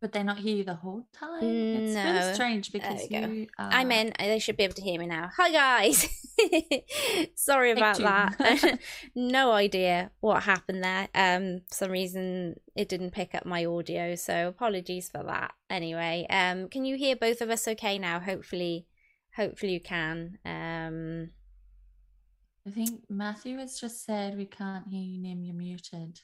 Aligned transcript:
Would 0.00 0.12
they 0.12 0.22
not 0.22 0.38
hear 0.38 0.56
you 0.56 0.64
the 0.64 0.76
whole 0.76 1.06
time? 1.12 1.42
It's 1.42 1.94
no. 1.94 2.32
strange 2.32 2.72
because 2.72 3.10
you 3.10 3.48
are... 3.58 3.68
I'm 3.70 3.92
in. 3.92 4.14
They 4.18 4.38
should 4.38 4.56
be 4.56 4.64
able 4.64 4.74
to 4.74 4.82
hear 4.82 4.98
me 4.98 5.06
now. 5.06 5.30
Hi 5.36 5.52
guys. 5.52 6.08
Sorry 7.34 7.72
about 7.72 7.98
that. 7.98 8.78
no 9.14 9.52
idea 9.52 10.10
what 10.20 10.44
happened 10.44 10.82
there. 10.82 11.08
Um, 11.14 11.60
for 11.68 11.74
some 11.74 11.90
reason 11.90 12.54
it 12.74 12.88
didn't 12.88 13.10
pick 13.10 13.34
up 13.34 13.44
my 13.44 13.66
audio, 13.66 14.14
so 14.14 14.48
apologies 14.48 15.10
for 15.10 15.22
that. 15.22 15.52
Anyway, 15.68 16.26
um, 16.30 16.70
can 16.70 16.86
you 16.86 16.96
hear 16.96 17.14
both 17.14 17.42
of 17.42 17.50
us 17.50 17.68
okay 17.68 17.98
now? 17.98 18.20
Hopefully, 18.20 18.86
hopefully 19.36 19.72
you 19.72 19.80
can. 19.80 20.38
Um, 20.46 21.30
I 22.66 22.70
think 22.70 23.02
Matthew 23.10 23.58
has 23.58 23.78
just 23.78 24.02
said 24.06 24.38
we 24.38 24.46
can't 24.46 24.88
hear 24.88 25.02
you, 25.02 25.20
Nim. 25.20 25.42
You're 25.42 25.54
muted. 25.54 26.20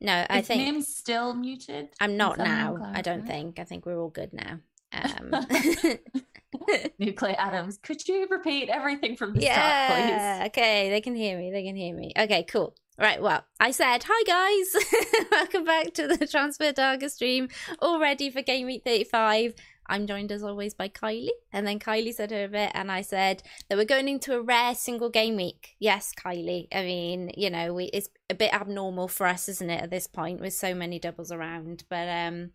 No, 0.00 0.26
I 0.28 0.40
Is 0.40 0.46
think 0.46 0.64
Nim's 0.64 0.88
still 0.88 1.34
muted. 1.34 1.88
I'm 2.00 2.16
not 2.16 2.38
now. 2.38 2.78
I 2.94 3.02
don't 3.02 3.26
think. 3.26 3.58
I 3.58 3.64
think 3.64 3.86
we're 3.86 3.98
all 3.98 4.10
good 4.10 4.32
now. 4.32 4.60
Um, 4.92 5.34
Nuclear 6.98 7.36
atoms. 7.38 7.78
Could 7.82 8.06
you 8.08 8.26
repeat 8.30 8.68
everything 8.68 9.16
from 9.16 9.34
the 9.34 9.42
yeah. 9.42 9.86
start, 9.86 10.42
please? 10.42 10.46
Okay, 10.48 10.90
they 10.90 11.00
can 11.00 11.14
hear 11.14 11.36
me. 11.36 11.50
They 11.50 11.64
can 11.64 11.76
hear 11.76 11.94
me. 11.94 12.12
Okay, 12.18 12.44
cool. 12.44 12.74
Right, 13.00 13.22
well, 13.22 13.44
I 13.60 13.70
said, 13.70 14.04
hi 14.08 14.22
guys, 14.26 15.28
welcome 15.30 15.62
back 15.62 15.94
to 15.94 16.08
the 16.08 16.26
Transfer 16.26 16.72
Target 16.72 17.12
stream, 17.12 17.48
all 17.78 18.00
ready 18.00 18.28
for 18.28 18.42
Game 18.42 18.66
Week 18.66 18.82
35. 18.84 19.54
I'm 19.88 20.06
joined 20.06 20.32
as 20.32 20.42
always 20.42 20.74
by 20.74 20.88
Kylie, 20.88 21.30
and 21.52 21.66
then 21.66 21.78
Kylie 21.78 22.14
said 22.14 22.30
her 22.30 22.48
bit, 22.48 22.72
and 22.74 22.90
I 22.90 23.02
said 23.02 23.42
that 23.68 23.78
we're 23.78 23.84
going 23.84 24.08
into 24.08 24.34
a 24.34 24.42
rare 24.42 24.74
single 24.74 25.10
game 25.10 25.36
week. 25.36 25.76
Yes, 25.78 26.12
Kylie. 26.18 26.68
I 26.72 26.82
mean, 26.82 27.30
you 27.36 27.50
know, 27.50 27.72
we, 27.74 27.86
it's 27.86 28.08
a 28.28 28.34
bit 28.34 28.52
abnormal 28.52 29.08
for 29.08 29.26
us, 29.26 29.48
isn't 29.48 29.70
it, 29.70 29.82
at 29.82 29.90
this 29.90 30.06
point, 30.06 30.40
with 30.40 30.54
so 30.54 30.74
many 30.74 30.98
doubles 30.98 31.32
around. 31.32 31.84
But 31.88 32.08
um, 32.08 32.50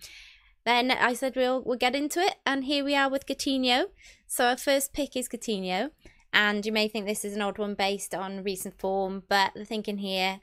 then 0.66 0.92
I 0.92 1.14
said 1.14 1.36
we'll 1.36 1.62
we'll 1.62 1.78
get 1.78 1.96
into 1.96 2.20
it, 2.20 2.36
and 2.46 2.66
here 2.66 2.84
we 2.84 2.96
are 2.96 3.10
with 3.10 3.26
Coutinho. 3.26 3.86
So 4.28 4.46
our 4.46 4.58
first 4.58 4.94
pick 4.94 5.16
is 5.16 5.28
Coutinho. 5.28 5.92
And 6.34 6.66
you 6.66 6.72
may 6.72 6.88
think 6.88 7.06
this 7.06 7.24
is 7.24 7.36
an 7.36 7.44
odd 7.44 7.60
one 7.60 7.76
based 7.76 8.16
on 8.16 8.44
recent 8.44 8.80
form, 8.80 9.22
but 9.30 9.52
the 9.54 9.66
thinking 9.66 10.00
here, 10.00 10.40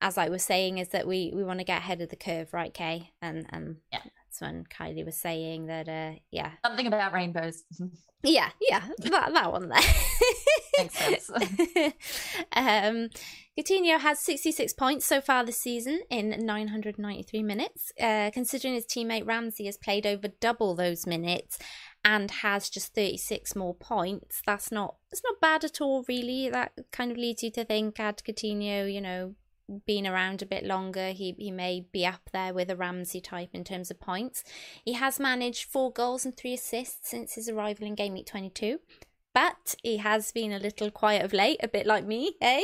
as 0.00 0.18
I 0.18 0.28
was 0.28 0.42
saying, 0.42 0.78
is 0.78 0.88
that 0.88 1.06
we, 1.06 1.32
we 1.32 1.44
want 1.44 1.60
to 1.60 1.64
get 1.64 1.78
ahead 1.78 2.00
of 2.00 2.08
the 2.08 2.16
curve, 2.16 2.52
right, 2.52 2.74
Kay? 2.74 3.12
And 3.22 3.46
and 3.50 3.76
Yeah. 3.92 4.00
That's 4.38 4.52
when 4.52 4.64
Kylie 4.64 5.04
was 5.04 5.16
saying 5.16 5.66
that, 5.66 5.88
uh, 5.88 6.18
yeah, 6.30 6.52
Something 6.64 6.86
about 6.86 7.12
rainbows. 7.12 7.64
yeah, 8.22 8.50
yeah, 8.60 8.84
that 8.98 9.32
that 9.32 9.52
one 9.52 9.68
there. 9.68 9.80
Makes 10.78 10.98
sense. 10.98 11.30
um, 12.52 13.08
Coutinho 13.58 13.98
has 13.98 14.20
66 14.20 14.72
points 14.74 15.06
so 15.06 15.20
far 15.20 15.44
this 15.44 15.58
season 15.58 16.00
in 16.10 16.30
993 16.44 17.42
minutes. 17.42 17.92
Uh, 18.00 18.30
considering 18.32 18.74
his 18.74 18.86
teammate 18.86 19.26
Ramsey 19.26 19.66
has 19.66 19.76
played 19.76 20.06
over 20.06 20.28
double 20.40 20.76
those 20.76 21.06
minutes 21.06 21.58
and 22.04 22.30
has 22.30 22.70
just 22.70 22.94
36 22.94 23.56
more 23.56 23.74
points, 23.74 24.40
that's 24.46 24.70
not 24.70 24.96
it's 25.10 25.22
not 25.24 25.40
bad 25.40 25.64
at 25.64 25.80
all, 25.80 26.04
really. 26.08 26.48
That 26.48 26.72
kind 26.92 27.10
of 27.10 27.16
leads 27.16 27.42
you 27.42 27.50
to 27.52 27.64
think 27.64 27.98
had 27.98 28.18
Coutinho, 28.18 28.92
you 28.92 29.00
know, 29.00 29.34
been 29.86 30.06
around 30.06 30.42
a 30.42 30.46
bit 30.46 30.64
longer, 30.64 31.10
he, 31.10 31.34
he 31.38 31.50
may 31.50 31.86
be 31.92 32.06
up 32.06 32.30
there 32.32 32.54
with 32.54 32.70
a 32.70 32.76
Ramsey 32.76 33.20
type 33.20 33.50
in 33.52 33.64
terms 33.64 33.90
of 33.90 34.00
points. 34.00 34.44
He 34.84 34.94
has 34.94 35.20
managed 35.20 35.64
four 35.64 35.92
goals 35.92 36.24
and 36.24 36.36
three 36.36 36.54
assists 36.54 37.10
since 37.10 37.34
his 37.34 37.48
arrival 37.48 37.86
in 37.86 37.94
Game 37.94 38.14
Week 38.14 38.26
22. 38.26 38.78
But 39.34 39.74
he 39.82 39.98
has 39.98 40.32
been 40.32 40.52
a 40.52 40.58
little 40.58 40.90
quiet 40.90 41.24
of 41.24 41.32
late, 41.32 41.60
a 41.62 41.68
bit 41.68 41.86
like 41.86 42.04
me, 42.04 42.34
eh? 42.40 42.62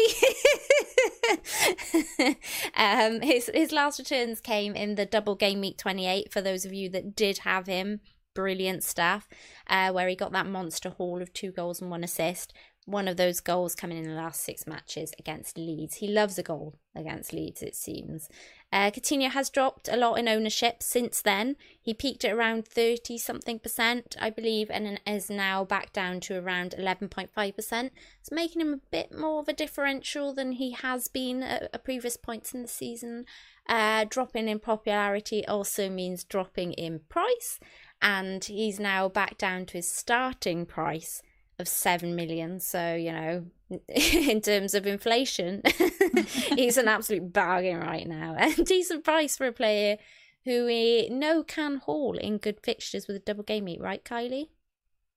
um, 2.77 3.21
his 3.21 3.51
his 3.55 3.71
last 3.71 3.99
returns 3.99 4.41
came 4.41 4.75
in 4.75 4.95
the 4.95 5.07
double 5.07 5.35
game 5.35 5.61
week 5.61 5.79
28 5.79 6.33
for 6.33 6.41
those 6.41 6.65
of 6.65 6.73
you 6.73 6.89
that 6.91 7.15
did 7.15 7.39
have 7.39 7.67
him. 7.67 8.01
Brilliant 8.35 8.83
stuff, 8.83 9.29
uh, 9.69 9.93
where 9.93 10.09
he 10.09 10.17
got 10.17 10.33
that 10.33 10.47
monster 10.47 10.91
haul 10.91 11.23
of 11.23 11.33
two 11.33 11.53
goals 11.53 11.81
and 11.81 11.91
one 11.91 12.03
assist. 12.03 12.53
One 12.87 13.09
of 13.09 13.17
those 13.17 13.41
goals 13.41 13.75
coming 13.75 13.97
in 13.97 14.05
the 14.05 14.15
last 14.15 14.43
six 14.43 14.67
matches 14.67 15.15
against 15.19 15.57
Leeds. 15.57 15.97
He 15.97 16.09
loves 16.09 16.39
a 16.39 16.43
goal 16.43 16.75
against 16.95 17.33
Leeds, 17.33 17.63
it 17.63 17.75
seems. 17.75 18.29
Uh, 18.71 18.91
Coutinho 18.91 19.31
has 19.31 19.49
dropped 19.49 19.89
a 19.89 19.97
lot 19.97 20.19
in 20.19 20.29
ownership 20.29 20.83
since 20.83 21.23
then. 21.23 21.57
He 21.81 21.95
peaked 21.95 22.27
at 22.27 22.35
around 22.35 22.69
30 22.69 23.17
something 23.17 23.59
percent, 23.59 24.17
I 24.21 24.29
believe, 24.29 24.71
and 24.71 25.01
is 25.07 25.31
now 25.31 25.65
back 25.65 25.95
down 25.95 26.21
to 26.21 26.39
around 26.39 26.75
11.5 26.79 27.57
percent. 27.57 27.93
It's 28.21 28.31
making 28.31 28.61
him 28.61 28.75
a 28.75 28.89
bit 28.91 29.17
more 29.17 29.41
of 29.41 29.49
a 29.49 29.55
differential 29.55 30.35
than 30.35 30.53
he 30.53 30.73
has 30.73 31.09
been 31.09 31.43
at, 31.43 31.71
at 31.73 31.85
previous 31.85 32.19
points 32.19 32.53
in 32.53 32.61
the 32.61 32.69
season. 32.69 33.25
Uh, 33.67 34.05
dropping 34.07 34.47
in 34.47 34.59
popularity 34.59 35.47
also 35.47 35.89
means 35.89 36.23
dropping 36.23 36.75
in 36.75 37.01
price, 37.09 37.59
and 38.03 38.45
he's 38.45 38.79
now 38.79 39.09
back 39.09 39.39
down 39.39 39.65
to 39.67 39.79
his 39.79 39.91
starting 39.91 40.67
price 40.67 41.23
of 41.59 41.69
7 41.69 42.15
million. 42.15 42.61
So, 42.61 42.95
you 42.95 43.13
know, 43.13 43.45
in 43.89 44.41
terms 44.41 44.75
of 44.75 44.87
inflation, 44.87 45.63
he's 46.29 46.77
an 46.77 46.89
absolute 46.89 47.33
bargain 47.33 47.81
right 47.81 48.07
now. 48.07 48.37
And 48.39 48.67
decent 48.67 49.05
price 49.05 49.37
for 49.37 49.47
a 49.47 49.53
player 49.53 49.99
who 50.45 50.67
we 50.67 51.09
know 51.09 51.43
can 51.43 51.77
haul 51.77 52.19
in 52.19 52.39
good 52.39 52.59
fixtures 52.63 53.07
with 53.07 53.17
a 53.17 53.21
double 53.21 53.45
game 53.45 53.65
week, 53.65 53.81
right, 53.81 54.05
Kylie? 54.05 54.49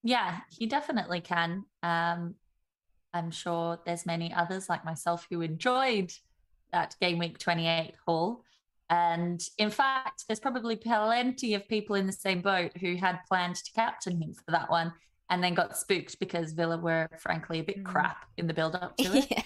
Yeah, 0.03 0.39
he 0.49 0.67
definitely 0.67 1.19
can. 1.19 1.65
Um, 1.83 2.35
I'm 3.13 3.31
sure 3.31 3.79
there's 3.85 4.05
many 4.05 4.33
others 4.33 4.69
like 4.69 4.85
myself 4.85 5.27
who 5.29 5.41
enjoyed 5.41 6.13
that 6.71 6.95
game 7.01 7.17
week 7.17 7.39
28 7.39 7.93
haul. 8.05 8.43
And 8.89 9.41
in 9.57 9.69
fact, 9.69 10.25
there's 10.27 10.39
probably 10.39 10.77
plenty 10.77 11.55
of 11.55 11.67
people 11.67 11.97
in 11.97 12.07
the 12.07 12.13
same 12.13 12.41
boat 12.41 12.71
who 12.79 12.95
had 12.95 13.19
planned 13.27 13.55
to 13.55 13.71
captain 13.73 14.21
him 14.21 14.33
for 14.33 14.51
that 14.51 14.69
one 14.69 14.93
and 15.29 15.43
then 15.43 15.53
got 15.53 15.77
spooked 15.77 16.19
because 16.19 16.53
Villa 16.53 16.77
were 16.77 17.09
frankly 17.19 17.59
a 17.59 17.63
bit 17.63 17.79
Mm. 17.79 17.85
crap 17.85 18.25
in 18.37 18.47
the 18.47 18.53
build 18.53 18.75
up 18.75 18.95
to 18.97 19.03
it. 19.17 19.27
yeah. 19.29 19.41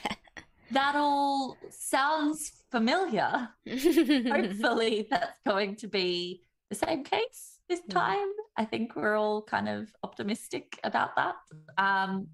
That 0.72 0.96
all 0.96 1.58
sounds 1.70 2.52
familiar. 2.72 3.50
Hopefully, 3.68 5.08
that's 5.12 5.40
going 5.46 5.76
to 5.78 5.88
be 5.88 6.44
the 6.70 6.76
same 6.76 7.04
case 7.04 7.60
this 7.68 7.82
Yeah. 7.88 7.94
time. 7.94 8.28
I 8.58 8.66
think 8.66 8.96
we're 8.96 9.18
all 9.18 9.42
kind 9.42 9.68
of 9.68 9.90
optimistic 10.04 10.80
about 10.84 11.16
that. 11.16 11.36
Um, 11.78 12.28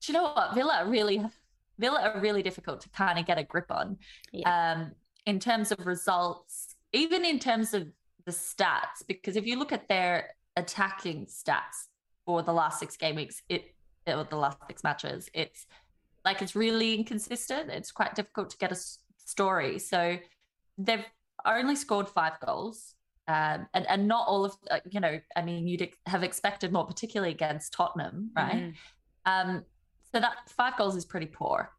do 0.00 0.12
you 0.12 0.14
know 0.14 0.24
what? 0.24 0.54
Villa 0.54 0.84
really, 0.88 1.24
Villa 1.78 2.00
are 2.14 2.20
really 2.20 2.42
difficult 2.42 2.80
to 2.82 2.88
kind 2.90 3.18
of 3.18 3.26
get 3.26 3.38
a 3.38 3.44
grip 3.44 3.70
on 3.70 3.98
um, 4.46 4.92
in 5.26 5.38
terms 5.38 5.70
of 5.72 5.86
results, 5.86 6.74
even 6.92 7.24
in 7.24 7.38
terms 7.38 7.72
of 7.74 7.86
the 8.26 8.32
stats. 8.32 9.06
Because 9.06 9.36
if 9.36 9.46
you 9.46 9.58
look 9.58 9.72
at 9.72 9.88
their 9.88 10.30
attacking 10.56 11.26
stats 11.26 11.88
for 12.26 12.42
the 12.42 12.52
last 12.52 12.78
six 12.78 12.96
game 12.96 13.16
weeks, 13.16 13.42
it 13.48 13.74
or 14.06 14.24
the 14.24 14.36
last 14.36 14.58
six 14.66 14.84
matches, 14.84 15.30
it's 15.32 15.66
like 16.24 16.42
it's 16.42 16.54
really 16.54 16.94
inconsistent. 16.94 17.70
It's 17.70 17.90
quite 17.90 18.14
difficult 18.14 18.50
to 18.50 18.58
get 18.58 18.72
a 18.72 18.76
story. 19.24 19.78
So 19.78 20.18
they've 20.78 21.04
only 21.46 21.76
scored 21.76 22.08
five 22.08 22.34
goals. 22.44 22.94
Um, 23.26 23.66
and, 23.72 23.86
and 23.88 24.06
not 24.06 24.28
all 24.28 24.44
of, 24.44 24.54
uh, 24.70 24.80
you 24.90 25.00
know, 25.00 25.18
I 25.34 25.40
mean, 25.40 25.66
you'd 25.66 25.80
ex- 25.80 25.96
have 26.04 26.22
expected 26.22 26.72
more, 26.72 26.86
particularly 26.86 27.32
against 27.32 27.72
Tottenham, 27.72 28.30
right? 28.36 28.54
Mm. 28.54 28.74
Um, 29.24 29.64
so 30.12 30.20
that 30.20 30.34
five 30.48 30.76
goals 30.76 30.94
is 30.94 31.06
pretty 31.06 31.26
poor. 31.26 31.70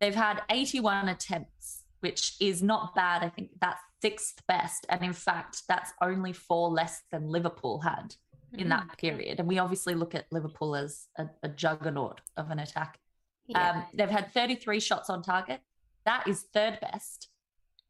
They've 0.00 0.14
had 0.14 0.42
81 0.50 1.08
attempts 1.08 1.84
which 2.00 2.34
is 2.40 2.62
not 2.62 2.94
bad. 2.94 3.22
I 3.22 3.28
think 3.28 3.50
that's 3.60 3.80
sixth 4.02 4.42
best. 4.48 4.86
And 4.88 5.02
in 5.02 5.12
fact, 5.12 5.62
that's 5.68 5.92
only 6.02 6.32
four 6.32 6.70
less 6.70 7.02
than 7.12 7.28
Liverpool 7.28 7.80
had 7.80 8.14
in 8.54 8.66
mm. 8.66 8.70
that 8.70 8.98
period. 8.98 9.38
And 9.38 9.48
we 9.48 9.58
obviously 9.58 9.94
look 9.94 10.14
at 10.14 10.26
Liverpool 10.30 10.76
as 10.76 11.06
a, 11.16 11.26
a 11.42 11.48
juggernaut 11.48 12.20
of 12.36 12.50
an 12.50 12.58
attack. 12.58 12.98
Yeah. 13.46 13.70
Um, 13.70 13.84
they've 13.94 14.10
had 14.10 14.32
33 14.32 14.80
shots 14.80 15.10
on 15.10 15.22
target. 15.22 15.60
That 16.04 16.26
is 16.26 16.46
third 16.52 16.78
best. 16.80 17.28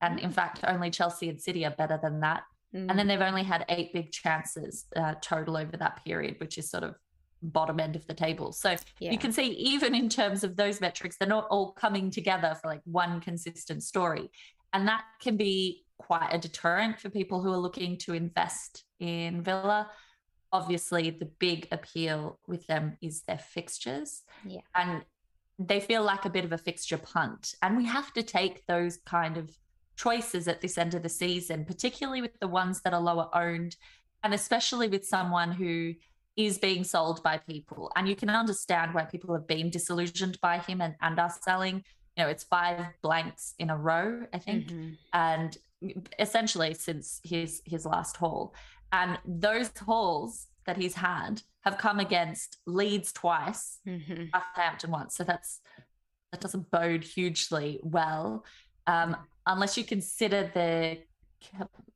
And 0.01 0.19
in 0.19 0.31
fact, 0.31 0.61
only 0.67 0.91
Chelsea 0.91 1.29
and 1.29 1.41
City 1.41 1.65
are 1.67 1.71
better 1.71 1.99
than 2.03 2.21
that. 2.21 2.45
Mm. 2.75 2.87
And 2.89 2.99
then 2.99 3.07
they've 3.07 3.21
only 3.21 3.43
had 3.43 3.65
eight 3.69 3.93
big 3.93 4.13
chances 4.13 4.87
uh, 4.97 5.15
total 5.21 5.57
over 5.57 5.77
that 5.77 6.05
period, 6.05 6.37
which 6.39 6.57
is 6.57 6.71
sort 6.71 6.85
of 6.85 6.95
bottom 7.43 7.81
end 7.81 7.97
of 7.97 8.07
the 8.07 8.15
table. 8.15 8.53
So 8.53 8.77
yeah. 8.99 9.11
you 9.11 9.19
can 9.19 9.33
see, 9.33 9.49
even 9.53 9.95
in 9.95 10.09
terms 10.09 10.45
of 10.45 10.57
those 10.57 10.81
metrics, 10.81 11.17
they're 11.17 11.29
not 11.29 11.47
all 11.51 11.73
coming 11.73 12.11
together 12.11 12.57
for 12.61 12.69
like 12.69 12.83
one 12.85 13.21
consistent 13.21 13.83
story. 13.83 14.31
And 14.73 14.87
that 14.89 15.03
can 15.21 15.37
be 15.37 15.85
quite 15.99 16.29
a 16.33 16.39
deterrent 16.39 16.99
for 16.99 17.11
people 17.11 17.43
who 17.43 17.53
are 17.53 17.59
looking 17.59 17.99
to 17.99 18.15
invest 18.15 18.85
in 19.01 19.43
Villa. 19.43 19.91
Obviously, 20.53 21.11
the 21.11 21.31
big 21.39 21.69
appeal 21.71 22.39
with 22.47 22.67
them 22.67 22.97
is 23.01 23.23
their 23.23 23.39
fixtures. 23.39 24.23
Yeah. 24.45 24.61
And 24.75 25.05
they 25.59 25.81
feel 25.81 26.03
like 26.03 26.25
a 26.25 26.31
bit 26.31 26.45
of 26.45 26.53
a 26.53 26.59
fixture 26.59 26.99
punt. 26.99 27.55
And 27.63 27.77
we 27.77 27.85
have 27.87 28.13
to 28.15 28.23
take 28.23 28.67
those 28.67 28.99
kind 29.05 29.37
of 29.37 29.51
choices 29.97 30.49
at 30.49 30.61
this 30.61 30.79
end 30.79 30.95
of 30.95 31.03
the 31.03 31.09
season, 31.09 31.65
particularly 31.65 32.23
with 32.23 32.39
the 32.41 32.49
ones 32.49 32.81
that 32.83 32.95
are 32.95 33.01
lower 33.01 33.29
owned, 33.35 33.77
and 34.23 34.33
especially 34.33 34.89
with 34.89 35.07
someone 35.07 35.53
who 35.53 35.95
is 36.37 36.59
being 36.59 36.85
sold 36.85 37.23
by 37.23 37.37
people. 37.37 37.93
And 37.97 38.09
you 38.09 38.17
can 38.17 38.31
understand 38.31 38.95
why 38.95 39.05
people 39.05 39.35
have 39.35 39.47
been 39.47 39.71
disillusioned 39.71 40.41
by 40.41 40.59
him 40.59 40.81
and, 40.81 40.95
and 41.03 41.19
are 41.19 41.35
selling. 41.43 41.85
You 42.17 42.25
know, 42.25 42.29
it's 42.29 42.45
five 42.45 42.87
blanks 43.03 43.55
in 43.59 43.71
a 43.71 43.77
row, 43.77 44.27
I 44.33 44.39
think. 44.39 44.69
Mm-hmm. 44.69 44.91
And 45.13 45.57
essentially 46.19 46.75
since 46.75 47.21
his 47.25 47.63
his 47.65 47.87
last 47.87 48.17
haul. 48.17 48.55
And 48.93 49.19
those 49.25 49.71
hauls 49.79 50.47
that 50.67 50.77
he's 50.77 50.95
had 50.95 51.43
have 51.63 51.79
come 51.79 52.01
against 52.01 52.59
Leeds 52.67 53.13
twice, 53.13 53.79
mm-hmm. 53.87 54.25
Southampton 54.33 54.91
once. 54.91 55.17
So 55.17 55.25
that's 55.25 55.61
that 56.33 56.41
doesn't 56.41 56.71
bode 56.71 57.03
hugely 57.03 57.81
well, 57.83 58.45
um, 58.87 59.17
unless 59.47 59.77
you 59.77 59.85
consider 59.85 60.51
the 60.55 60.99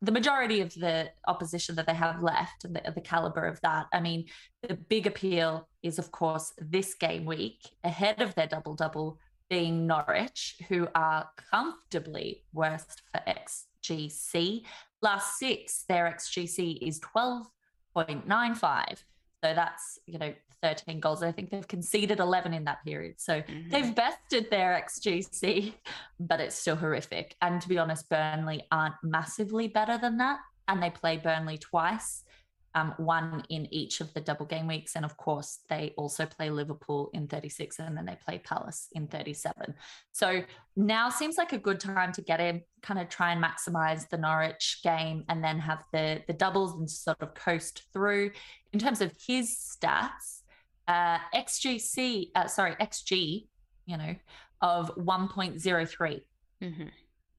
the 0.01 0.13
majority 0.13 0.61
of 0.61 0.73
the 0.75 1.11
opposition 1.27 1.75
that 1.77 1.87
they 1.87 1.95
have 1.95 2.23
left 2.23 2.65
and 2.65 2.75
the, 2.77 2.93
the 2.95 3.01
caliber 3.01 3.45
of 3.45 3.61
that. 3.61 3.87
I 3.93 4.01
mean, 4.01 4.27
the 4.67 4.75
big 4.75 5.07
appeal 5.07 5.69
is, 5.83 5.99
of 5.99 6.11
course, 6.11 6.53
this 6.59 6.95
game 6.95 7.25
week 7.27 7.61
ahead 7.85 8.23
of 8.23 8.35
their 8.35 8.47
double 8.47 8.75
double 8.75 9.19
being 9.51 9.87
Norwich, 9.87 10.57
who 10.69 10.89
are 10.95 11.29
comfortably 11.51 12.43
worst 12.53 13.03
for 13.13 13.21
XGC. 13.27 14.63
Last 15.05 15.39
six, 15.39 15.85
their 15.87 16.07
XGC 16.07 16.79
is 16.81 16.99
12.95. 17.01 19.05
So 19.45 19.53
that's, 19.55 19.99
you 20.07 20.19
know, 20.19 20.33
13 20.63 20.99
goals. 20.99 21.23
I 21.23 21.31
think 21.31 21.51
they've 21.51 21.69
conceded 21.69 22.21
11 22.21 22.55
in 22.55 22.65
that 22.65 22.83
period. 22.87 23.17
So 23.19 23.43
mm-hmm. 23.43 23.69
they've 23.69 23.95
bested 23.95 24.51
their 24.51 24.83
XGC, 24.83 25.75
but 26.21 26.41
it's 26.41 26.57
still 26.57 26.77
horrific. 26.77 27.37
And 27.43 27.61
to 27.61 27.69
be 27.69 27.77
honest, 27.77 28.09
Burnley 28.09 28.63
aren't 28.73 28.95
massively 29.03 29.69
better 29.69 29.99
than 29.99 30.17
that. 30.17 30.39
And 30.69 30.83
they 30.83 30.89
play 30.89 31.19
Burnley 31.19 31.59
twice 31.59 32.24
um, 32.75 32.95
one 32.97 33.45
in 33.51 33.73
each 33.73 34.01
of 34.01 34.13
the 34.15 34.21
double 34.21 34.47
game 34.47 34.67
weeks. 34.67 34.97
And 34.97 35.05
of 35.05 35.17
course, 35.17 35.61
they 35.69 35.95
also 35.97 36.27
play 36.27 36.51
Liverpool 36.51 37.11
in 37.15 37.29
36 37.29 37.79
and 37.79 37.97
then 37.97 38.05
they 38.05 38.17
play 38.25 38.39
Palace 38.39 38.89
in 38.93 39.07
37. 39.07 39.75
So 40.13 40.43
now 40.77 41.09
seems 41.09 41.37
like 41.39 41.53
a 41.53 41.59
good 41.59 41.79
time 41.79 42.13
to 42.13 42.23
get 42.23 42.41
in, 42.41 42.63
kind 42.83 42.99
of 42.99 43.09
try 43.09 43.33
and 43.33 43.43
maximize 43.43 44.09
the 44.09 44.19
Norwich 44.19 44.81
game 44.83 45.25
and 45.29 45.43
then 45.43 45.59
have 45.61 45.85
the, 45.93 46.23
the 46.27 46.33
doubles 46.33 46.75
and 46.75 46.91
sort 46.91 47.23
of 47.23 47.35
coast 47.35 47.85
through. 47.93 48.33
In 48.73 48.79
terms 48.79 49.01
of 49.01 49.13
his 49.25 49.57
stats, 49.57 50.43
uh, 50.89 51.19
XGC, 51.35 52.31
uh, 52.35 52.47
sorry, 52.47 52.75
XG, 52.75 53.47
you 53.87 53.97
know, 53.97 54.15
of 54.61 54.95
1.03. 54.97 56.23
Mm-hmm. 56.63 56.89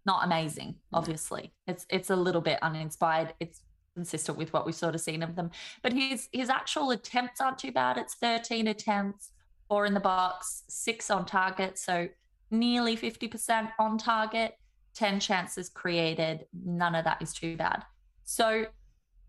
Not 0.05 0.23
amazing, 0.23 0.75
obviously. 0.93 1.51
It's 1.67 1.87
it's 1.89 2.11
a 2.11 2.15
little 2.15 2.41
bit 2.41 2.59
uninspired. 2.61 3.33
It's 3.39 3.61
consistent 3.95 4.37
with 4.37 4.53
what 4.53 4.65
we've 4.65 4.75
sort 4.75 4.93
of 4.93 5.01
seen 5.01 5.23
of 5.23 5.35
them. 5.35 5.49
But 5.81 5.93
his 5.93 6.29
his 6.31 6.49
actual 6.49 6.91
attempts 6.91 7.41
aren't 7.41 7.57
too 7.57 7.71
bad. 7.71 7.97
It's 7.97 8.13
13 8.15 8.67
attempts, 8.67 9.31
four 9.67 9.85
in 9.85 9.93
the 9.93 9.99
box, 9.99 10.63
six 10.67 11.09
on 11.09 11.25
target, 11.25 11.79
so 11.79 12.07
nearly 12.51 12.95
50% 12.95 13.71
on 13.79 13.97
target, 13.97 14.57
10 14.93 15.19
chances 15.19 15.69
created. 15.69 16.45
None 16.65 16.95
of 16.95 17.03
that 17.05 17.21
is 17.21 17.33
too 17.33 17.57
bad. 17.57 17.83
So 18.23 18.65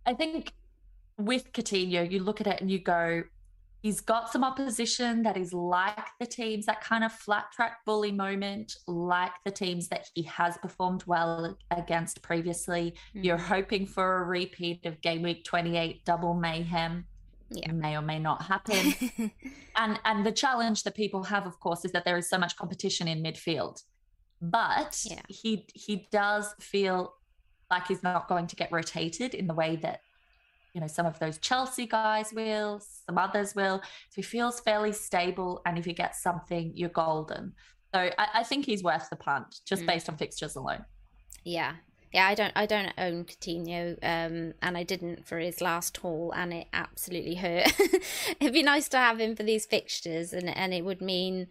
I 0.05 0.15
think 0.15 0.53
with 1.19 1.53
Coutinho, 1.53 2.11
you 2.11 2.23
look 2.23 2.41
at 2.41 2.47
it 2.47 2.61
and 2.61 2.71
you 2.71 2.79
go, 2.79 3.25
He's 3.87 4.01
got 4.01 4.33
some 4.33 4.43
opposition 4.43 5.23
that 5.23 5.37
is 5.37 5.53
like 5.53 6.09
the 6.19 6.27
teams 6.27 6.67
that 6.67 6.81
kind 6.81 7.05
of 7.05 7.13
flat 7.13 7.53
track 7.53 7.85
bully 7.85 8.11
moment, 8.11 8.75
like 8.89 9.31
the 9.45 9.53
teams 9.53 9.87
that 9.91 10.09
he 10.13 10.23
has 10.25 10.59
performed 10.59 11.05
well 11.07 11.57
against 11.71 12.21
previously. 12.21 12.97
Mm-hmm. 13.11 13.23
You're 13.23 13.37
hoping 13.37 13.87
for 13.87 14.23
a 14.23 14.25
repeat 14.25 14.85
of 14.87 15.01
game 15.03 15.23
week 15.23 15.45
28 15.45 16.05
double 16.05 16.35
mayhem. 16.35 17.05
Yeah. 17.49 17.71
May 17.71 17.97
or 17.97 18.03
may 18.03 18.19
not 18.19 18.43
happen. 18.43 18.93
and 19.77 20.01
and 20.05 20.27
the 20.27 20.33
challenge 20.33 20.83
that 20.83 20.97
people 20.97 21.23
have, 21.23 21.47
of 21.47 21.61
course, 21.61 21.85
is 21.85 21.93
that 21.93 22.05
there 22.05 22.17
is 22.17 22.29
so 22.29 22.39
much 22.39 22.57
competition 22.57 23.07
in 23.07 23.23
midfield. 23.23 23.85
But 24.43 25.01
yeah. 25.09 25.21
he 25.29 25.65
he 25.75 26.09
does 26.11 26.57
feel 26.59 27.15
like 27.71 27.87
he's 27.87 28.03
not 28.03 28.27
going 28.27 28.49
to 28.49 28.57
get 28.57 28.73
rotated 28.73 29.33
in 29.33 29.47
the 29.47 29.55
way 29.55 29.77
that 29.77 30.01
you 30.77 30.83
know, 30.83 30.87
some 30.87 31.07
of 31.07 31.19
those 31.19 31.39
Chelsea 31.39 31.87
guys 31.87 32.35
will, 32.35 32.83
some 33.07 33.17
others 33.17 33.55
will. 33.55 33.81
So 34.11 34.17
he 34.17 34.23
feels 34.23 34.61
fairly 34.61 34.93
stable. 34.93 35.63
And 35.65 35.79
if 35.79 35.87
you 35.87 35.95
get 35.95 36.15
something, 36.15 36.71
you're 36.75 36.91
golden. 36.91 37.55
So 37.95 38.11
I, 38.19 38.29
I 38.35 38.43
think 38.43 38.67
he's 38.67 38.85
worth 38.85 39.09
the 39.09 39.17
punt 39.17 39.61
just 39.65 39.85
mm. 39.85 39.87
based 39.87 40.11
on 40.11 40.19
fixtures 40.19 40.55
alone. 40.55 40.85
Yeah. 41.45 41.77
Yeah, 42.13 42.27
I 42.27 42.35
don't 42.35 42.53
I 42.55 42.67
don't 42.67 42.93
own 42.99 43.25
Coutinho, 43.25 43.93
um, 44.03 44.55
and 44.63 44.77
I 44.77 44.83
didn't 44.85 45.27
for 45.27 45.39
his 45.39 45.61
last 45.61 45.97
haul 45.97 46.33
and 46.37 46.53
it 46.53 46.67
absolutely 46.73 47.35
hurt. 47.35 47.73
It'd 48.41 48.53
be 48.53 48.63
nice 48.63 48.89
to 48.91 48.99
have 48.99 49.19
him 49.19 49.35
for 49.35 49.43
these 49.43 49.65
fixtures 49.65 50.35
and 50.35 50.49
and 50.49 50.75
it 50.75 50.85
would 50.85 51.01
mean 51.01 51.49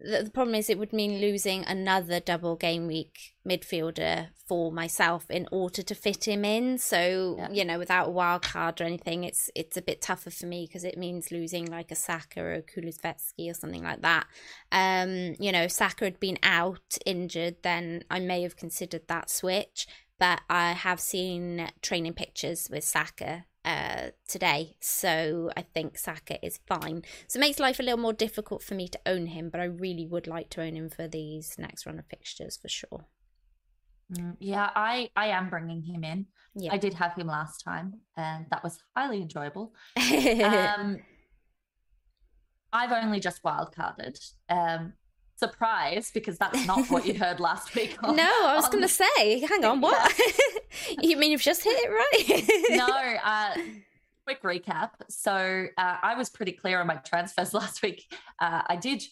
the, 0.00 0.30
problem 0.32 0.54
is 0.54 0.68
it 0.68 0.78
would 0.78 0.92
mean 0.92 1.20
losing 1.20 1.64
another 1.64 2.20
double 2.20 2.56
game 2.56 2.86
week 2.86 3.34
midfielder 3.48 4.28
for 4.46 4.72
myself 4.72 5.30
in 5.30 5.46
order 5.52 5.82
to 5.82 5.94
fit 5.94 6.26
him 6.26 6.44
in. 6.44 6.78
So 6.78 7.36
yeah. 7.38 7.50
you 7.50 7.64
know, 7.64 7.78
without 7.78 8.08
a 8.08 8.10
wild 8.10 8.42
card 8.42 8.80
or 8.80 8.84
anything, 8.84 9.24
it's 9.24 9.50
it's 9.54 9.76
a 9.76 9.82
bit 9.82 10.02
tougher 10.02 10.30
for 10.30 10.46
me 10.46 10.66
because 10.66 10.84
it 10.84 10.98
means 10.98 11.30
losing 11.30 11.66
like 11.66 11.90
a 11.90 11.96
Saka 11.96 12.40
or 12.40 12.54
a 12.54 12.62
Kulusevski 12.62 13.50
or 13.50 13.54
something 13.54 13.82
like 13.82 14.02
that. 14.02 14.26
Um, 14.72 15.34
you 15.38 15.52
know, 15.52 15.62
if 15.62 15.72
Saka 15.72 16.04
had 16.04 16.20
been 16.20 16.38
out 16.42 16.98
injured, 17.06 17.56
then 17.62 18.04
I 18.10 18.20
may 18.20 18.42
have 18.42 18.56
considered 18.56 19.08
that 19.08 19.30
switch. 19.30 19.86
But 20.18 20.42
I 20.48 20.72
have 20.72 21.00
seen 21.00 21.68
training 21.82 22.14
pictures 22.14 22.68
with 22.70 22.84
Saka 22.84 23.46
uh, 23.64 24.08
today. 24.28 24.76
So 24.80 25.50
I 25.56 25.62
think 25.62 25.98
Saka 25.98 26.44
is 26.44 26.60
fine. 26.66 27.02
So 27.26 27.38
it 27.38 27.40
makes 27.40 27.58
life 27.58 27.80
a 27.80 27.82
little 27.82 27.98
more 27.98 28.12
difficult 28.12 28.62
for 28.62 28.74
me 28.74 28.88
to 28.88 29.00
own 29.06 29.26
him, 29.26 29.48
but 29.48 29.60
I 29.60 29.64
really 29.64 30.06
would 30.06 30.26
like 30.26 30.50
to 30.50 30.62
own 30.62 30.76
him 30.76 30.90
for 30.90 31.08
these 31.08 31.56
next 31.58 31.86
run 31.86 31.98
of 31.98 32.06
fixtures 32.06 32.56
for 32.56 32.68
sure. 32.68 33.06
Mm, 34.12 34.36
yeah, 34.38 34.70
I 34.74 35.10
I 35.16 35.28
am 35.28 35.48
bringing 35.48 35.82
him 35.82 36.04
in. 36.04 36.26
Yeah. 36.54 36.72
I 36.72 36.76
did 36.76 36.94
have 36.94 37.14
him 37.14 37.26
last 37.26 37.64
time, 37.64 38.00
and 38.16 38.46
that 38.50 38.62
was 38.62 38.78
highly 38.94 39.22
enjoyable. 39.22 39.74
um, 39.96 40.98
I've 42.72 42.92
only 42.92 43.20
just 43.20 43.42
wildcarded. 43.42 44.18
Um, 44.48 44.92
surprise 45.36 46.10
because 46.12 46.38
that's 46.38 46.66
not 46.66 46.88
what 46.90 47.06
you 47.06 47.14
heard 47.14 47.40
last 47.40 47.74
week. 47.74 47.96
On, 48.02 48.16
no, 48.16 48.22
I 48.22 48.54
was 48.54 48.66
on... 48.66 48.70
going 48.70 48.84
to 48.84 48.88
say, 48.88 49.40
hang 49.40 49.64
on, 49.64 49.80
what? 49.80 50.12
you 51.02 51.16
mean 51.16 51.32
you've 51.32 51.42
just 51.42 51.64
hit 51.64 51.76
it 51.76 51.90
right? 51.90 52.76
no, 52.76 52.86
uh, 53.24 53.54
quick 54.24 54.42
recap. 54.42 54.90
So 55.08 55.66
uh, 55.76 55.96
I 56.02 56.14
was 56.16 56.30
pretty 56.30 56.52
clear 56.52 56.80
on 56.80 56.86
my 56.86 56.96
transfers 56.96 57.54
last 57.54 57.82
week. 57.82 58.04
Uh, 58.38 58.62
I 58.66 58.76
did 58.76 59.02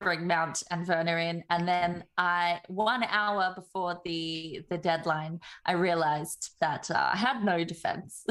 bring 0.00 0.26
Mount 0.26 0.62
and 0.70 0.86
Werner 0.86 1.18
in, 1.18 1.44
and 1.50 1.66
then 1.66 2.04
I 2.18 2.60
one 2.68 3.04
hour 3.04 3.52
before 3.54 4.00
the 4.04 4.62
the 4.68 4.76
deadline, 4.76 5.40
I 5.64 5.72
realized 5.72 6.50
that 6.60 6.90
uh, 6.90 7.10
I 7.12 7.16
had 7.16 7.44
no 7.44 7.64
defense. 7.64 8.26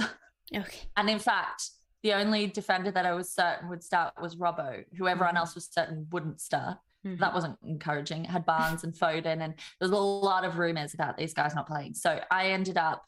Okay. 0.56 0.90
and 0.98 1.10
in 1.10 1.18
fact, 1.20 1.72
the 2.04 2.14
only 2.14 2.48
defender 2.48 2.92
that 2.92 3.06
I 3.06 3.14
was 3.14 3.32
certain 3.32 3.70
would 3.70 3.82
start 3.82 4.14
was 4.22 4.36
Robbo, 4.36 4.84
who 4.96 5.08
everyone 5.08 5.30
mm-hmm. 5.30 5.38
else 5.38 5.56
was 5.56 5.68
certain 5.72 6.06
wouldn't 6.12 6.42
start. 6.42 6.78
Mm-hmm. 7.06 7.20
That 7.20 7.34
wasn't 7.34 7.58
encouraging. 7.66 8.26
It 8.26 8.30
had 8.30 8.46
Barnes 8.46 8.84
and 8.84 8.94
Foden, 8.94 9.42
and 9.42 9.54
there 9.54 9.56
was 9.82 9.92
a 9.92 9.98
lot 9.98 10.46
of 10.46 10.58
rumors 10.58 10.94
about 10.94 11.18
these 11.18 11.34
guys 11.34 11.54
not 11.54 11.68
playing. 11.68 11.96
So 11.96 12.20
I 12.32 12.48
ended 12.52 12.78
up 12.78 13.06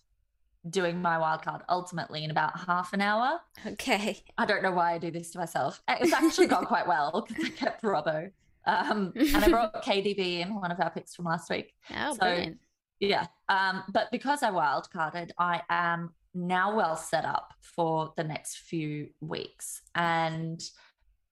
doing 0.70 1.02
my 1.02 1.18
wildcard 1.18 1.62
ultimately 1.70 2.24
in 2.24 2.32
about 2.32 2.60
half 2.60 2.94
an 2.94 3.02
hour. 3.02 3.40
Okay. 3.66 4.24
I 4.38 4.46
don't 4.46 4.64
know 4.64 4.72
why 4.72 4.94
I 4.94 4.98
do 4.98 5.12
this 5.12 5.32
to 5.32 5.40
myself. 5.40 5.82
It's 5.88 6.14
actually 6.14 6.48
gone 6.48 6.66
quite 6.66 6.88
well 6.88 7.26
because 7.28 7.46
I 7.46 7.50
kept 7.50 7.84
Robbo. 7.84 8.32
Um, 8.66 9.14
and 9.16 9.36
I 9.44 9.50
brought 9.50 9.74
KDB 9.86 10.42
in, 10.42 10.56
one 10.56 10.72
of 10.72 10.80
our 10.80 10.90
picks 10.90 11.16
from 11.16 11.26
last 11.26 11.50
week. 11.50 11.74
Oh, 11.96 12.14
so, 12.14 12.20
brilliant. 12.20 12.58
Yeah. 13.00 13.28
Um, 13.48 13.84
but 13.92 14.12
because 14.12 14.42
I 14.42 14.50
wildcarded, 14.50 15.32
I 15.38 15.62
am 15.70 16.14
now 16.34 16.76
well 16.76 16.96
set 16.96 17.26
up 17.26 17.54
for 17.62 18.14
the 18.18 18.24
next 18.24 18.58
few 18.58 19.10
weeks. 19.22 19.82
And 19.94 20.62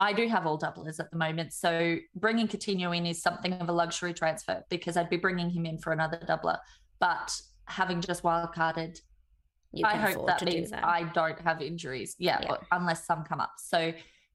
I 0.03 0.11
do 0.11 0.27
have 0.27 0.45
all 0.45 0.59
doublers 0.59 0.99
at 0.99 1.09
the 1.11 1.17
moment. 1.17 1.53
So 1.53 1.95
bringing 2.13 2.45
Coutinho 2.45 2.95
in 2.95 3.05
is 3.05 3.21
something 3.21 3.53
of 3.53 3.69
a 3.69 3.71
luxury 3.71 4.13
transfer 4.13 4.61
because 4.69 4.97
I'd 4.97 5.09
be 5.09 5.15
bringing 5.15 5.49
him 5.49 5.65
in 5.65 5.77
for 5.77 5.93
another 5.93 6.17
doubler. 6.17 6.57
But 6.99 7.33
having 7.67 8.01
just 8.01 8.21
wildcarded, 8.21 8.99
I 9.81 9.95
hope 9.95 10.27
that 10.27 10.43
means 10.43 10.71
that. 10.71 10.83
I 10.83 11.03
don't 11.13 11.39
have 11.39 11.61
injuries. 11.61 12.17
Yeah, 12.19 12.41
yeah, 12.43 12.57
unless 12.73 13.05
some 13.05 13.23
come 13.23 13.39
up. 13.39 13.53
So 13.57 13.93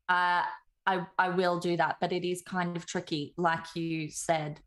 uh, 0.09 0.43
I 0.87 1.07
I 1.19 1.29
will 1.29 1.59
do 1.59 1.77
that, 1.77 1.97
but 2.01 2.13
it 2.13 2.27
is 2.27 2.41
kind 2.41 2.75
of 2.75 2.87
tricky, 2.87 3.35
like 3.37 3.67
you 3.75 4.11
said. 4.11 4.61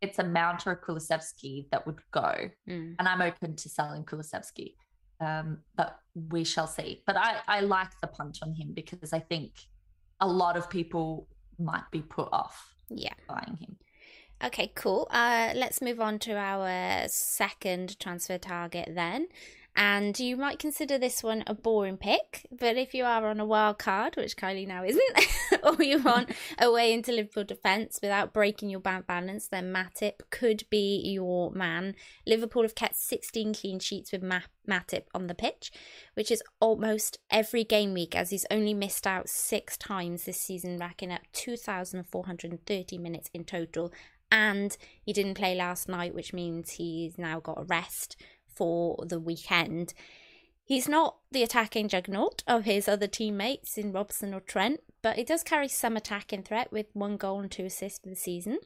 It's 0.00 0.18
a 0.18 0.24
Mount 0.24 0.66
or 0.66 0.72
a 0.72 0.80
Kulusevski 0.80 1.70
that 1.70 1.86
would 1.86 2.00
go, 2.10 2.34
mm. 2.68 2.94
and 2.98 3.08
I'm 3.08 3.22
open 3.22 3.54
to 3.54 3.68
selling 3.68 4.04
Kulusevski, 4.04 4.74
um, 5.20 5.58
but 5.76 5.98
we 6.14 6.42
shall 6.42 6.66
see. 6.66 7.02
But 7.06 7.16
I 7.16 7.36
I 7.46 7.60
like 7.60 7.92
the 8.00 8.08
punt 8.08 8.38
on 8.42 8.54
him 8.54 8.72
because 8.74 9.12
I 9.12 9.20
think 9.20 9.52
a 10.20 10.26
lot 10.26 10.56
of 10.56 10.68
people 10.68 11.26
might 11.58 11.90
be 11.90 12.00
put 12.00 12.28
off. 12.32 12.74
Yeah, 12.88 13.14
buying 13.28 13.56
him. 13.60 13.76
Okay, 14.42 14.72
cool. 14.74 15.06
Uh, 15.10 15.52
let's 15.54 15.82
move 15.82 16.00
on 16.00 16.18
to 16.20 16.36
our 16.36 17.06
second 17.08 17.98
transfer 18.00 18.38
target 18.38 18.88
then. 18.94 19.28
And 19.76 20.18
you 20.18 20.36
might 20.36 20.58
consider 20.58 20.98
this 20.98 21.22
one 21.22 21.44
a 21.46 21.54
boring 21.54 21.96
pick, 21.96 22.46
but 22.50 22.76
if 22.76 22.92
you 22.92 23.04
are 23.04 23.26
on 23.26 23.38
a 23.40 23.46
wild 23.46 23.78
card, 23.78 24.16
which 24.16 24.36
Kylie 24.36 24.66
now 24.66 24.84
isn't, 24.84 25.28
or 25.62 25.82
you 25.82 26.02
want 26.02 26.30
a 26.58 26.70
way 26.70 26.92
into 26.92 27.12
Liverpool 27.12 27.44
defence 27.44 27.98
without 28.02 28.32
breaking 28.32 28.68
your 28.68 28.80
bank 28.80 29.06
balance, 29.06 29.46
then 29.46 29.72
Matip 29.72 30.14
could 30.30 30.64
be 30.70 31.00
your 31.04 31.52
man. 31.52 31.94
Liverpool 32.26 32.62
have 32.62 32.74
kept 32.74 32.96
16 32.96 33.54
clean 33.54 33.78
sheets 33.78 34.10
with 34.10 34.22
Matip 34.22 35.04
on 35.14 35.28
the 35.28 35.34
pitch, 35.34 35.70
which 36.14 36.30
is 36.30 36.42
almost 36.60 37.18
every 37.30 37.62
game 37.62 37.94
week, 37.94 38.16
as 38.16 38.30
he's 38.30 38.46
only 38.50 38.74
missed 38.74 39.06
out 39.06 39.28
six 39.28 39.76
times 39.76 40.24
this 40.24 40.40
season, 40.40 40.78
racking 40.78 41.12
up 41.12 41.22
2,430 41.32 42.98
minutes 42.98 43.30
in 43.32 43.44
total. 43.44 43.92
And 44.32 44.76
he 45.02 45.12
didn't 45.12 45.34
play 45.34 45.54
last 45.54 45.88
night, 45.88 46.14
which 46.14 46.32
means 46.32 46.72
he's 46.72 47.18
now 47.18 47.40
got 47.40 47.60
a 47.60 47.64
rest 47.64 48.16
for 48.54 49.04
the 49.06 49.20
weekend. 49.20 49.94
He's 50.64 50.88
not 50.88 51.16
the 51.32 51.42
attacking 51.42 51.88
juggernaut 51.88 52.44
of 52.46 52.64
his 52.64 52.88
other 52.88 53.08
teammates 53.08 53.76
in 53.76 53.92
Robson 53.92 54.32
or 54.32 54.40
Trent, 54.40 54.80
but 55.02 55.16
he 55.16 55.24
does 55.24 55.42
carry 55.42 55.66
some 55.66 55.96
attacking 55.96 56.44
threat 56.44 56.70
with 56.70 56.86
one 56.92 57.16
goal 57.16 57.40
and 57.40 57.50
two 57.50 57.64
assists 57.64 57.98
for 57.98 58.08
the 58.08 58.14
season. 58.16 58.58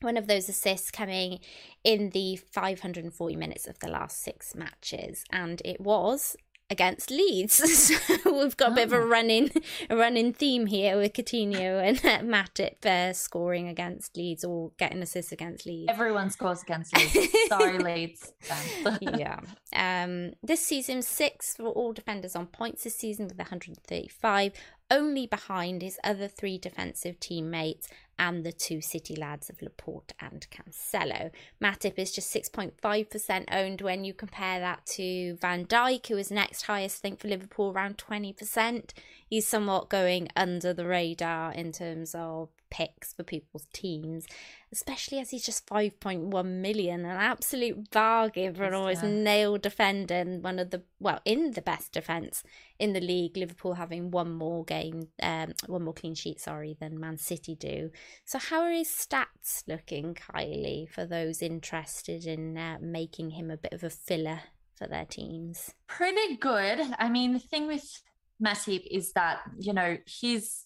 One 0.00 0.16
of 0.16 0.26
those 0.26 0.48
assists 0.48 0.90
coming 0.90 1.40
in 1.82 2.10
the 2.10 2.36
540 2.36 3.36
minutes 3.36 3.66
of 3.66 3.78
the 3.78 3.88
last 3.88 4.22
six 4.22 4.54
matches, 4.54 5.24
and 5.30 5.62
it 5.64 5.80
was 5.80 6.36
against 6.70 7.10
Leeds. 7.10 7.54
so 8.24 8.38
we've 8.38 8.56
got 8.56 8.72
a 8.72 8.74
bit 8.74 8.86
of 8.86 8.92
a 8.92 8.96
oh. 8.96 9.06
running 9.06 9.50
a 9.90 9.96
running 9.96 10.32
theme 10.32 10.66
here 10.66 10.96
with 10.96 11.12
Coutinho 11.12 11.82
and 11.82 11.98
Matip 12.28 12.84
uh, 12.86 13.12
scoring 13.12 13.68
against 13.68 14.16
Leeds 14.16 14.44
or 14.44 14.72
getting 14.78 15.02
assists 15.02 15.32
against 15.32 15.66
Leeds. 15.66 15.90
Everyone 15.90 16.30
scores 16.30 16.62
against 16.62 16.96
Leeds. 16.96 17.28
Sorry, 17.48 17.78
Leeds. 17.78 18.32
yeah. 19.00 19.40
Um, 19.74 20.32
this 20.42 20.64
season, 20.64 21.02
six 21.02 21.56
for 21.56 21.68
all 21.68 21.92
defenders 21.92 22.34
on 22.36 22.46
points 22.46 22.84
this 22.84 22.96
season 22.96 23.26
with 23.28 23.38
135 23.38 24.52
only 24.94 25.26
behind 25.26 25.82
his 25.82 25.98
other 26.04 26.28
three 26.28 26.56
defensive 26.56 27.18
teammates 27.18 27.88
and 28.16 28.44
the 28.44 28.52
two 28.52 28.80
City 28.80 29.16
lads 29.16 29.50
of 29.50 29.60
Laporte 29.60 30.12
and 30.20 30.46
Cancelo. 30.50 31.32
Matip 31.60 31.98
is 31.98 32.12
just 32.12 32.32
6.5% 32.32 33.44
owned 33.50 33.80
when 33.80 34.04
you 34.04 34.14
compare 34.14 34.60
that 34.60 34.86
to 34.86 35.34
Van 35.40 35.66
Dijk, 35.66 36.06
who 36.06 36.16
is 36.16 36.30
next 36.30 36.62
highest, 36.62 37.00
I 37.00 37.02
think, 37.02 37.18
for 37.18 37.28
Liverpool, 37.28 37.72
around 37.72 37.98
20%. 37.98 38.90
He's 39.26 39.48
somewhat 39.48 39.88
going 39.88 40.28
under 40.36 40.72
the 40.72 40.86
radar 40.86 41.52
in 41.52 41.72
terms 41.72 42.14
of 42.14 42.50
picks 42.74 43.12
for 43.12 43.22
people's 43.22 43.68
teams, 43.72 44.26
especially 44.72 45.20
as 45.20 45.30
he's 45.30 45.46
just 45.46 45.64
5.1 45.68 46.44
million, 46.44 47.04
an 47.04 47.16
absolute 47.16 47.88
bargain 47.92 48.52
for 48.52 48.64
an 48.64 48.74
almost 48.74 49.04
yeah. 49.04 49.10
nailed 49.10 49.62
defender 49.62 50.14
and 50.14 50.42
one 50.42 50.58
of 50.58 50.70
the, 50.70 50.82
well, 50.98 51.20
in 51.24 51.52
the 51.52 51.62
best 51.62 51.92
defence 51.92 52.42
in 52.80 52.92
the 52.92 53.00
league, 53.00 53.36
Liverpool 53.36 53.74
having 53.74 54.10
one 54.10 54.32
more 54.32 54.64
game, 54.64 55.06
um, 55.22 55.52
one 55.68 55.84
more 55.84 55.94
clean 55.94 56.16
sheet, 56.16 56.40
sorry, 56.40 56.76
than 56.80 56.98
Man 56.98 57.16
City 57.16 57.54
do. 57.54 57.92
So, 58.24 58.40
how 58.40 58.62
are 58.62 58.72
his 58.72 58.88
stats 58.88 59.62
looking, 59.68 60.14
Kylie, 60.14 60.88
for 60.88 61.06
those 61.06 61.42
interested 61.42 62.26
in 62.26 62.58
uh, 62.58 62.78
making 62.80 63.30
him 63.30 63.52
a 63.52 63.56
bit 63.56 63.72
of 63.72 63.84
a 63.84 63.90
filler 63.90 64.40
for 64.74 64.88
their 64.88 65.04
teams? 65.04 65.72
Pretty 65.86 66.36
good. 66.38 66.80
I 66.98 67.08
mean, 67.08 67.34
the 67.34 67.38
thing 67.38 67.68
with 67.68 68.02
Matip 68.44 68.84
is 68.90 69.12
that, 69.12 69.42
you 69.60 69.72
know, 69.72 69.96
his 70.06 70.64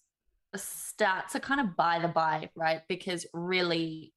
stats 0.57 1.35
are 1.35 1.41
kind 1.41 1.61
of 1.61 1.77
by 1.77 1.99
the 1.99 2.09
by, 2.09 2.51
right? 2.55 2.83
Because 2.89 3.27
really, 3.33 4.13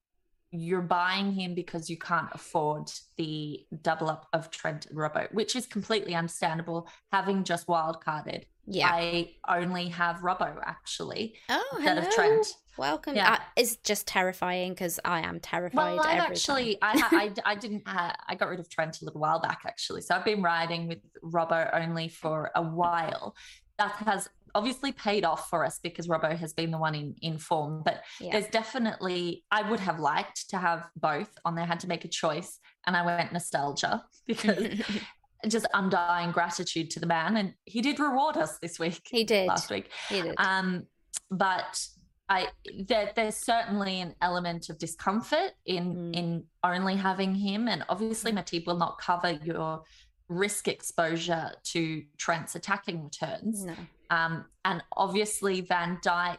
you're 0.52 0.82
buying 0.82 1.32
him 1.32 1.54
because 1.56 1.90
you 1.90 1.98
can't 1.98 2.30
afford 2.34 2.92
the 3.18 3.66
double 3.82 4.10
up 4.10 4.28
of 4.34 4.52
Trent 4.52 4.86
and 4.88 4.98
Robbo, 4.98 5.32
which 5.34 5.56
is 5.56 5.66
completely 5.66 6.14
understandable. 6.14 6.88
Having 7.12 7.46
just 7.46 7.68
wildcarded, 7.68 8.44
yeah, 8.66 8.90
I 8.92 9.32
only 9.48 9.88
have 9.90 10.18
Robbo 10.18 10.62
actually 10.66 11.36
oh, 11.50 11.64
instead 11.78 11.98
hello. 11.98 12.08
of 12.08 12.14
Trent. 12.14 12.48
Welcome. 12.78 13.16
Yeah. 13.16 13.34
Uh, 13.34 13.38
it's 13.58 13.76
just 13.78 14.08
terrifying 14.08 14.72
because 14.72 15.00
I 15.04 15.22
am 15.22 15.40
terrified. 15.40 15.98
Well, 15.98 16.00
I 16.00 16.14
actually, 16.14 16.78
I, 16.82 17.32
I, 17.46 17.52
I 17.52 17.56
didn't, 17.56 17.84
uh, 17.86 18.14
I 18.28 18.36
got 18.36 18.50
rid 18.50 18.60
of 18.60 18.70
Trent 18.70 19.02
a 19.02 19.06
little 19.06 19.20
while 19.20 19.42
back 19.42 19.62
actually. 19.66 20.02
So 20.02 20.16
I've 20.16 20.26
been 20.26 20.42
riding 20.42 20.88
with 20.88 21.00
Robbo 21.22 21.70
only 21.74 22.08
for 22.08 22.50
a 22.56 22.62
while. 22.62 23.36
That 23.78 23.92
has 23.92 24.30
obviously 24.56 24.92
paid 24.92 25.26
off 25.26 25.50
for 25.50 25.66
us 25.66 25.80
because 25.82 26.08
Robbo 26.08 26.38
has 26.38 26.54
been 26.54 26.72
the 26.72 26.78
one 26.78 26.96
in, 26.96 27.16
in 27.22 27.38
form. 27.38 27.82
But 27.84 28.04
yeah. 28.20 28.32
there's 28.34 28.48
definitely, 28.48 29.44
I 29.52 29.70
would 29.70 29.80
have 29.80 30.00
liked 30.00 30.50
to 30.50 30.58
have 30.58 30.88
both 30.96 31.30
on 31.46 31.56
there, 31.56 31.66
had 31.66 31.80
to 31.82 31.88
make 31.88 32.06
a 32.06 32.08
choice. 32.08 32.60
And 32.88 32.96
I 32.96 33.06
went 33.06 33.34
nostalgia 33.34 34.04
because 34.28 34.82
just 35.48 35.68
undying 35.74 36.32
gratitude 36.32 36.90
to 36.92 37.00
the 37.00 37.08
man. 37.08 37.38
And 37.38 37.54
he 37.66 37.82
did 37.82 38.00
reward 38.00 38.38
us 38.38 38.58
this 38.62 38.80
week. 38.80 39.02
He 39.10 39.24
did. 39.24 39.48
Last 39.48 39.70
week. 39.70 39.90
He 40.10 40.22
did. 40.22 40.36
Um, 40.38 40.88
but 41.30 41.86
I 42.30 42.48
there, 42.88 43.12
there's 43.16 43.36
certainly 43.36 44.00
an 44.00 44.16
element 44.22 44.70
of 44.70 44.78
discomfort 44.78 45.52
in 45.66 45.96
mm. 45.96 46.16
in 46.16 46.44
only 46.64 46.96
having 46.96 47.36
him. 47.36 47.68
And 47.68 47.84
obviously 47.90 48.32
Matip 48.32 48.66
will 48.66 48.78
not 48.78 49.00
cover 49.00 49.32
your 49.32 49.84
risk 50.30 50.68
exposure 50.68 51.52
to 51.64 52.04
Trent's 52.18 52.56
attacking 52.56 53.04
returns. 53.04 53.66
No. 53.66 53.76
Um, 54.12 54.46
and 54.66 54.84
obviously 54.96 55.62
Van 55.62 55.98
Dijk 56.06 56.38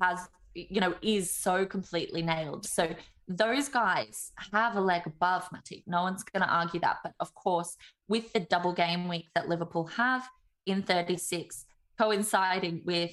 has, 0.00 0.28
you 0.54 0.80
know, 0.80 0.94
is 1.02 1.34
so 1.34 1.66
completely 1.66 2.22
nailed. 2.22 2.66
So 2.66 2.94
those 3.26 3.68
guys 3.68 4.32
have 4.52 4.76
a 4.76 4.80
leg 4.80 5.02
above 5.06 5.48
Matip. 5.50 5.82
No 5.86 6.02
one's 6.02 6.22
going 6.22 6.42
to 6.42 6.52
argue 6.52 6.80
that. 6.80 6.98
But 7.02 7.14
of 7.18 7.34
course, 7.34 7.76
with 8.08 8.32
the 8.32 8.40
double 8.40 8.72
game 8.72 9.08
week 9.08 9.28
that 9.34 9.48
Liverpool 9.48 9.86
have 9.86 10.28
in 10.66 10.82
36, 10.82 11.64
coinciding 11.98 12.82
with 12.84 13.12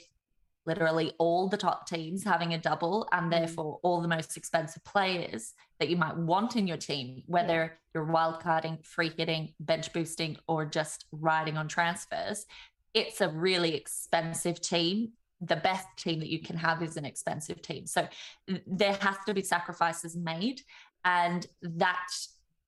literally 0.66 1.14
all 1.18 1.48
the 1.48 1.58
top 1.58 1.88
teams 1.88 2.24
having 2.24 2.54
a 2.54 2.58
double 2.58 3.08
and 3.14 3.28
mm. 3.28 3.32
therefore 3.32 3.80
all 3.84 4.02
the 4.02 4.08
most 4.08 4.36
expensive 4.36 4.84
players 4.84 5.54
that 5.80 5.90
you 5.90 5.96
might 5.96 6.18
want 6.18 6.56
in 6.56 6.68
your 6.68 6.78
team, 6.78 7.24
whether 7.26 7.78
you're 7.94 8.06
wildcarding, 8.06 8.86
free 8.86 9.12
hitting, 9.18 9.54
bench 9.60 9.94
boosting, 9.94 10.36
or 10.48 10.66
just 10.66 11.06
riding 11.12 11.58
on 11.58 11.68
transfers, 11.68 12.46
it's 12.94 13.22
a 13.22 13.30
really 13.30 13.76
expensive 13.76 14.62
team. 14.62 15.10
The 15.42 15.56
best 15.56 15.86
team 15.98 16.20
that 16.20 16.30
you 16.30 16.42
can 16.42 16.58
have 16.58 16.82
is 16.82 16.98
an 16.98 17.06
expensive 17.06 17.62
team. 17.62 17.86
So 17.86 18.08
there 18.66 18.98
has 19.02 19.18
to 19.28 19.34
be 19.34 19.44
sacrifices 19.44 20.16
made. 20.16 20.62
And 21.06 21.46
that 21.62 22.08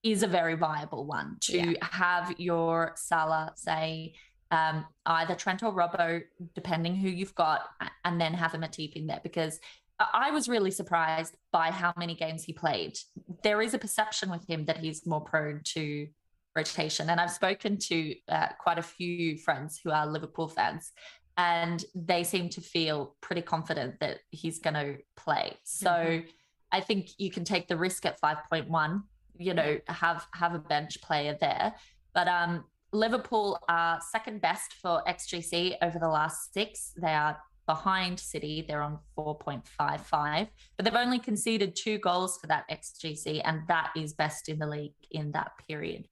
is 0.03 0.23
a 0.23 0.27
very 0.27 0.55
viable 0.55 1.05
one 1.05 1.37
to 1.41 1.71
yeah. 1.71 1.73
have 1.81 2.39
your 2.39 2.93
Salah 2.95 3.51
say 3.55 4.13
um, 4.51 4.85
either 5.05 5.35
Trent 5.35 5.63
or 5.63 5.73
Robbo, 5.73 6.21
depending 6.55 6.95
who 6.95 7.09
you've 7.09 7.35
got, 7.35 7.61
and 8.05 8.19
then 8.19 8.33
have 8.33 8.53
him 8.53 8.63
a 8.63 8.67
Matip 8.67 8.93
in 8.93 9.07
there 9.07 9.19
because 9.21 9.59
I 9.99 10.31
was 10.31 10.47
really 10.47 10.71
surprised 10.71 11.35
by 11.51 11.71
how 11.71 11.93
many 11.97 12.15
games 12.15 12.43
he 12.43 12.53
played. 12.53 12.97
There 13.43 13.61
is 13.61 13.73
a 13.73 13.79
perception 13.79 14.29
with 14.29 14.47
him 14.49 14.65
that 14.65 14.77
he's 14.77 15.05
more 15.05 15.21
prone 15.21 15.61
to 15.65 16.07
rotation. 16.55 17.09
And 17.09 17.19
I've 17.19 17.31
spoken 17.31 17.77
to 17.77 18.15
uh, 18.27 18.47
quite 18.59 18.77
a 18.77 18.83
few 18.83 19.37
friends 19.37 19.79
who 19.83 19.91
are 19.91 20.05
Liverpool 20.05 20.47
fans, 20.47 20.91
and 21.37 21.83
they 21.95 22.23
seem 22.23 22.49
to 22.49 22.61
feel 22.61 23.15
pretty 23.21 23.41
confident 23.41 23.99
that 24.01 24.19
he's 24.31 24.59
going 24.59 24.73
to 24.73 24.97
play. 25.15 25.53
So 25.63 25.89
mm-hmm. 25.89 26.27
I 26.71 26.81
think 26.81 27.11
you 27.17 27.31
can 27.31 27.43
take 27.43 27.67
the 27.67 27.77
risk 27.77 28.05
at 28.05 28.19
5.1, 28.21 29.01
you 29.37 29.53
know, 29.53 29.79
have 29.87 30.27
have 30.33 30.53
a 30.53 30.59
bench 30.59 31.01
player 31.01 31.37
there. 31.39 31.73
But 32.13 32.27
um, 32.27 32.65
Liverpool 32.91 33.59
are 33.69 33.99
second 34.01 34.41
best 34.41 34.73
for 34.81 35.01
XGC 35.07 35.75
over 35.81 35.99
the 35.99 36.09
last 36.09 36.53
six. 36.53 36.91
They 37.01 37.13
are 37.13 37.37
behind 37.69 38.19
City. 38.19 38.65
They're 38.67 38.81
on 38.81 38.97
4.55, 39.15 40.47
but 40.75 40.83
they've 40.83 40.95
only 40.95 41.19
conceded 41.19 41.75
two 41.75 41.99
goals 41.99 42.39
for 42.41 42.47
that 42.47 42.67
XGC, 42.69 43.41
and 43.45 43.61
that 43.67 43.91
is 43.95 44.13
best 44.13 44.49
in 44.49 44.57
the 44.57 44.65
league 44.65 44.95
in 45.11 45.31
that 45.33 45.51
period. 45.67 46.07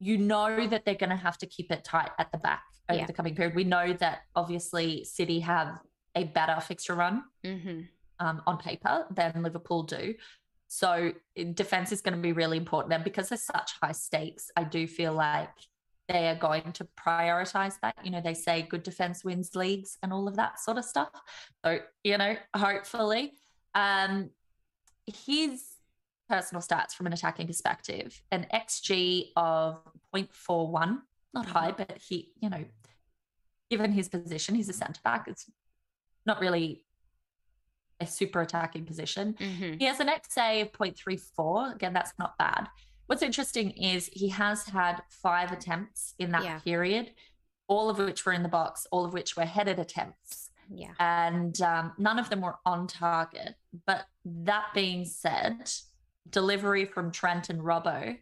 You 0.00 0.18
know 0.18 0.66
that 0.66 0.84
they're 0.84 0.94
going 0.94 1.10
to 1.10 1.16
have 1.16 1.38
to 1.38 1.46
keep 1.46 1.70
it 1.70 1.84
tight 1.84 2.10
at 2.18 2.32
the 2.32 2.38
back 2.38 2.62
over 2.88 3.00
yeah. 3.00 3.06
the 3.06 3.12
coming 3.12 3.34
period. 3.34 3.54
We 3.54 3.64
know 3.64 3.92
that 3.92 4.20
obviously 4.34 5.04
City 5.04 5.40
have 5.40 5.78
a 6.16 6.24
better 6.24 6.60
fixture 6.60 6.94
run 6.94 7.22
mm-hmm. 7.44 7.82
um, 8.18 8.42
on 8.46 8.58
paper 8.58 9.06
than 9.10 9.42
Liverpool 9.42 9.82
do. 9.82 10.14
So 10.68 11.12
defense 11.54 11.92
is 11.92 12.00
going 12.00 12.14
to 12.14 12.20
be 12.20 12.32
really 12.32 12.56
important. 12.56 12.94
And 12.94 13.04
because 13.04 13.28
there's 13.28 13.42
such 13.42 13.72
high 13.82 13.92
stakes, 13.92 14.50
I 14.56 14.64
do 14.64 14.86
feel 14.86 15.12
like 15.12 15.50
they 16.08 16.28
are 16.28 16.36
going 16.36 16.72
to 16.72 16.88
prioritize 16.98 17.74
that. 17.82 17.94
You 18.02 18.10
know, 18.10 18.20
they 18.20 18.34
say 18.34 18.62
good 18.62 18.82
defense 18.82 19.24
wins 19.24 19.54
leagues 19.54 19.98
and 20.02 20.12
all 20.12 20.26
of 20.26 20.36
that 20.36 20.60
sort 20.60 20.78
of 20.78 20.84
stuff. 20.84 21.10
So, 21.64 21.78
you 22.04 22.18
know, 22.18 22.36
hopefully. 22.56 23.32
Um, 23.74 24.30
his 25.26 25.64
personal 26.30 26.62
stats 26.62 26.92
from 26.94 27.06
an 27.06 27.12
attacking 27.12 27.46
perspective, 27.46 28.22
an 28.30 28.46
XG 28.54 29.30
of 29.36 29.80
0.41, 30.14 31.00
not 31.34 31.46
high, 31.46 31.72
mm-hmm. 31.72 31.82
but 31.88 31.98
he, 31.98 32.30
you 32.40 32.48
know, 32.48 32.64
given 33.68 33.92
his 33.92 34.08
position, 34.08 34.54
he's 34.54 34.68
a 34.68 34.72
centre 34.72 35.00
back. 35.02 35.26
It's 35.26 35.50
not 36.24 36.40
really 36.40 36.84
a 37.98 38.06
super 38.06 38.40
attacking 38.40 38.84
position. 38.84 39.34
Mm-hmm. 39.34 39.78
He 39.78 39.84
has 39.84 40.00
an 40.00 40.08
XA 40.08 40.62
of 40.62 40.72
0.34. 40.72 41.74
Again, 41.74 41.92
that's 41.92 42.12
not 42.18 42.38
bad. 42.38 42.68
What's 43.06 43.22
interesting 43.22 43.72
is 43.72 44.08
he 44.12 44.28
has 44.28 44.64
had 44.66 45.02
five 45.08 45.50
attempts 45.50 46.14
in 46.20 46.30
that 46.30 46.44
yeah. 46.44 46.58
period, 46.60 47.10
all 47.66 47.90
of 47.90 47.98
which 47.98 48.24
were 48.24 48.32
in 48.32 48.44
the 48.44 48.48
box, 48.48 48.86
all 48.92 49.04
of 49.04 49.12
which 49.12 49.36
were 49.36 49.44
headed 49.44 49.80
attempts. 49.80 50.50
Yeah. 50.72 50.92
And 51.00 51.60
um, 51.60 51.92
none 51.98 52.20
of 52.20 52.30
them 52.30 52.40
were 52.40 52.56
on 52.64 52.86
target. 52.86 53.56
But 53.84 54.06
that 54.24 54.66
being 54.74 55.04
said, 55.04 55.68
delivery 56.28 56.84
from 56.84 57.10
Trent 57.10 57.50
and 57.50 57.60
Robbo, 57.60 58.16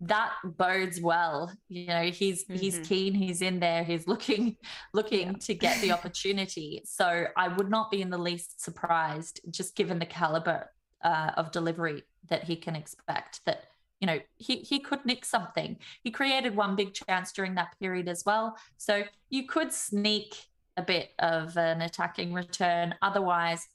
that 0.00 0.32
bodes 0.44 1.00
well. 1.00 1.52
You 1.68 1.86
know, 1.86 2.02
he's 2.04 2.44
mm-hmm. 2.44 2.56
he's 2.56 2.78
keen, 2.80 3.14
he's 3.14 3.42
in 3.42 3.60
there, 3.60 3.84
he's 3.84 4.06
looking 4.06 4.56
looking 4.94 5.28
yeah. 5.28 5.38
to 5.40 5.54
get 5.54 5.80
the 5.80 5.92
opportunity. 5.92 6.82
So 6.84 7.26
I 7.36 7.48
would 7.48 7.70
not 7.70 7.90
be 7.90 8.02
in 8.02 8.10
the 8.10 8.18
least 8.18 8.62
surprised, 8.62 9.40
just 9.50 9.74
given 9.74 9.98
the 9.98 10.06
caliber 10.06 10.70
uh, 11.02 11.32
of 11.36 11.50
delivery 11.50 12.04
that 12.28 12.44
he 12.44 12.56
can 12.56 12.76
expect, 12.76 13.40
that 13.46 13.64
you 14.00 14.06
know, 14.06 14.20
he, 14.36 14.58
he 14.58 14.78
could 14.78 15.04
nick 15.04 15.24
something. 15.24 15.76
He 16.04 16.10
created 16.10 16.54
one 16.54 16.76
big 16.76 16.94
chance 16.94 17.32
during 17.32 17.56
that 17.56 17.74
period 17.80 18.08
as 18.08 18.22
well. 18.24 18.56
So 18.76 19.02
you 19.28 19.46
could 19.46 19.72
sneak 19.72 20.36
a 20.76 20.82
bit 20.82 21.10
of 21.18 21.56
an 21.56 21.82
attacking 21.82 22.32
return. 22.32 22.94
Otherwise, 23.02 23.66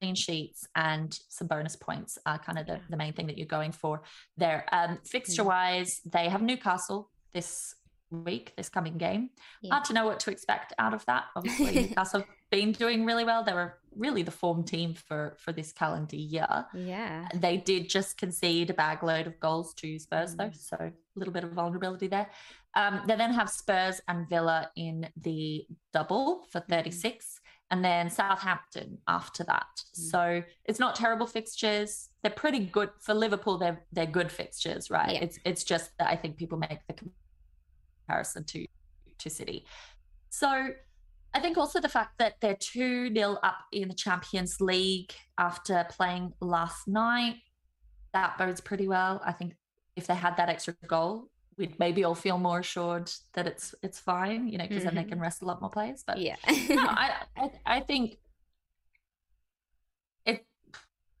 clean 0.00 0.14
sheets 0.14 0.66
and 0.74 1.18
some 1.28 1.46
bonus 1.46 1.76
points 1.76 2.18
are 2.26 2.38
kind 2.38 2.58
of 2.58 2.66
the, 2.66 2.80
the 2.90 2.96
main 2.96 3.12
thing 3.12 3.26
that 3.26 3.38
you're 3.38 3.46
going 3.46 3.72
for 3.72 4.02
there. 4.36 4.66
Um, 4.72 4.98
fixture 5.04 5.44
wise, 5.44 6.00
they 6.04 6.28
have 6.28 6.42
Newcastle 6.42 7.10
this 7.32 7.74
week, 8.10 8.54
this 8.56 8.68
coming 8.68 8.96
game. 8.96 9.30
Yeah. 9.62 9.74
Hard 9.74 9.84
to 9.86 9.92
know 9.92 10.06
what 10.06 10.20
to 10.20 10.30
expect 10.30 10.72
out 10.78 10.94
of 10.94 11.04
that. 11.06 11.24
Obviously, 11.36 11.74
Newcastle 11.88 12.20
have 12.20 12.28
been 12.50 12.72
doing 12.72 13.04
really 13.04 13.24
well. 13.24 13.44
They 13.44 13.52
were 13.52 13.78
really 13.96 14.22
the 14.22 14.30
form 14.30 14.64
team 14.64 14.94
for 14.94 15.36
for 15.38 15.52
this 15.52 15.72
calendar 15.72 16.16
year. 16.16 16.66
Yeah. 16.74 17.28
They 17.34 17.58
did 17.58 17.88
just 17.88 18.16
concede 18.16 18.70
a 18.70 18.74
bag 18.74 19.02
load 19.02 19.26
of 19.26 19.38
goals 19.40 19.74
to 19.74 19.98
Spurs 19.98 20.34
though, 20.34 20.44
mm. 20.44 20.56
so 20.56 20.76
a 20.78 20.92
little 21.16 21.32
bit 21.32 21.44
of 21.44 21.52
vulnerability 21.52 22.06
there. 22.06 22.28
Um, 22.74 23.02
they 23.06 23.16
then 23.16 23.32
have 23.32 23.50
Spurs 23.50 24.00
and 24.08 24.28
Villa 24.28 24.70
in 24.76 25.08
the 25.20 25.66
double 25.92 26.46
for 26.50 26.60
mm. 26.60 26.68
36 26.68 27.26
mm. 27.26 27.47
And 27.70 27.84
then 27.84 28.08
Southampton 28.10 28.98
after 29.06 29.44
that. 29.44 29.66
Mm. 29.76 30.10
So 30.10 30.42
it's 30.64 30.78
not 30.78 30.94
terrible 30.94 31.26
fixtures. 31.26 32.08
They're 32.22 32.32
pretty 32.32 32.60
good 32.60 32.90
for 33.00 33.14
Liverpool. 33.14 33.58
They're 33.58 33.82
they're 33.92 34.06
good 34.06 34.32
fixtures, 34.32 34.90
right? 34.90 35.14
Yeah. 35.14 35.24
It's 35.24 35.38
it's 35.44 35.64
just 35.64 35.90
that 35.98 36.08
I 36.08 36.16
think 36.16 36.36
people 36.36 36.58
make 36.58 36.80
the 36.86 36.94
comparison 38.06 38.44
to 38.44 38.66
to 39.18 39.30
City. 39.30 39.66
So 40.30 40.70
I 41.34 41.40
think 41.40 41.58
also 41.58 41.80
the 41.80 41.88
fact 41.88 42.18
that 42.18 42.34
they're 42.40 42.56
2 42.58 43.12
0 43.14 43.38
up 43.42 43.58
in 43.72 43.88
the 43.88 43.94
Champions 43.94 44.60
League 44.60 45.12
after 45.36 45.86
playing 45.90 46.32
last 46.40 46.88
night, 46.88 47.36
that 48.14 48.38
bodes 48.38 48.60
pretty 48.60 48.88
well. 48.88 49.20
I 49.24 49.32
think 49.32 49.54
if 49.96 50.06
they 50.06 50.14
had 50.14 50.36
that 50.36 50.48
extra 50.48 50.74
goal, 50.86 51.28
we'd 51.58 51.78
maybe 51.78 52.04
all 52.04 52.14
feel 52.14 52.38
more 52.38 52.60
assured 52.60 53.10
that 53.34 53.46
it's 53.46 53.74
it's 53.82 53.98
fine, 53.98 54.48
you 54.48 54.58
know, 54.58 54.64
because 54.64 54.78
mm-hmm. 54.78 54.86
then 54.86 54.94
they 54.94 55.00
mm-hmm. 55.02 55.10
can 55.10 55.20
rest 55.20 55.42
a 55.42 55.44
lot 55.44 55.60
more 55.60 55.70
players. 55.70 56.04
But 56.06 56.18
yeah, 56.18 56.36
no, 56.68 56.82
I, 56.82 57.12
I, 57.36 57.50
I 57.66 57.80
think 57.80 58.18
it. 60.24 60.46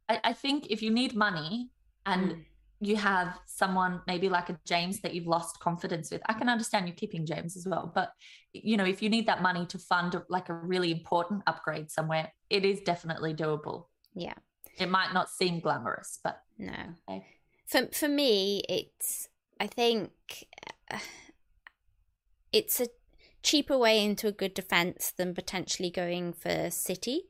I, 0.08 0.20
I 0.24 0.32
think 0.32 0.68
if 0.70 0.82
you 0.82 0.90
need 0.90 1.14
money 1.14 1.70
and 2.06 2.32
mm 2.32 2.44
you 2.80 2.96
have 2.96 3.38
someone 3.46 4.00
maybe 4.06 4.28
like 4.28 4.50
a 4.50 4.58
James 4.64 5.00
that 5.00 5.14
you've 5.14 5.26
lost 5.26 5.58
confidence 5.58 6.10
with. 6.10 6.22
I 6.26 6.34
can 6.34 6.48
understand 6.48 6.86
you 6.86 6.94
keeping 6.94 7.26
James 7.26 7.56
as 7.56 7.66
well, 7.66 7.90
but 7.92 8.12
you 8.52 8.76
know, 8.76 8.84
if 8.84 9.02
you 9.02 9.08
need 9.08 9.26
that 9.26 9.42
money 9.42 9.66
to 9.66 9.78
fund 9.78 10.20
like 10.28 10.48
a 10.48 10.54
really 10.54 10.92
important 10.92 11.42
upgrade 11.46 11.90
somewhere, 11.90 12.32
it 12.50 12.64
is 12.64 12.80
definitely 12.80 13.34
doable. 13.34 13.86
Yeah. 14.14 14.34
It 14.78 14.88
might 14.88 15.12
not 15.12 15.28
seem 15.28 15.58
glamorous, 15.58 16.20
but 16.22 16.40
no. 16.56 16.72
Okay. 17.08 17.26
For 17.66 17.88
for 17.92 18.08
me, 18.08 18.62
it's 18.68 19.28
I 19.60 19.66
think 19.66 20.10
it's 22.52 22.80
a 22.80 22.88
cheaper 23.42 23.78
way 23.78 24.04
into 24.04 24.26
a 24.26 24.32
good 24.32 24.54
defense 24.54 25.12
than 25.16 25.34
potentially 25.34 25.90
going 25.90 26.32
for 26.32 26.70
City. 26.70 27.22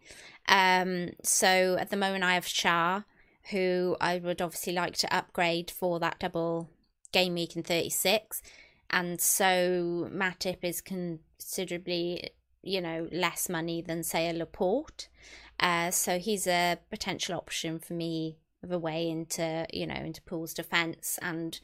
Um 0.48 1.10
so 1.22 1.76
at 1.78 1.90
the 1.90 1.96
moment 1.96 2.24
I 2.24 2.34
have 2.34 2.46
Schär 2.46 3.04
who 3.50 3.96
I 4.00 4.18
would 4.18 4.42
obviously 4.42 4.72
like 4.72 4.96
to 4.98 5.14
upgrade 5.14 5.70
for 5.70 5.98
that 6.00 6.18
double 6.18 6.68
game 7.12 7.34
week 7.34 7.56
in 7.56 7.62
36. 7.62 8.42
And 8.90 9.20
so 9.20 10.08
Matip 10.12 10.58
is 10.62 10.80
considerably, 10.80 12.30
you 12.62 12.80
know, 12.80 13.08
less 13.12 13.48
money 13.48 13.82
than, 13.82 14.02
say, 14.02 14.28
a 14.28 14.32
Laporte. 14.32 15.08
Uh, 15.60 15.90
so 15.90 16.18
he's 16.18 16.46
a 16.46 16.78
potential 16.90 17.34
option 17.36 17.78
for 17.78 17.94
me 17.94 18.38
of 18.62 18.70
a 18.70 18.78
way 18.78 19.08
into, 19.08 19.66
you 19.72 19.86
know, 19.86 19.94
into 19.94 20.22
Pool's 20.22 20.54
defence. 20.54 21.18
And 21.22 21.58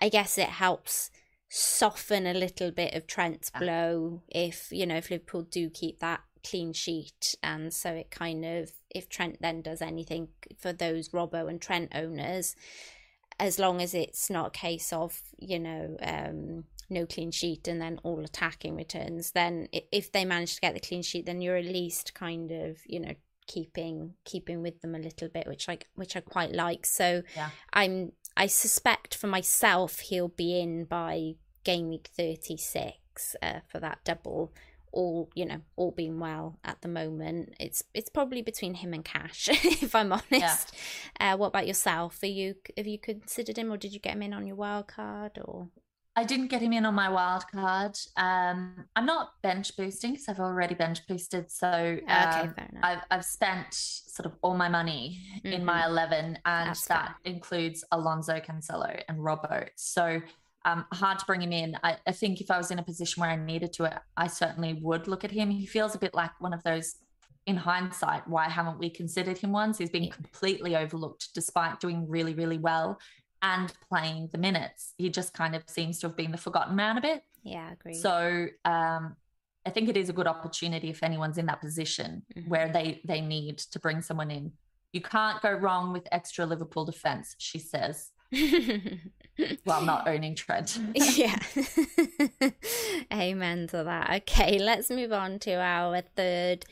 I 0.00 0.08
guess 0.08 0.38
it 0.38 0.48
helps 0.48 1.10
soften 1.48 2.26
a 2.26 2.34
little 2.34 2.70
bit 2.70 2.94
of 2.94 3.06
Trent's 3.06 3.50
blow 3.50 4.22
if, 4.28 4.70
you 4.70 4.86
know, 4.86 4.96
if 4.96 5.10
Liverpool 5.10 5.42
do 5.42 5.68
keep 5.68 6.00
that 6.00 6.20
clean 6.44 6.72
sheet. 6.72 7.34
And 7.42 7.72
so 7.72 7.90
it 7.90 8.10
kind 8.10 8.44
of 8.44 8.72
if 8.90 9.08
Trent 9.08 9.38
then 9.40 9.62
does 9.62 9.82
anything 9.82 10.28
for 10.58 10.72
those 10.72 11.10
Robbo 11.10 11.48
and 11.48 11.60
Trent 11.60 11.92
owners 11.94 12.56
as 13.40 13.58
long 13.58 13.80
as 13.80 13.94
it's 13.94 14.28
not 14.30 14.48
a 14.48 14.58
case 14.58 14.92
of 14.92 15.22
you 15.38 15.58
know 15.58 15.96
um, 16.02 16.64
no 16.90 17.06
clean 17.06 17.30
sheet 17.30 17.66
and 17.66 17.80
then 17.80 17.98
all 18.04 18.22
attacking 18.22 18.76
returns 18.76 19.32
then 19.32 19.68
if 19.72 20.12
they 20.12 20.24
manage 20.24 20.54
to 20.54 20.60
get 20.60 20.74
the 20.74 20.80
clean 20.80 21.02
sheet 21.02 21.26
then 21.26 21.40
you're 21.40 21.56
at 21.56 21.64
least 21.64 22.14
kind 22.14 22.50
of 22.50 22.78
you 22.86 23.00
know 23.00 23.14
keeping 23.50 24.14
keeping 24.24 24.62
with 24.62 24.80
them 24.80 24.94
a 24.94 24.98
little 24.98 25.28
bit 25.28 25.44
which 25.48 25.68
I 25.68 25.78
which 25.96 26.14
I 26.16 26.20
quite 26.20 26.52
like. 26.52 26.86
So 26.86 27.22
yeah. 27.34 27.50
I'm 27.72 28.12
I 28.36 28.46
suspect 28.46 29.16
for 29.16 29.26
myself 29.26 29.98
he'll 29.98 30.28
be 30.28 30.60
in 30.60 30.84
by 30.84 31.34
game 31.64 31.88
week 31.88 32.10
36 32.16 33.36
uh, 33.42 33.60
for 33.66 33.80
that 33.80 33.98
double 34.04 34.52
all 34.92 35.30
you 35.34 35.44
know 35.44 35.60
all 35.74 35.90
being 35.90 36.20
well 36.20 36.60
at 36.64 36.80
the 36.82 36.88
moment. 36.88 37.54
It's 37.58 37.82
it's 37.92 38.08
probably 38.08 38.40
between 38.40 38.74
him 38.74 38.94
and 38.94 39.04
Cash 39.04 39.48
if 39.82 39.94
i'm 39.96 40.12
honest. 40.12 40.30
Yeah. 40.30 41.34
uh, 41.34 41.36
what 41.36 41.48
about 41.48 41.66
yourself? 41.66 42.22
Are 42.22 42.26
you 42.26 42.54
have 42.76 42.86
you 42.86 43.00
considered 43.00 43.58
him 43.58 43.72
or 43.72 43.76
did 43.76 43.92
you 43.92 43.98
get 43.98 44.14
him 44.14 44.22
in 44.22 44.32
on 44.32 44.46
your 44.46 44.56
wild 44.56 44.86
card 44.86 45.40
or 45.44 45.68
I 46.16 46.24
didn't 46.24 46.48
get 46.48 46.60
him 46.60 46.72
in 46.72 46.84
on 46.84 46.94
my 46.94 47.08
wild 47.08 47.44
card. 47.52 47.96
Um, 48.16 48.84
I'm 48.96 49.06
not 49.06 49.30
bench 49.42 49.76
boosting 49.76 50.12
because 50.12 50.28
I've 50.28 50.40
already 50.40 50.74
bench 50.74 51.06
boosted. 51.06 51.50
So 51.50 51.98
um, 52.08 52.54
I've, 52.82 53.00
I've 53.10 53.24
spent 53.24 53.72
sort 53.72 54.26
of 54.26 54.32
all 54.42 54.56
my 54.56 54.68
money 54.68 55.20
mm-hmm. 55.36 55.52
in 55.52 55.64
my 55.64 55.86
11, 55.86 56.38
and 56.44 56.68
That's 56.68 56.84
that 56.86 57.06
fair. 57.06 57.32
includes 57.32 57.84
Alonso, 57.92 58.40
Cancelo, 58.40 59.00
and 59.08 59.18
Robbo. 59.18 59.68
So 59.76 60.20
um, 60.64 60.84
hard 60.92 61.20
to 61.20 61.24
bring 61.26 61.42
him 61.42 61.52
in. 61.52 61.76
I, 61.84 61.96
I, 62.06 62.12
think 62.12 62.40
if 62.40 62.50
I 62.50 62.58
was 62.58 62.72
in 62.72 62.80
a 62.80 62.82
position 62.82 63.20
where 63.20 63.30
I 63.30 63.36
needed 63.36 63.72
to, 63.74 64.02
I 64.16 64.26
certainly 64.26 64.74
would 64.74 65.06
look 65.06 65.24
at 65.24 65.30
him. 65.30 65.48
He 65.48 65.64
feels 65.64 65.94
a 65.94 65.98
bit 65.98 66.12
like 66.12 66.38
one 66.40 66.52
of 66.52 66.62
those, 66.64 66.96
in 67.46 67.56
hindsight, 67.56 68.28
why 68.28 68.48
haven't 68.48 68.78
we 68.78 68.90
considered 68.90 69.38
him 69.38 69.52
once? 69.52 69.78
He's 69.78 69.90
been 69.90 70.10
completely 70.10 70.76
overlooked 70.76 71.28
despite 71.34 71.80
doing 71.80 72.06
really, 72.08 72.34
really 72.34 72.58
well 72.58 72.98
and 73.42 73.72
playing 73.88 74.28
the 74.32 74.38
minutes. 74.38 74.94
He 74.98 75.08
just 75.08 75.32
kind 75.34 75.54
of 75.54 75.62
seems 75.66 75.98
to 76.00 76.08
have 76.08 76.16
been 76.16 76.30
the 76.30 76.38
forgotten 76.38 76.76
man 76.76 76.98
a 76.98 77.00
bit. 77.00 77.24
Yeah, 77.42 77.68
I 77.68 77.72
agree. 77.72 77.94
So 77.94 78.46
um, 78.64 79.16
I 79.66 79.70
think 79.70 79.88
it 79.88 79.96
is 79.96 80.08
a 80.08 80.12
good 80.12 80.26
opportunity 80.26 80.90
if 80.90 81.02
anyone's 81.02 81.38
in 81.38 81.46
that 81.46 81.60
position 81.60 82.22
mm-hmm. 82.36 82.48
where 82.48 82.68
they 82.72 83.00
they 83.04 83.20
need 83.20 83.58
to 83.58 83.78
bring 83.78 84.02
someone 84.02 84.30
in. 84.30 84.52
You 84.92 85.00
can't 85.00 85.40
go 85.40 85.52
wrong 85.52 85.92
with 85.92 86.08
extra 86.10 86.44
Liverpool 86.46 86.84
defense, 86.84 87.36
she 87.38 87.58
says. 87.58 88.10
while 89.64 89.82
not 89.82 90.08
owning 90.08 90.34
Trent. 90.34 90.78
yeah. 90.94 91.38
Amen 93.12 93.66
to 93.68 93.84
that. 93.84 94.22
Okay, 94.22 94.58
let's 94.58 94.90
move 94.90 95.12
on 95.12 95.38
to 95.40 95.54
our 95.54 96.00
third 96.16 96.64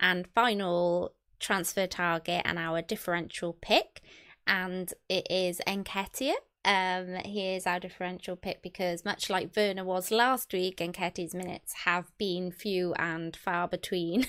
and 0.00 0.26
final 0.34 1.14
transfer 1.38 1.86
target 1.86 2.42
and 2.44 2.58
our 2.58 2.82
differential 2.82 3.56
pick. 3.60 4.00
And 4.46 4.92
it 5.08 5.26
is 5.30 5.60
Nketiah. 5.66 6.34
Um, 6.64 7.16
he 7.24 7.54
is 7.54 7.66
our 7.66 7.80
differential 7.80 8.36
pick 8.36 8.62
because, 8.62 9.04
much 9.04 9.28
like 9.28 9.50
Werner 9.56 9.84
was 9.84 10.12
last 10.12 10.52
week, 10.52 10.76
Nketiah's 10.76 11.34
minutes 11.34 11.72
have 11.84 12.16
been 12.18 12.52
few 12.52 12.94
and 12.94 13.36
far 13.36 13.66
between 13.66 14.26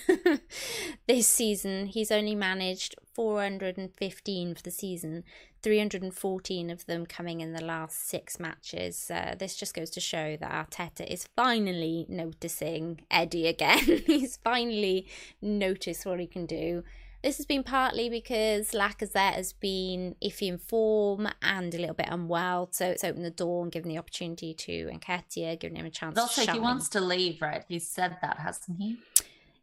this 1.08 1.28
season. 1.28 1.86
He's 1.86 2.12
only 2.12 2.34
managed 2.34 2.96
415 3.14 4.56
for 4.56 4.64
the 4.64 4.72
season, 4.72 5.24
314 5.62 6.72
of 6.72 6.88
them 6.88 7.06
coming 7.06 7.40
in 7.40 7.54
the 7.54 7.64
last 7.64 8.10
six 8.10 8.40
matches. 8.40 9.12
Uh, 9.14 9.36
this 9.38 9.56
just 9.56 9.76
goes 9.76 9.92
to 9.92 10.00
show 10.00 10.36
that 10.38 10.70
Arteta 10.70 11.06
is 11.06 11.28
finally 11.36 12.08
noticing 12.10 13.02
Eddie 13.12 13.48
again. 13.48 14.02
He's 14.08 14.38
finally 14.38 15.08
noticed 15.40 16.04
what 16.04 16.20
he 16.20 16.26
can 16.26 16.48
do. 16.48 16.84
This 17.24 17.38
has 17.38 17.46
been 17.46 17.64
partly 17.64 18.10
because 18.10 18.72
Lacazette 18.72 19.36
has 19.36 19.54
been 19.54 20.16
iffy 20.22 20.50
in 20.50 20.58
form 20.58 21.30
and 21.42 21.74
a 21.74 21.78
little 21.78 21.96
bit 21.96 22.08
unwell, 22.10 22.68
so 22.72 22.88
it's 22.88 23.04
opened 23.04 23.24
the 23.24 23.32
door 23.32 23.64
and 23.64 23.72
given 23.72 23.88
the 23.88 23.98
opportunity 23.98 24.54
to 24.54 24.88
Nketiah, 24.94 25.58
giving 25.58 25.78
him 25.78 25.86
a 25.86 25.90
chance. 25.90 26.18
Also, 26.18 26.46
he 26.52 26.60
wants 26.60 26.90
to 26.90 27.00
leave, 27.00 27.42
right? 27.42 27.64
He's 27.70 27.88
said 27.88 28.18
that, 28.22 28.40
hasn't 28.40 28.78
he? 28.78 28.98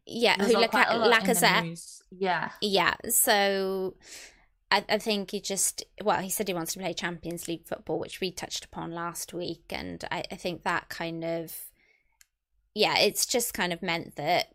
Yeah, 0.06 0.42
who 0.42 0.54
Lac- 0.54 0.72
Lacazette? 0.72 2.02
Yeah, 2.10 2.50
yeah. 2.62 2.94
So 3.10 3.94
I, 4.70 4.84
I 4.88 4.98
think 4.98 5.32
he 5.32 5.40
just 5.40 5.84
well, 6.02 6.20
he 6.20 6.30
said 6.30 6.48
he 6.48 6.54
wants 6.54 6.72
to 6.72 6.78
play 6.78 6.94
Champions 6.94 7.46
League 7.46 7.66
football, 7.66 7.98
which 7.98 8.20
we 8.20 8.30
touched 8.30 8.64
upon 8.64 8.92
last 8.92 9.34
week, 9.34 9.64
and 9.70 10.02
I, 10.10 10.24
I 10.32 10.36
think 10.36 10.62
that 10.62 10.88
kind 10.88 11.24
of 11.24 11.54
yeah, 12.74 12.98
it's 12.98 13.26
just 13.26 13.52
kind 13.52 13.72
of 13.72 13.82
meant 13.82 14.16
that 14.16 14.54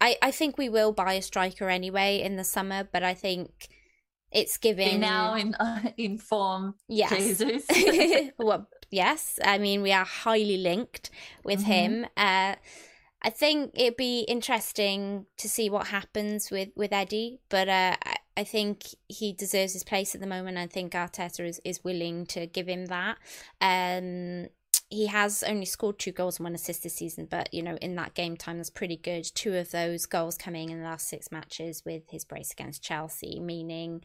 I, 0.00 0.16
I 0.22 0.30
think 0.30 0.58
we 0.58 0.68
will 0.68 0.92
buy 0.92 1.14
a 1.14 1.22
striker 1.22 1.68
anyway 1.68 2.20
in 2.20 2.36
the 2.36 2.44
summer, 2.44 2.88
but 2.90 3.02
I 3.02 3.14
think 3.14 3.68
it's 4.32 4.58
giving 4.58 5.00
now 5.00 5.34
in 5.34 5.54
uh, 5.54 5.90
in 5.96 6.18
form. 6.18 6.74
Yes, 6.88 7.10
Jesus. 7.10 7.64
well, 8.38 8.68
yes. 8.90 9.38
I 9.44 9.58
mean, 9.58 9.82
we 9.82 9.92
are 9.92 10.04
highly 10.04 10.58
linked 10.58 11.10
with 11.44 11.60
mm-hmm. 11.60 11.70
him. 11.70 12.06
Uh, 12.16 12.56
I 13.22 13.30
think 13.30 13.72
it'd 13.74 13.96
be 13.96 14.20
interesting 14.20 15.26
to 15.38 15.48
see 15.48 15.70
what 15.70 15.88
happens 15.88 16.50
with 16.50 16.68
with 16.76 16.92
Eddie, 16.92 17.40
but 17.48 17.68
uh, 17.68 17.96
I, 18.04 18.16
I 18.36 18.44
think 18.44 18.84
he 19.08 19.32
deserves 19.32 19.72
his 19.72 19.84
place 19.84 20.14
at 20.14 20.20
the 20.20 20.26
moment. 20.26 20.58
I 20.58 20.66
think 20.66 20.92
Arteta 20.92 21.46
is, 21.46 21.60
is 21.64 21.82
willing 21.82 22.26
to 22.26 22.46
give 22.46 22.68
him 22.68 22.86
that. 22.86 23.16
Um, 23.60 24.48
he 24.88 25.06
has 25.06 25.42
only 25.42 25.64
scored 25.64 25.98
two 25.98 26.12
goals 26.12 26.38
and 26.38 26.44
one 26.44 26.54
assist 26.54 26.82
this 26.82 26.94
season, 26.94 27.26
but 27.30 27.52
you 27.52 27.62
know, 27.62 27.76
in 27.76 27.94
that 27.96 28.14
game 28.14 28.36
time, 28.36 28.56
that's 28.56 28.70
pretty 28.70 28.96
good. 28.96 29.24
Two 29.24 29.54
of 29.54 29.70
those 29.70 30.06
goals 30.06 30.36
coming 30.36 30.70
in 30.70 30.78
the 30.78 30.84
last 30.84 31.08
six 31.08 31.30
matches 31.30 31.82
with 31.84 32.02
his 32.10 32.24
brace 32.24 32.52
against 32.52 32.82
Chelsea, 32.82 33.40
meaning 33.40 34.02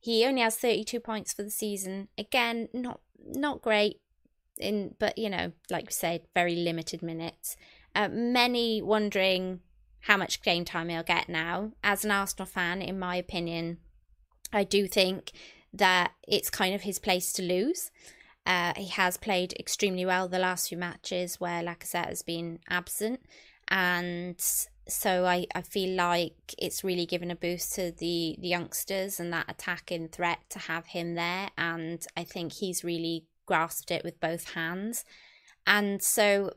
he 0.00 0.24
only 0.24 0.40
has 0.40 0.56
32 0.56 1.00
points 1.00 1.32
for 1.32 1.42
the 1.42 1.50
season. 1.50 2.08
Again, 2.16 2.68
not 2.72 3.00
not 3.24 3.62
great 3.62 4.00
in, 4.58 4.94
but 4.98 5.18
you 5.18 5.30
know, 5.30 5.52
like 5.70 5.86
we 5.86 5.92
said, 5.92 6.22
very 6.34 6.56
limited 6.56 7.02
minutes. 7.02 7.56
Uh, 7.94 8.08
many 8.10 8.80
wondering 8.80 9.60
how 10.02 10.16
much 10.16 10.42
game 10.42 10.64
time 10.64 10.88
he'll 10.88 11.02
get 11.02 11.28
now. 11.28 11.72
As 11.82 12.04
an 12.04 12.10
Arsenal 12.10 12.46
fan, 12.46 12.80
in 12.80 12.98
my 12.98 13.16
opinion, 13.16 13.78
I 14.52 14.64
do 14.64 14.86
think 14.86 15.32
that 15.72 16.12
it's 16.26 16.50
kind 16.50 16.74
of 16.74 16.82
his 16.82 16.98
place 16.98 17.32
to 17.34 17.42
lose. 17.42 17.90
Uh, 18.46 18.72
he 18.76 18.88
has 18.88 19.16
played 19.16 19.52
extremely 19.54 20.04
well 20.04 20.26
the 20.28 20.38
last 20.38 20.68
few 20.68 20.78
matches 20.78 21.38
where 21.38 21.62
Lacazette 21.62 22.08
has 22.08 22.22
been 22.22 22.58
absent, 22.68 23.20
and 23.68 24.40
so 24.90 25.24
I, 25.24 25.46
I 25.54 25.62
feel 25.62 25.94
like 25.96 26.34
it's 26.58 26.84
really 26.84 27.06
given 27.06 27.30
a 27.30 27.36
boost 27.36 27.74
to 27.74 27.92
the, 27.92 28.36
the 28.38 28.48
youngsters 28.48 29.20
and 29.20 29.32
that 29.32 29.46
attacking 29.48 30.08
threat 30.08 30.38
to 30.50 30.58
have 30.58 30.86
him 30.86 31.14
there. 31.14 31.50
And 31.56 32.04
I 32.16 32.24
think 32.24 32.54
he's 32.54 32.84
really 32.84 33.24
grasped 33.46 33.90
it 33.90 34.04
with 34.04 34.20
both 34.20 34.54
hands. 34.54 35.04
And 35.66 36.02
so, 36.02 36.54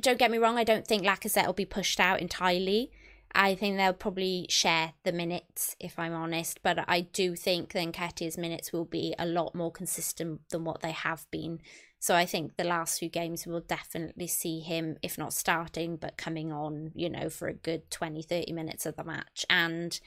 don't 0.00 0.18
get 0.18 0.30
me 0.30 0.38
wrong, 0.38 0.58
I 0.58 0.64
don't 0.64 0.86
think 0.86 1.04
Lacazette 1.04 1.46
will 1.46 1.52
be 1.52 1.64
pushed 1.64 2.00
out 2.00 2.20
entirely. 2.20 2.90
I 3.34 3.54
think 3.54 3.76
they'll 3.76 3.92
probably 3.92 4.46
share 4.48 4.92
the 5.04 5.12
minutes, 5.12 5.76
if 5.80 5.98
I'm 5.98 6.12
honest. 6.12 6.60
But 6.62 6.84
I 6.88 7.02
do 7.02 7.34
think 7.34 7.72
then 7.72 7.92
Nketiah's 7.92 8.38
minutes 8.38 8.72
will 8.72 8.84
be 8.84 9.14
a 9.18 9.26
lot 9.26 9.54
more 9.54 9.72
consistent 9.72 10.40
than 10.50 10.64
what 10.64 10.82
they 10.82 10.92
have 10.92 11.26
been. 11.30 11.60
So 11.98 12.16
I 12.16 12.26
think 12.26 12.56
the 12.56 12.64
last 12.64 12.98
few 12.98 13.08
games 13.08 13.46
will 13.46 13.60
definitely 13.60 14.26
see 14.26 14.58
him, 14.58 14.96
if 15.02 15.16
not 15.16 15.32
starting, 15.32 15.96
but 15.96 16.16
coming 16.16 16.52
on, 16.52 16.90
you 16.94 17.08
know, 17.08 17.28
for 17.28 17.46
a 17.46 17.54
good 17.54 17.90
20, 17.90 18.22
30 18.22 18.52
minutes 18.52 18.86
of 18.86 18.96
the 18.96 19.04
match. 19.04 19.46
And 19.48 19.98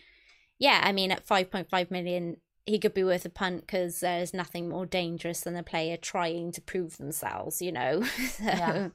yeah, 0.59 0.81
I 0.83 0.91
mean, 0.91 1.11
at 1.11 1.25
5.5 1.25 1.91
million, 1.91 2.37
he 2.65 2.79
could 2.79 2.93
be 2.93 3.03
worth 3.03 3.25
a 3.25 3.29
punt 3.29 3.61
because 3.61 3.99
there's 3.99 4.33
nothing 4.33 4.67
more 4.69 4.85
dangerous 4.85 5.41
than 5.41 5.55
a 5.55 5.63
player 5.63 5.97
trying 5.97 6.51
to 6.53 6.61
prove 6.61 6.97
themselves, 6.97 7.61
you 7.61 7.71
know. 7.71 8.01
so, 8.29 8.43
yeah. 8.43 8.89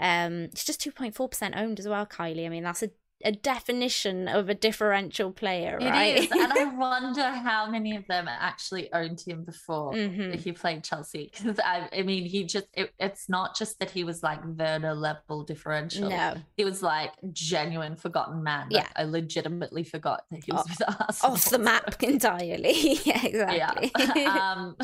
um, 0.00 0.44
it's 0.44 0.64
just 0.64 0.80
2.4% 0.80 1.56
owned 1.56 1.78
as 1.78 1.86
well, 1.86 2.06
Kylie. 2.06 2.46
I 2.46 2.48
mean, 2.48 2.64
that's 2.64 2.82
a 2.82 2.90
a 3.24 3.32
definition 3.32 4.28
of 4.28 4.48
a 4.48 4.54
differential 4.54 5.30
player, 5.30 5.78
right? 5.80 6.16
It 6.16 6.24
is, 6.24 6.30
and 6.30 6.52
I 6.52 6.64
wonder 6.76 7.22
how 7.22 7.70
many 7.70 7.96
of 7.96 8.06
them 8.06 8.28
actually 8.28 8.92
owned 8.92 9.20
him 9.20 9.44
before 9.44 9.92
mm-hmm. 9.92 10.32
he 10.38 10.52
played 10.52 10.84
Chelsea. 10.84 11.30
Because 11.32 11.60
I, 11.60 11.88
I, 11.92 12.02
mean, 12.02 12.24
he 12.24 12.44
just 12.44 12.66
it, 12.74 12.92
it's 12.98 13.28
not 13.28 13.56
just 13.56 13.78
that 13.80 13.90
he 13.90 14.04
was 14.04 14.22
like 14.22 14.40
Werner 14.44 14.94
level 14.94 15.44
differential. 15.44 16.08
No, 16.08 16.34
he 16.56 16.64
was 16.64 16.82
like 16.82 17.12
genuine 17.32 17.96
forgotten 17.96 18.42
man. 18.42 18.68
Yeah, 18.70 18.86
I 18.96 19.04
legitimately 19.04 19.84
forgot 19.84 20.24
that 20.30 20.44
he 20.44 20.52
was 20.52 20.60
off, 20.60 20.68
with 20.70 20.82
us 20.82 21.24
off 21.24 21.44
the 21.50 21.58
map 21.58 22.02
entirely. 22.02 22.94
yeah, 23.04 23.26
exactly. 23.26 23.92
Yeah. 23.98 24.54
um, 24.54 24.76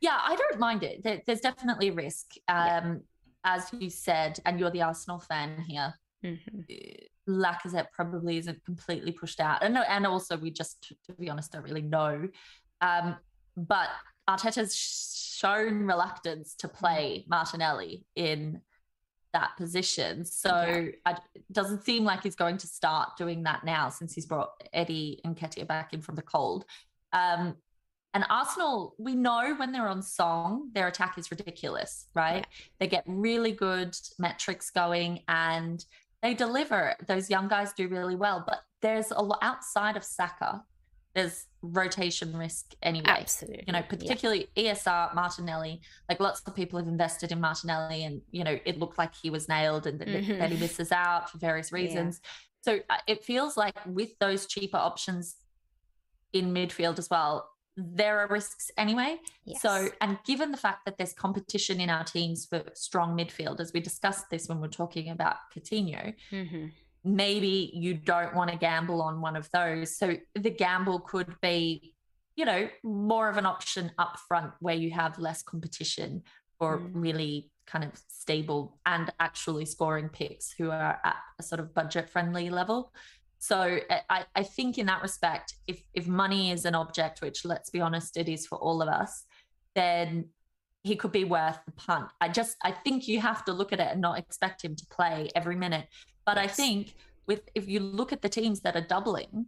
yeah, 0.00 0.18
I 0.22 0.36
don't 0.36 0.58
mind 0.58 0.82
it. 0.82 1.02
There, 1.02 1.20
there's 1.26 1.40
definitely 1.40 1.90
risk. 1.90 2.26
Um, 2.48 2.56
yeah. 2.56 2.94
As 3.44 3.68
you 3.78 3.90
said, 3.90 4.40
and 4.44 4.58
you're 4.58 4.70
the 4.70 4.82
Arsenal 4.82 5.20
fan 5.20 5.60
here. 5.68 5.94
Mm-hmm 6.24 6.60
eh, 6.68 7.06
Lacazette 7.28 7.90
probably 7.92 8.38
isn't 8.38 8.64
completely 8.64 9.12
pushed 9.12 9.40
out. 9.40 9.62
And 9.62 9.76
and 9.76 10.06
also 10.06 10.36
we 10.36 10.50
just, 10.50 10.92
to 11.06 11.12
be 11.14 11.28
honest, 11.30 11.52
don't 11.52 11.62
really 11.62 11.82
know. 11.82 12.28
Um, 12.80 13.16
but 13.56 13.88
Arteta's 14.28 14.76
shown 14.76 15.86
reluctance 15.86 16.54
to 16.56 16.68
play 16.68 17.24
Martinelli 17.28 18.04
in 18.14 18.60
that 19.32 19.56
position. 19.56 20.24
So 20.24 20.92
yeah. 21.06 21.16
it 21.34 21.44
doesn't 21.52 21.84
seem 21.84 22.04
like 22.04 22.22
he's 22.22 22.36
going 22.36 22.58
to 22.58 22.66
start 22.66 23.10
doing 23.18 23.42
that 23.42 23.64
now 23.64 23.90
since 23.90 24.14
he's 24.14 24.26
brought 24.26 24.50
Eddie 24.72 25.20
Nketiah 25.26 25.66
back 25.66 25.92
in 25.92 26.00
from 26.00 26.14
the 26.14 26.22
cold. 26.22 26.64
Um, 27.12 27.56
and 28.14 28.24
Arsenal, 28.30 28.94
we 28.98 29.14
know 29.14 29.54
when 29.56 29.72
they're 29.72 29.88
on 29.88 30.02
song, 30.02 30.70
their 30.72 30.88
attack 30.88 31.18
is 31.18 31.30
ridiculous, 31.30 32.06
right? 32.14 32.46
Yeah. 32.48 32.64
They 32.80 32.86
get 32.86 33.04
really 33.06 33.52
good 33.52 33.94
metrics 34.18 34.70
going 34.70 35.22
and 35.28 35.84
they 36.26 36.34
deliver. 36.34 36.96
Those 37.06 37.30
young 37.30 37.46
guys 37.48 37.72
do 37.72 37.86
really 37.88 38.16
well, 38.16 38.42
but 38.46 38.60
there's 38.82 39.12
a 39.12 39.22
lot 39.22 39.38
outside 39.42 39.96
of 39.96 40.02
Saka. 40.02 40.62
There's 41.14 41.46
rotation 41.62 42.36
risk 42.36 42.74
anyway. 42.82 43.06
Absolutely. 43.06 43.64
You 43.66 43.72
know, 43.72 43.82
particularly 43.88 44.48
yeah. 44.56 44.74
ESR, 44.74 45.14
Martinelli. 45.14 45.80
Like 46.08 46.20
lots 46.20 46.42
of 46.46 46.54
people 46.54 46.78
have 46.78 46.88
invested 46.88 47.32
in 47.32 47.40
Martinelli, 47.40 48.04
and 48.04 48.20
you 48.30 48.44
know, 48.44 48.58
it 48.64 48.78
looked 48.78 48.98
like 48.98 49.14
he 49.14 49.30
was 49.30 49.48
nailed, 49.48 49.86
and 49.86 50.00
mm-hmm. 50.00 50.38
that 50.38 50.50
he 50.50 50.58
misses 50.58 50.92
out 50.92 51.30
for 51.30 51.38
various 51.38 51.72
reasons. 51.72 52.20
Yeah. 52.22 52.30
So 52.72 52.80
uh, 52.90 52.96
it 53.06 53.24
feels 53.24 53.56
like 53.56 53.78
with 53.86 54.18
those 54.18 54.46
cheaper 54.46 54.76
options 54.76 55.36
in 56.32 56.52
midfield 56.52 56.98
as 56.98 57.08
well, 57.08 57.48
there 57.76 58.20
are 58.20 58.28
risks 58.28 58.70
anyway. 58.76 59.18
Yes. 59.44 59.60
So, 59.60 59.88
and 60.00 60.18
given 60.24 60.50
the 60.50 60.56
fact 60.56 60.84
that 60.86 60.96
there's 60.96 61.12
competition 61.12 61.80
in 61.80 61.90
our 61.90 62.04
teams 62.04 62.46
for 62.46 62.62
strong 62.74 63.16
midfield, 63.16 63.60
as 63.60 63.72
we 63.72 63.80
discussed 63.80 64.30
this 64.30 64.48
when 64.48 64.60
we're 64.60 64.68
talking 64.68 65.10
about 65.10 65.36
Coutinho, 65.54 66.14
mm-hmm. 66.32 66.66
maybe 67.04 67.70
you 67.74 67.94
don't 67.94 68.34
want 68.34 68.50
to 68.50 68.56
gamble 68.56 69.02
on 69.02 69.20
one 69.20 69.36
of 69.36 69.50
those. 69.50 69.96
So 69.96 70.16
the 70.34 70.50
gamble 70.50 71.00
could 71.00 71.34
be, 71.42 71.92
you 72.34 72.44
know, 72.44 72.68
more 72.82 73.28
of 73.28 73.36
an 73.36 73.46
option 73.46 73.92
up 73.98 74.18
front 74.26 74.52
where 74.60 74.74
you 74.74 74.90
have 74.92 75.18
less 75.18 75.42
competition 75.42 76.22
for 76.58 76.78
mm. 76.78 76.90
really 76.94 77.50
kind 77.66 77.84
of 77.84 77.90
stable 78.08 78.78
and 78.86 79.12
actually 79.20 79.66
scoring 79.66 80.08
picks 80.08 80.52
who 80.52 80.70
are 80.70 80.98
at 81.04 81.16
a 81.38 81.42
sort 81.42 81.60
of 81.60 81.74
budget 81.74 82.08
friendly 82.08 82.48
level. 82.48 82.92
So 83.46 83.78
I, 84.10 84.24
I 84.34 84.42
think 84.42 84.76
in 84.76 84.86
that 84.86 85.02
respect, 85.02 85.54
if 85.68 85.80
if 85.94 86.08
money 86.08 86.50
is 86.50 86.64
an 86.64 86.74
object, 86.74 87.22
which 87.22 87.44
let's 87.44 87.70
be 87.70 87.80
honest, 87.80 88.16
it 88.16 88.28
is 88.28 88.44
for 88.44 88.58
all 88.58 88.82
of 88.82 88.88
us, 88.88 89.24
then 89.76 90.30
he 90.82 90.96
could 90.96 91.12
be 91.12 91.22
worth 91.22 91.60
the 91.64 91.70
punt. 91.70 92.08
I 92.20 92.28
just 92.28 92.56
I 92.64 92.72
think 92.72 93.06
you 93.06 93.20
have 93.20 93.44
to 93.44 93.52
look 93.52 93.72
at 93.72 93.78
it 93.78 93.86
and 93.92 94.00
not 94.00 94.18
expect 94.18 94.64
him 94.64 94.74
to 94.74 94.86
play 94.86 95.28
every 95.36 95.54
minute. 95.54 95.86
But 96.24 96.38
yes. 96.38 96.44
I 96.44 96.48
think 96.48 96.94
with 97.28 97.42
if 97.54 97.68
you 97.68 97.78
look 97.78 98.12
at 98.12 98.20
the 98.20 98.28
teams 98.28 98.62
that 98.62 98.74
are 98.74 98.86
doubling, 98.94 99.46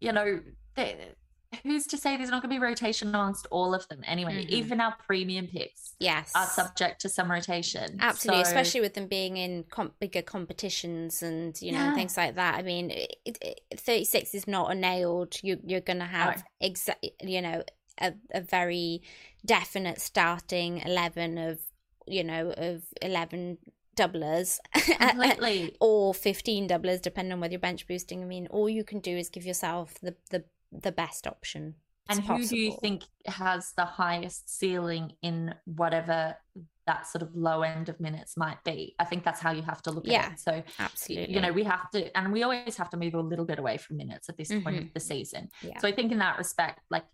you 0.00 0.12
know, 0.12 0.40
they, 0.74 1.14
who's 1.62 1.86
to 1.88 1.96
say 1.96 2.16
there's 2.16 2.30
not 2.30 2.42
going 2.42 2.54
to 2.54 2.60
be 2.60 2.64
rotation 2.64 3.08
amongst 3.08 3.46
all 3.50 3.74
of 3.74 3.86
them 3.88 4.00
anyway? 4.06 4.42
Mm-hmm. 4.44 4.54
Even 4.54 4.80
our 4.80 4.94
premium 5.06 5.46
picks, 5.46 5.94
yes, 5.98 6.32
are 6.34 6.46
subject 6.46 7.00
to 7.02 7.08
some 7.08 7.30
rotation. 7.30 7.98
Absolutely, 8.00 8.44
so... 8.44 8.48
especially 8.48 8.80
with 8.80 8.94
them 8.94 9.06
being 9.06 9.36
in 9.36 9.64
comp- 9.70 9.98
bigger 9.98 10.22
competitions 10.22 11.22
and 11.22 11.60
you 11.60 11.72
know 11.72 11.78
yeah. 11.78 11.94
things 11.94 12.16
like 12.16 12.34
that. 12.36 12.56
I 12.56 12.62
mean, 12.62 12.90
it, 12.90 13.16
it, 13.24 13.60
36 13.76 14.34
is 14.34 14.48
not 14.48 14.72
a 14.72 14.74
nailed. 14.74 15.36
You, 15.42 15.58
you're 15.64 15.80
going 15.80 16.00
to 16.00 16.04
have 16.04 16.38
no. 16.38 16.42
exact, 16.60 17.06
you 17.22 17.42
know, 17.42 17.62
a, 18.00 18.14
a 18.32 18.40
very 18.40 19.02
definite 19.44 20.00
starting 20.00 20.78
11 20.78 21.38
of 21.38 21.60
you 22.06 22.24
know 22.24 22.52
of 22.56 22.82
11 23.02 23.58
doublers 23.96 24.58
or 25.80 26.12
15 26.12 26.68
doublers 26.68 27.00
depending 27.00 27.32
on 27.32 27.40
whether 27.40 27.52
you're 27.52 27.60
bench 27.60 27.86
boosting 27.86 28.22
i 28.22 28.26
mean 28.26 28.46
all 28.48 28.68
you 28.68 28.84
can 28.84 29.00
do 29.00 29.16
is 29.16 29.28
give 29.28 29.44
yourself 29.44 29.94
the 30.02 30.14
the 30.30 30.44
the 30.82 30.92
best 30.92 31.26
option. 31.26 31.74
And 32.08 32.20
who 32.20 32.26
possible. 32.26 32.48
do 32.48 32.56
you 32.56 32.76
think 32.80 33.04
has 33.26 33.72
the 33.76 33.84
highest 33.84 34.58
ceiling 34.58 35.12
in 35.22 35.54
whatever 35.64 36.36
that 36.86 37.06
sort 37.06 37.22
of 37.22 37.34
low 37.34 37.62
end 37.62 37.88
of 37.88 37.98
minutes 37.98 38.36
might 38.36 38.62
be? 38.62 38.94
I 38.98 39.04
think 39.04 39.24
that's 39.24 39.40
how 39.40 39.52
you 39.52 39.62
have 39.62 39.80
to 39.82 39.90
look 39.90 40.06
yeah, 40.06 40.26
at 40.26 40.32
it. 40.32 40.40
So, 40.40 40.62
absolutely, 40.78 41.34
you 41.34 41.40
know, 41.40 41.50
we 41.50 41.64
have 41.64 41.90
to, 41.92 42.14
and 42.16 42.30
we 42.30 42.42
always 42.42 42.76
have 42.76 42.90
to 42.90 42.98
move 42.98 43.14
a 43.14 43.20
little 43.20 43.46
bit 43.46 43.58
away 43.58 43.78
from 43.78 43.96
minutes 43.96 44.28
at 44.28 44.36
this 44.36 44.50
mm-hmm. 44.50 44.62
point 44.62 44.78
of 44.78 44.92
the 44.92 45.00
season. 45.00 45.48
Yeah. 45.62 45.78
So, 45.78 45.88
I 45.88 45.92
think 45.92 46.12
in 46.12 46.18
that 46.18 46.36
respect, 46.36 46.80
like 46.90 47.04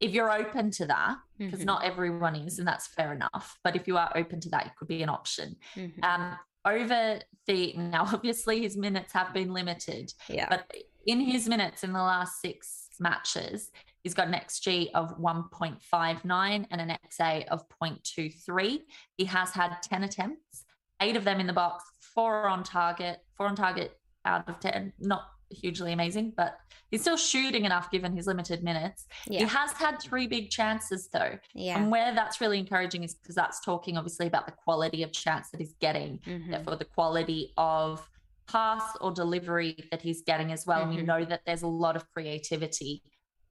if 0.00 0.12
you're 0.12 0.32
open 0.32 0.70
to 0.70 0.86
that, 0.86 1.16
because 1.38 1.60
mm-hmm. 1.60 1.66
not 1.66 1.84
everyone 1.84 2.34
is, 2.34 2.58
and 2.58 2.66
that's 2.66 2.86
fair 2.86 3.12
enough. 3.12 3.58
But 3.62 3.76
if 3.76 3.86
you 3.86 3.98
are 3.98 4.10
open 4.16 4.40
to 4.40 4.48
that, 4.50 4.66
it 4.66 4.72
could 4.78 4.88
be 4.88 5.02
an 5.02 5.10
option. 5.10 5.56
Mm-hmm. 5.76 6.02
Um, 6.02 6.38
over 6.64 7.20
the 7.46 7.72
now, 7.76 8.04
obviously, 8.12 8.62
his 8.62 8.76
minutes 8.76 9.12
have 9.12 9.34
been 9.34 9.52
limited. 9.52 10.12
Yeah. 10.28 10.46
But 10.48 10.72
in 11.06 11.20
his 11.20 11.48
minutes 11.48 11.84
in 11.84 11.92
the 11.92 11.98
last 11.98 12.40
six 12.40 12.79
matches. 13.00 13.70
He's 14.02 14.14
got 14.14 14.28
an 14.28 14.34
XG 14.34 14.90
of 14.94 15.18
1.59 15.18 16.66
and 16.70 16.80
an 16.80 16.96
XA 17.10 17.46
of 17.48 17.64
0.23. 17.82 18.80
He 19.16 19.24
has 19.24 19.50
had 19.50 19.76
10 19.82 20.04
attempts, 20.04 20.64
eight 21.00 21.16
of 21.16 21.24
them 21.24 21.40
in 21.40 21.46
the 21.46 21.52
box, 21.52 21.84
four 22.14 22.48
on 22.48 22.62
target, 22.62 23.20
four 23.36 23.46
on 23.46 23.56
target 23.56 23.98
out 24.24 24.48
of 24.48 24.60
10. 24.60 24.92
Not 25.00 25.22
hugely 25.50 25.92
amazing, 25.92 26.32
but 26.36 26.58
he's 26.90 27.00
still 27.00 27.16
shooting 27.16 27.64
enough 27.64 27.90
given 27.90 28.16
his 28.16 28.26
limited 28.26 28.62
minutes. 28.62 29.06
Yeah. 29.28 29.40
He 29.40 29.44
has 29.46 29.72
had 29.72 30.00
three 30.00 30.26
big 30.26 30.50
chances 30.50 31.08
though. 31.12 31.38
Yeah. 31.54 31.78
And 31.78 31.90
where 31.90 32.14
that's 32.14 32.40
really 32.40 32.58
encouraging 32.58 33.02
is 33.02 33.14
because 33.14 33.34
that's 33.34 33.60
talking 33.60 33.96
obviously 33.96 34.26
about 34.26 34.46
the 34.46 34.52
quality 34.52 35.02
of 35.02 35.12
chance 35.12 35.50
that 35.50 35.60
he's 35.60 35.74
getting, 35.80 36.18
mm-hmm. 36.18 36.50
therefore 36.50 36.76
the 36.76 36.84
quality 36.84 37.52
of 37.56 38.08
pass 38.50 38.82
or 39.00 39.12
delivery 39.12 39.76
that 39.90 40.02
he's 40.02 40.22
getting 40.22 40.52
as 40.52 40.66
well. 40.66 40.80
Mm-hmm. 40.80 40.90
And 40.90 40.98
we 40.98 41.02
know 41.04 41.24
that 41.24 41.42
there's 41.46 41.62
a 41.62 41.68
lot 41.68 41.96
of 41.96 42.08
creativity 42.10 43.02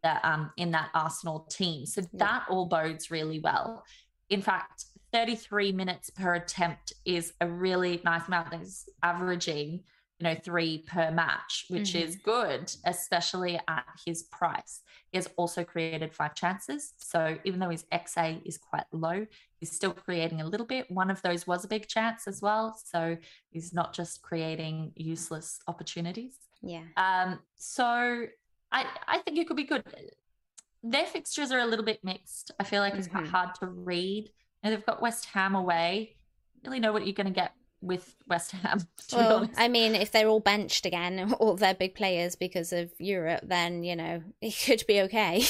that 0.04 0.24
um, 0.24 0.52
in 0.58 0.72
that 0.72 0.90
Arsenal 0.94 1.48
team. 1.52 1.86
So 1.86 2.02
yeah. 2.02 2.08
that 2.14 2.46
all 2.50 2.66
bodes 2.66 3.12
really 3.12 3.40
well. 3.40 3.84
In 4.30 4.42
fact, 4.42 4.86
33 5.12 5.72
minutes 5.72 6.10
per 6.10 6.36
attempt 6.36 6.94
is 7.06 7.34
a 7.42 7.48
really 7.48 8.00
nice 8.06 8.28
amount. 8.28 8.54
He's 8.54 8.88
averaging, 9.02 9.84
you 10.20 10.28
know, 10.28 10.36
three 10.36 10.80
per 10.86 11.12
match, 11.12 11.66
which 11.70 11.94
mm-hmm. 11.94 12.08
is 12.08 12.16
good, 12.18 12.72
especially 12.86 13.60
at 13.68 13.86
his 14.06 14.24
price. 14.24 14.82
He 15.12 15.18
has 15.18 15.30
also 15.38 15.64
created 15.64 16.14
five 16.14 16.36
chances. 16.36 16.94
So 16.98 17.38
even 17.46 17.60
though 17.60 17.70
his 17.70 17.86
XA 17.92 18.46
is 18.46 18.58
quite 18.58 18.84
low, 18.92 19.26
he's 19.60 19.72
still 19.72 19.94
creating 19.94 20.42
a 20.42 20.46
little 20.46 20.66
bit. 20.66 20.92
One 20.92 21.10
of 21.10 21.22
those 21.22 21.48
was 21.48 21.64
a 21.64 21.70
big 21.70 21.88
chance 21.88 22.28
as 22.28 22.42
well. 22.42 22.78
So 22.86 23.18
he's 23.50 23.74
not 23.74 23.94
just 23.94 24.22
creating 24.22 24.92
useless 24.96 25.60
opportunities. 25.68 26.36
Yeah. 26.62 26.84
Um, 26.98 27.40
so 27.56 27.86
I, 28.72 28.86
I 29.08 29.20
think 29.20 29.38
it 29.38 29.48
could 29.48 29.58
be 29.58 29.64
good. 29.64 29.84
Their 30.84 31.06
fixtures 31.06 31.52
are 31.52 31.60
a 31.60 31.66
little 31.66 31.86
bit 31.86 32.04
mixed. 32.04 32.52
I 32.60 32.66
feel 32.66 32.82
like 32.82 32.92
mm-hmm. 32.92 33.00
it's 33.00 33.08
quite 33.08 33.24
mm-hmm. 33.24 33.32
hard 33.32 33.56
to 33.56 33.68
read. 33.68 34.32
And 34.64 34.74
they've 34.74 34.86
got 34.86 35.02
West 35.02 35.26
Ham 35.28 35.56
away. 35.56 36.18
Really 36.66 36.82
know 36.82 36.92
what 36.92 37.06
you're 37.08 37.14
going 37.14 37.28
to 37.28 37.34
get 37.34 37.54
with 37.82 38.16
West 38.28 38.52
Ham. 38.52 38.80
Well, 39.12 39.50
I 39.58 39.70
mean, 39.70 39.96
if 39.96 40.12
they're 40.12 40.28
all 40.28 40.40
benched 40.40 40.86
again, 40.86 41.34
all 41.40 41.56
their 41.56 41.74
big 41.74 41.96
players 41.96 42.36
because 42.36 42.72
of 42.72 42.92
Europe, 43.00 43.42
then 43.44 43.84
you 43.84 43.96
know 43.96 44.22
it 44.42 44.56
could 44.64 44.84
be 44.88 45.02
okay. 45.02 45.44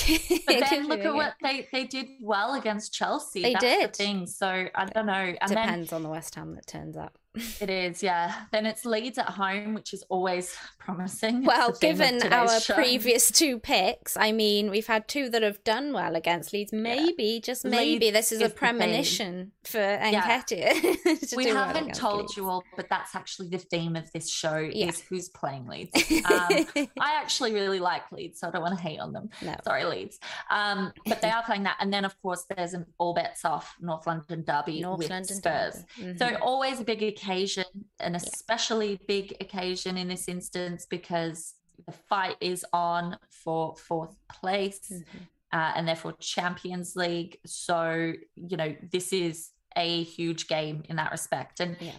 But 0.48 0.70
then 0.70 0.88
look 0.88 1.02
at 1.02 1.08
okay. 1.08 1.16
what 1.16 1.34
they 1.44 1.68
they 1.74 1.84
did 1.84 2.08
well 2.22 2.54
against 2.54 2.94
Chelsea. 2.94 3.42
They 3.42 3.52
That's 3.52 3.66
did 3.66 3.90
the 3.90 3.94
thing. 3.94 4.28
So 4.28 4.48
I 4.48 4.86
don't 4.86 5.08
know. 5.08 5.14
And 5.42 5.50
Depends 5.50 5.90
then, 5.90 5.98
on 5.98 6.04
the 6.04 6.10
West 6.10 6.36
Ham 6.36 6.56
that 6.56 6.68
turns 6.68 6.96
up. 6.96 7.19
It 7.36 7.70
is, 7.70 8.02
yeah. 8.02 8.34
Then 8.52 8.66
it's 8.66 8.86
Leeds 8.86 9.20
at 9.20 9.30
home, 9.30 9.76
which 9.76 9.94
is 9.94 10.04
always 10.10 10.56
promising. 10.80 11.44
Well, 11.44 11.72
given 11.74 12.24
our 12.34 12.60
show. 12.60 12.74
previous 12.74 13.30
two 13.30 13.60
picks, 13.60 14.18
I 14.18 14.32
mean, 14.32 14.72
we've 14.72 14.88
had 14.88 15.08
two 15.08 15.30
that 15.30 15.44
have 15.44 15.64
done 15.64 15.94
well 15.94 16.16
against 16.16 16.54
Leeds. 16.54 16.74
Maybe, 16.74 17.24
yeah. 17.24 17.40
just 17.40 17.66
maybe, 17.66 18.06
Leeds 18.06 18.14
this 18.14 18.32
is, 18.32 18.42
is 18.42 18.52
a 18.52 18.54
premonition 18.54 19.52
for 19.64 19.78
Nketiah. 19.78 20.98
Yeah. 21.06 21.16
we 21.36 21.48
haven't 21.48 21.86
well 21.86 21.96
told 21.96 22.22
Leeds. 22.22 22.38
you 22.38 22.50
all, 22.50 22.64
but 22.76 22.90
that's 22.90 23.16
actually 23.16 23.50
the 23.50 23.60
theme 23.60 23.96
of 23.96 24.12
this 24.12 24.30
show 24.30 24.58
yeah. 24.58 24.88
is 24.88 25.00
who's 25.02 25.30
playing 25.30 25.68
Leeds. 25.68 25.92
Um, 26.12 26.66
I 27.00 27.14
actually 27.22 27.54
really 27.54 27.80
like 27.80 28.12
Leeds, 28.12 28.40
so 28.40 28.48
I 28.48 28.52
don't 28.52 28.64
want 28.64 28.76
to 28.76 28.82
hate 28.82 29.00
on 29.00 29.14
them. 29.14 29.30
No. 29.44 29.56
Sorry, 29.64 29.86
Leeds. 29.86 30.20
Um, 30.50 30.92
but 31.06 31.22
they 31.22 31.30
are 31.30 31.44
playing 31.44 31.64
that. 31.64 31.78
And 31.80 31.94
then, 31.94 32.06
of 32.06 32.20
course, 32.24 32.46
there's 32.56 32.74
an 32.74 32.88
all 32.98 33.14
bets 33.14 33.46
off 33.46 33.76
North 33.80 34.08
London 34.08 34.44
derby 34.44 34.82
North 34.82 34.98
with 34.98 35.10
London 35.12 35.38
Spurs. 35.38 35.86
Mm-hmm. 36.00 36.18
So 36.18 36.36
always 36.42 36.80
a 36.80 36.84
big 36.84 37.04
occasion, 37.20 37.66
an 38.00 38.16
especially 38.16 38.92
yeah. 38.92 39.06
big 39.08 39.38
occasion 39.42 39.98
in 39.98 40.08
this 40.08 40.28
instance 40.28 40.86
because 40.86 41.54
the 41.86 41.92
fight 41.92 42.36
is 42.42 42.66
on 42.74 43.18
for 43.30 43.76
fourth 43.76 44.16
place 44.32 44.92
mm-hmm. 44.92 45.18
uh, 45.54 45.72
and 45.76 45.88
therefore 45.88 46.14
Champions 46.20 46.96
League. 46.96 47.38
So, 47.46 48.14
you 48.36 48.58
know, 48.58 48.76
this 48.92 49.14
is 49.14 49.52
a 49.76 50.04
huge 50.04 50.48
game 50.48 50.84
in 50.90 50.96
that 50.98 51.12
respect. 51.12 51.60
And, 51.60 51.78
yeah. 51.80 51.92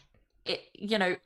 it, 0.45 0.61
you 0.75 0.99
know, 0.99 1.17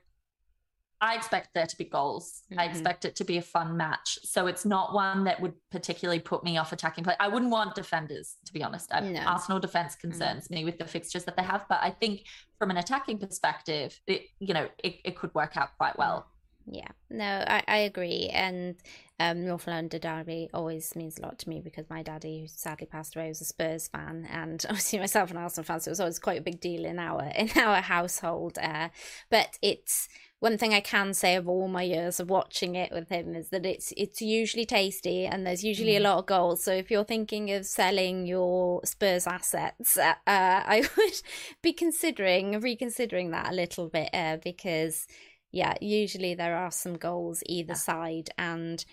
I 1.04 1.16
expect 1.16 1.50
there 1.52 1.66
to 1.66 1.76
be 1.76 1.84
goals. 1.84 2.44
Mm-hmm. 2.50 2.60
I 2.60 2.64
expect 2.64 3.04
it 3.04 3.14
to 3.16 3.24
be 3.24 3.36
a 3.36 3.42
fun 3.42 3.76
match. 3.76 4.18
So 4.22 4.46
it's 4.46 4.64
not 4.64 4.94
one 4.94 5.24
that 5.24 5.38
would 5.38 5.52
particularly 5.70 6.18
put 6.18 6.42
me 6.42 6.56
off 6.56 6.72
attacking 6.72 7.04
play. 7.04 7.14
I 7.20 7.28
wouldn't 7.28 7.50
want 7.50 7.74
defenders, 7.74 8.36
to 8.46 8.54
be 8.54 8.62
honest. 8.62 8.90
No. 8.90 9.20
Arsenal 9.20 9.60
defense 9.60 9.92
mm-hmm. 9.92 10.08
concerns 10.08 10.44
mm-hmm. 10.44 10.54
me 10.54 10.64
with 10.64 10.78
the 10.78 10.86
fixtures 10.86 11.24
that 11.24 11.36
they 11.36 11.42
have. 11.42 11.66
But 11.68 11.80
I 11.82 11.90
think 11.90 12.24
from 12.58 12.70
an 12.70 12.78
attacking 12.78 13.18
perspective, 13.18 14.00
it, 14.06 14.22
you 14.38 14.54
know, 14.54 14.66
it, 14.82 14.94
it 15.04 15.18
could 15.18 15.34
work 15.34 15.58
out 15.58 15.76
quite 15.76 15.98
well. 15.98 16.26
Yeah, 16.66 16.88
no, 17.10 17.44
I, 17.46 17.62
I 17.68 17.76
agree. 17.76 18.30
And 18.32 18.76
um, 19.20 19.44
North 19.44 19.66
London 19.66 20.00
Derby 20.00 20.48
always 20.54 20.96
means 20.96 21.18
a 21.18 21.22
lot 21.22 21.38
to 21.40 21.48
me 21.50 21.60
because 21.60 21.84
my 21.90 22.02
daddy, 22.02 22.40
who 22.40 22.48
sadly 22.48 22.86
passed 22.86 23.14
away, 23.14 23.28
was 23.28 23.42
a 23.42 23.44
Spurs 23.44 23.88
fan, 23.88 24.26
and 24.30 24.64
obviously 24.70 24.98
myself 24.98 25.30
an 25.30 25.36
Arsenal 25.36 25.66
fan, 25.66 25.80
so 25.80 25.90
it 25.90 25.92
was 25.92 26.00
always 26.00 26.18
quite 26.18 26.38
a 26.38 26.42
big 26.42 26.60
deal 26.60 26.86
in 26.86 26.98
our 26.98 27.24
in 27.36 27.50
our 27.56 27.82
household. 27.82 28.58
Uh, 28.58 28.88
but 29.30 29.58
it's 29.60 30.08
one 30.44 30.58
thing 30.58 30.74
I 30.74 30.80
can 30.80 31.14
say 31.14 31.36
of 31.36 31.48
all 31.48 31.68
my 31.68 31.80
years 31.80 32.20
of 32.20 32.28
watching 32.28 32.74
it 32.74 32.92
with 32.92 33.08
him 33.08 33.34
is 33.34 33.48
that 33.48 33.64
it's 33.64 33.94
it's 33.96 34.20
usually 34.20 34.66
tasty 34.66 35.24
and 35.24 35.46
there's 35.46 35.64
usually 35.64 35.94
mm. 35.94 36.00
a 36.00 36.00
lot 36.00 36.18
of 36.18 36.26
goals. 36.26 36.62
So 36.62 36.70
if 36.70 36.90
you're 36.90 37.02
thinking 37.02 37.50
of 37.52 37.64
selling 37.64 38.26
your 38.26 38.82
Spurs 38.84 39.26
assets, 39.26 39.96
uh, 39.96 40.16
I 40.26 40.86
would 40.98 41.22
be 41.62 41.72
considering 41.72 42.60
reconsidering 42.60 43.30
that 43.30 43.52
a 43.52 43.54
little 43.54 43.88
bit 43.88 44.10
uh, 44.12 44.36
because 44.44 45.06
yeah, 45.50 45.76
usually 45.80 46.34
there 46.34 46.58
are 46.58 46.70
some 46.70 46.98
goals 46.98 47.42
either 47.46 47.72
yeah. 47.72 47.78
side, 47.78 48.28
and 48.36 48.84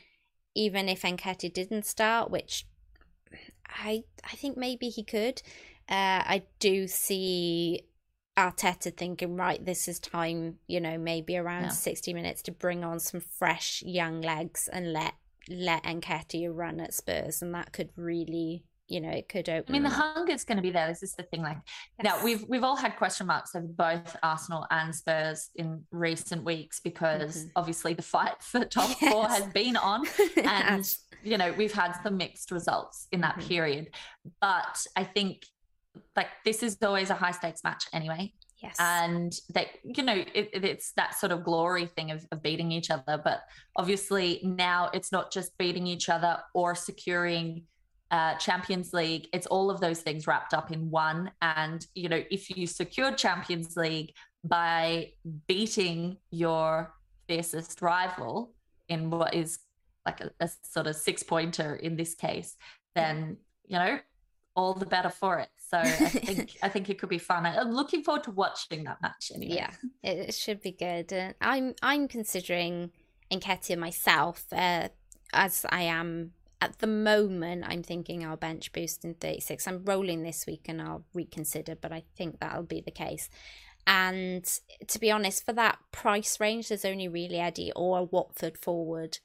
even 0.56 0.88
if 0.88 1.02
Nketiah 1.02 1.54
didn't 1.54 1.86
start, 1.86 2.32
which 2.32 2.66
I 3.68 4.06
I 4.24 4.38
think 4.38 4.56
maybe 4.56 4.88
he 4.88 5.04
could, 5.04 5.42
uh, 5.90 6.24
I 6.36 6.44
do 6.60 6.88
see 6.88 7.82
Arteta 8.38 8.96
thinking, 8.96 9.36
right, 9.36 9.64
this 9.64 9.88
is 9.88 10.00
time, 10.00 10.56
you 10.68 10.80
know, 10.80 10.98
maybe 10.98 11.38
around 11.38 11.64
yeah. 11.64 11.70
60 11.70 12.14
minutes 12.14 12.42
to 12.44 12.52
bring 12.52 12.84
on 12.84 13.00
some 13.00 13.20
fresh 13.20 13.84
young 13.86 14.22
legs 14.22 14.70
and 14.72 14.94
let 14.94 15.14
let 15.50 15.84
Nketiah 15.84 16.52
run 16.54 16.80
at 16.80 16.94
Spurs. 16.94 17.42
And 17.42 17.54
that 17.56 17.74
could 17.74 17.90
really, 17.96 18.64
you 18.88 19.02
know, 19.02 19.10
it 19.10 19.28
could 19.28 19.50
open. 19.50 19.66
I 19.70 19.74
mean, 19.74 19.84
the 19.84 19.90
hunger 19.90 20.32
is 20.32 20.46
going 20.46 20.58
to 20.58 20.62
be 20.62 20.70
there. 20.70 20.88
This 20.88 21.04
is 21.04 21.14
the 21.14 21.24
thing. 21.24 21.42
Like, 21.42 21.58
yes. 21.66 22.04
now 22.04 22.24
we've 22.24 22.46
we've 22.48 22.64
all 22.64 22.78
had 22.78 22.96
question 22.96 23.28
marks 23.28 23.54
over 23.54 23.68
both 23.68 24.16
Arsenal 24.24 24.66
and 24.72 24.96
Spurs 24.96 25.50
in 25.56 25.84
recent 25.92 26.44
weeks 26.44 26.80
because 26.80 27.38
mm-hmm. 27.38 27.50
obviously 27.58 27.94
the 27.94 28.02
fight 28.02 28.36
for 28.42 28.64
top 28.64 28.96
yes. 29.02 29.12
four 29.12 29.28
has 29.28 29.46
been 29.48 29.76
on, 29.76 30.06
and 30.44 30.86
you 31.22 31.38
know 31.38 31.52
we've 31.54 31.74
had 31.74 31.94
some 32.02 32.16
mixed 32.16 32.52
results 32.52 33.08
in 33.12 33.22
that 33.22 33.38
mm-hmm. 33.38 33.48
period. 33.48 33.88
But 34.40 34.86
I 34.96 35.04
think 35.04 35.44
like 36.16 36.28
this 36.46 36.64
is 36.64 36.78
always 36.82 37.10
a 37.10 37.16
high 37.16 37.32
stakes 37.32 37.64
match 37.64 37.86
anyway. 37.94 38.34
Yes. 38.62 38.76
And 38.80 39.34
that, 39.54 39.68
you 39.84 40.04
know, 40.04 40.14
it, 40.14 40.50
it's 40.54 40.92
that 40.94 41.16
sort 41.16 41.32
of 41.32 41.44
glory 41.44 41.88
thing 41.88 42.12
of, 42.12 42.26
of 42.32 42.44
beating 42.44 42.72
each 42.72 42.92
other. 42.92 43.20
But 43.24 43.42
obviously 43.76 44.40
now 44.44 44.90
it's 44.94 45.12
not 45.12 45.32
just 45.32 45.58
beating 45.58 45.88
each 45.88 46.10
other 46.10 46.38
or 46.54 46.76
securing 46.76 47.64
uh, 48.12 48.36
Champions 48.36 48.94
League. 48.94 49.28
It's 49.34 49.48
all 49.48 49.72
of 49.72 49.82
those 49.82 50.02
things 50.02 50.28
wrapped 50.28 50.54
up 50.54 50.72
in 50.72 50.92
one. 50.92 51.32
And, 51.42 51.86
you 51.96 52.08
know, 52.08 52.22
if 52.30 52.56
you 52.56 52.68
secure 52.68 53.12
Champions 53.14 53.76
League 53.76 54.14
by 54.44 55.14
beating 55.48 56.18
your 56.30 56.94
fiercest 57.28 57.82
rival 57.82 58.54
in 58.90 59.10
what 59.10 59.34
is 59.34 59.60
like 60.06 60.22
a, 60.22 60.32
a 60.40 60.50
sort 60.64 60.88
of 60.88 60.96
six 60.96 61.24
pointer 61.24 61.76
in 61.76 61.96
this 61.96 62.16
case, 62.16 62.56
then 62.96 63.38
you 63.66 63.78
know 63.78 63.98
all 64.56 64.74
the 64.74 64.86
better 64.86 65.10
for 65.10 65.40
it. 65.40 65.50
So 65.58 65.78
I 65.78 65.90
think 65.90 66.58
I 66.64 66.70
think 66.70 66.90
it 66.90 67.00
could 67.00 67.10
be 67.10 67.18
fun. 67.18 67.46
I'm 67.46 67.72
looking 67.72 68.04
forward 68.04 68.24
to 68.26 68.32
watching 68.32 68.84
that 68.86 69.02
match 69.02 69.32
anyway. 69.34 69.56
Yeah, 69.56 69.72
it 70.04 70.34
should 70.34 70.62
be 70.62 70.72
good. 70.72 71.14
Uh, 71.14 71.34
I'm 71.42 71.76
I'm 71.82 72.08
considering 72.08 72.92
Nketiah 73.32 73.78
myself, 73.78 74.46
uh, 74.52 74.90
as 75.34 75.66
I 75.70 75.84
am 75.84 76.34
at 76.62 76.78
the 76.80 76.88
moment. 76.88 77.66
I'm 77.68 77.84
thinking 77.84 78.24
I'll 78.26 78.38
bench 78.38 78.72
boost 78.72 79.04
in 79.04 79.16
36. 79.16 79.68
I'm 79.68 79.84
rolling 79.84 80.24
this 80.24 80.46
week 80.46 80.66
and 80.68 80.82
I'll 80.82 81.06
reconsider, 81.14 81.76
but 81.76 81.92
I 81.92 82.04
think 82.16 82.40
that'll 82.40 82.64
be 82.64 82.82
the 82.82 82.92
case. 82.92 83.30
And 83.88 84.46
to 84.88 85.00
be 85.00 85.12
honest, 85.12 85.46
for 85.46 85.54
that 85.54 85.80
price 85.92 86.40
range, 86.40 86.70
there's 86.70 86.86
only 86.86 87.08
really 87.08 87.40
Eddie 87.40 87.72
or 87.76 88.06
Watford 88.06 88.58
forward 88.58 89.20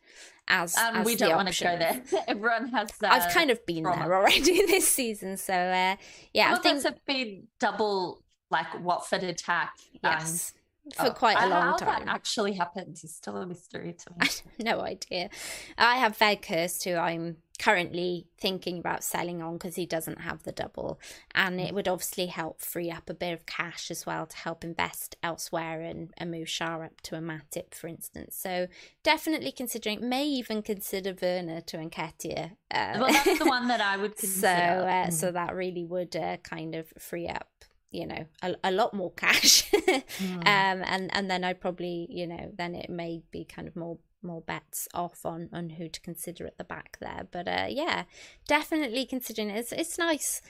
as, 0.48 0.76
um, 0.76 0.96
as 0.96 1.06
we 1.06 1.16
don't 1.16 1.36
want 1.36 1.52
to 1.52 1.64
go 1.64 1.76
there. 1.76 2.02
Everyone 2.28 2.68
has. 2.68 2.90
Uh, 3.02 3.06
I've 3.10 3.32
kind 3.32 3.50
of 3.50 3.64
been 3.66 3.84
there 3.84 4.14
already 4.14 4.40
this 4.66 4.88
season, 4.88 5.36
so 5.36 5.52
uh, 5.52 5.96
yeah, 6.32 6.50
well, 6.50 6.58
I 6.58 6.62
think 6.62 6.82
have 6.84 7.04
been 7.04 7.48
double 7.58 8.22
like 8.50 8.66
Watford 8.82 9.24
attack. 9.24 9.72
Yes. 10.02 10.52
Um, 10.54 10.60
for 10.94 11.06
oh, 11.06 11.10
quite 11.10 11.36
a 11.38 11.48
long 11.48 11.76
time. 11.78 11.88
How 11.88 11.98
that 11.98 12.08
actually 12.08 12.52
happened 12.54 12.98
is 13.02 13.14
still 13.14 13.36
a 13.36 13.46
mystery 13.46 13.94
to 13.94 14.10
me. 14.18 14.28
no 14.64 14.80
idea. 14.80 15.30
I 15.76 15.96
have 15.96 16.16
Weghorst, 16.18 16.84
who 16.84 16.96
I'm 16.96 17.38
currently 17.58 18.26
thinking 18.38 18.78
about 18.78 19.02
selling 19.02 19.42
on 19.42 19.54
because 19.54 19.76
he 19.76 19.86
doesn't 19.86 20.20
have 20.20 20.42
the 20.42 20.52
double, 20.52 21.00
and 21.34 21.60
it 21.60 21.74
would 21.74 21.88
obviously 21.88 22.26
help 22.26 22.60
free 22.60 22.90
up 22.90 23.10
a 23.10 23.14
bit 23.14 23.32
of 23.32 23.46
cash 23.46 23.90
as 23.90 24.06
well 24.06 24.26
to 24.26 24.36
help 24.36 24.62
invest 24.62 25.16
elsewhere 25.22 25.80
and, 25.80 26.10
and 26.18 26.30
move 26.30 26.46
Schär 26.46 26.84
up 26.84 27.00
to 27.02 27.16
a 27.16 27.20
Matip, 27.20 27.74
for 27.74 27.88
instance. 27.88 28.36
So 28.36 28.68
definitely 29.02 29.52
considering, 29.52 30.08
may 30.08 30.24
even 30.26 30.62
consider 30.62 31.14
Werner 31.20 31.62
to 31.62 31.78
Nketiah. 31.78 32.52
Uh, 32.70 32.98
well, 33.00 33.12
that's 33.12 33.38
the 33.38 33.46
one 33.46 33.68
that 33.68 33.80
I 33.80 33.96
would 33.96 34.16
consider. 34.16 34.40
so, 34.40 34.48
uh, 34.48 35.06
mm. 35.06 35.12
so 35.12 35.32
that 35.32 35.54
really 35.54 35.84
would 35.84 36.14
uh, 36.14 36.36
kind 36.38 36.74
of 36.74 36.86
free 36.98 37.26
up 37.26 37.48
you 37.96 38.06
know 38.06 38.26
a, 38.42 38.54
a 38.64 38.70
lot 38.70 38.92
more 38.92 39.12
cash 39.12 39.70
mm. 39.72 40.36
um 40.38 40.82
and 40.84 41.10
and 41.14 41.30
then 41.30 41.42
i'd 41.44 41.60
probably 41.60 42.06
you 42.10 42.26
know 42.26 42.52
then 42.56 42.74
it 42.74 42.90
may 42.90 43.22
be 43.30 43.44
kind 43.44 43.66
of 43.66 43.74
more 43.74 43.98
more 44.22 44.42
bets 44.42 44.88
off 44.92 45.24
on 45.24 45.48
on 45.52 45.70
who 45.70 45.88
to 45.88 46.00
consider 46.00 46.46
at 46.46 46.58
the 46.58 46.64
back 46.64 46.98
there 47.00 47.26
but 47.30 47.48
uh 47.48 47.66
yeah 47.68 48.04
definitely 48.46 49.06
considering 49.06 49.50
it. 49.50 49.58
it's 49.58 49.72
it's 49.72 49.98
nice 49.98 50.42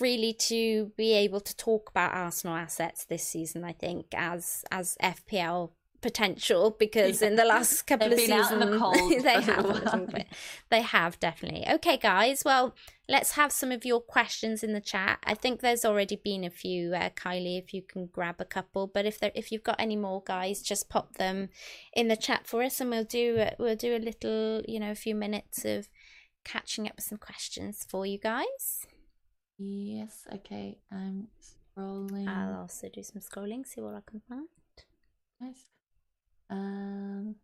really 0.00 0.32
to 0.32 0.92
be 0.96 1.12
able 1.12 1.40
to 1.40 1.56
talk 1.56 1.88
about 1.90 2.12
arsenal 2.12 2.56
assets 2.56 3.04
this 3.04 3.26
season 3.26 3.64
i 3.64 3.72
think 3.72 4.06
as 4.14 4.64
as 4.70 4.96
fpl 5.02 5.70
potential 6.04 6.76
because 6.78 7.22
in 7.22 7.34
the 7.34 7.46
last 7.46 7.86
couple 7.86 8.12
of 8.12 8.18
seasons 8.18 8.50
the 8.50 9.20
they 9.22 9.40
have 9.40 10.26
they 10.68 10.82
have 10.82 11.18
definitely. 11.18 11.64
Okay 11.76 11.96
guys 11.96 12.42
well 12.44 12.74
let's 13.08 13.32
have 13.32 13.50
some 13.50 13.72
of 13.72 13.86
your 13.86 14.02
questions 14.02 14.62
in 14.62 14.74
the 14.74 14.82
chat. 14.82 15.18
I 15.24 15.32
think 15.32 15.62
there's 15.62 15.82
already 15.82 16.16
been 16.16 16.44
a 16.44 16.50
few 16.50 16.94
uh, 16.94 17.08
kylie 17.16 17.58
if 17.58 17.72
you 17.72 17.80
can 17.80 18.10
grab 18.12 18.36
a 18.38 18.44
couple 18.44 18.86
but 18.86 19.06
if 19.06 19.18
there 19.18 19.32
if 19.34 19.50
you've 19.50 19.64
got 19.64 19.80
any 19.80 19.96
more 19.96 20.22
guys 20.26 20.60
just 20.60 20.90
pop 20.90 21.16
them 21.16 21.48
in 21.94 22.08
the 22.08 22.16
chat 22.16 22.46
for 22.46 22.62
us 22.62 22.82
and 22.82 22.90
we'll 22.90 23.04
do 23.04 23.38
uh, 23.38 23.52
we'll 23.58 23.74
do 23.74 23.96
a 23.96 24.04
little 24.10 24.60
you 24.68 24.78
know 24.78 24.90
a 24.90 25.02
few 25.06 25.14
minutes 25.14 25.64
of 25.64 25.88
catching 26.44 26.86
up 26.86 26.96
with 26.96 27.06
some 27.06 27.16
questions 27.16 27.86
for 27.88 28.04
you 28.04 28.18
guys. 28.18 28.86
Yes 29.56 30.26
okay 30.34 30.76
i'm 30.92 31.28
scrolling. 31.40 32.28
I'll 32.28 32.60
also 32.60 32.90
do 32.92 33.02
some 33.02 33.22
scrolling 33.22 33.66
see 33.66 33.80
what 33.80 33.94
i 33.94 34.02
can 34.06 34.20
find. 34.28 34.48
Nice 35.40 35.73
um, 36.54 37.34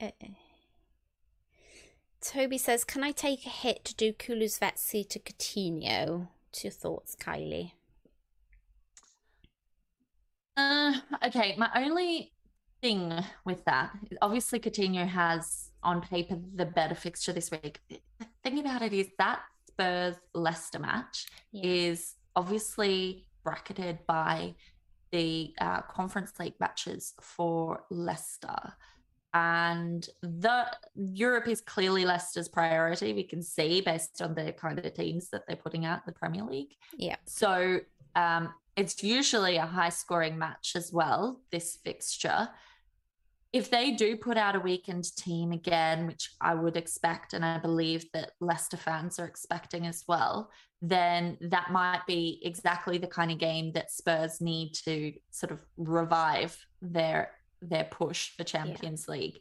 uh, 0.00 0.10
Toby 2.20 2.58
says, 2.58 2.84
"Can 2.84 3.02
I 3.02 3.12
take 3.12 3.44
a 3.46 3.48
hit 3.48 3.84
to 3.86 3.94
do 3.94 4.12
Kulusevski 4.12 5.08
to 5.08 5.18
Coutinho?" 5.18 6.28
What's 6.46 6.64
your 6.64 6.70
thoughts, 6.70 7.16
Kylie? 7.16 7.72
Uh, 10.56 10.94
okay, 11.24 11.54
my 11.56 11.70
only 11.74 12.32
thing 12.80 13.12
with 13.44 13.64
that, 13.64 13.90
obviously 14.22 14.58
Coutinho 14.58 15.06
has 15.06 15.70
on 15.82 16.00
paper 16.00 16.38
the 16.54 16.64
better 16.64 16.94
fixture 16.94 17.32
this 17.32 17.50
week. 17.50 17.80
The 17.88 18.26
thing 18.42 18.58
about 18.58 18.82
it 18.82 18.92
is 18.92 19.08
that 19.18 19.40
Spurs 19.78 20.16
Leicester 20.34 20.78
match 20.78 21.26
yeah. 21.52 21.62
is 21.64 22.14
obviously 22.34 23.26
bracketed 23.44 23.98
by 24.06 24.54
the 25.12 25.54
uh, 25.60 25.82
Conference 25.82 26.32
League 26.38 26.54
matches 26.60 27.14
for 27.20 27.84
Leicester. 27.90 28.56
And 29.34 30.08
the 30.22 30.66
Europe 30.96 31.46
is 31.48 31.60
clearly 31.60 32.04
Leicester's 32.04 32.48
priority. 32.48 33.12
We 33.12 33.22
can 33.22 33.42
see 33.42 33.80
based 33.80 34.20
on 34.20 34.34
the 34.34 34.52
kind 34.52 34.78
of 34.78 34.94
teams 34.94 35.28
that 35.30 35.42
they're 35.46 35.56
putting 35.56 35.84
out 35.84 35.98
in 35.98 36.02
the 36.06 36.12
Premier 36.12 36.42
League. 36.42 36.74
Yeah. 36.96 37.16
So 37.26 37.80
um, 38.16 38.52
it's 38.76 39.02
usually 39.02 39.56
a 39.56 39.66
high 39.66 39.90
scoring 39.90 40.38
match 40.38 40.72
as 40.74 40.92
well, 40.92 41.40
this 41.52 41.78
fixture 41.84 42.48
if 43.52 43.70
they 43.70 43.92
do 43.92 44.16
put 44.16 44.36
out 44.36 44.56
a 44.56 44.60
weakened 44.60 45.14
team 45.16 45.52
again, 45.52 46.06
which 46.06 46.30
I 46.40 46.54
would 46.54 46.76
expect, 46.76 47.32
and 47.32 47.44
I 47.44 47.58
believe 47.58 48.04
that 48.12 48.32
Leicester 48.40 48.76
fans 48.76 49.18
are 49.18 49.24
expecting 49.24 49.86
as 49.86 50.04
well, 50.06 50.50
then 50.82 51.38
that 51.40 51.70
might 51.70 52.02
be 52.06 52.40
exactly 52.44 52.98
the 52.98 53.06
kind 53.06 53.30
of 53.30 53.38
game 53.38 53.72
that 53.72 53.90
Spurs 53.90 54.40
need 54.40 54.74
to 54.84 55.14
sort 55.30 55.50
of 55.50 55.64
revive 55.76 56.56
their 56.82 57.30
their 57.60 57.84
push 57.84 58.30
for 58.36 58.44
Champions 58.44 59.06
yeah. 59.08 59.14
League. 59.14 59.40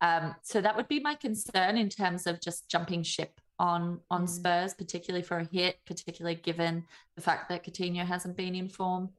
Um, 0.00 0.36
so 0.42 0.60
that 0.60 0.76
would 0.76 0.86
be 0.86 1.00
my 1.00 1.14
concern 1.14 1.76
in 1.76 1.88
terms 1.88 2.26
of 2.26 2.40
just 2.40 2.70
jumping 2.70 3.02
ship 3.02 3.40
on 3.58 4.00
on 4.10 4.26
mm. 4.26 4.28
Spurs, 4.28 4.74
particularly 4.74 5.24
for 5.24 5.38
a 5.38 5.48
hit, 5.50 5.78
particularly 5.86 6.36
given 6.36 6.84
the 7.16 7.22
fact 7.22 7.48
that 7.48 7.64
Coutinho 7.64 8.04
hasn't 8.04 8.36
been 8.36 8.54
in 8.54 8.68
form. 8.68 9.10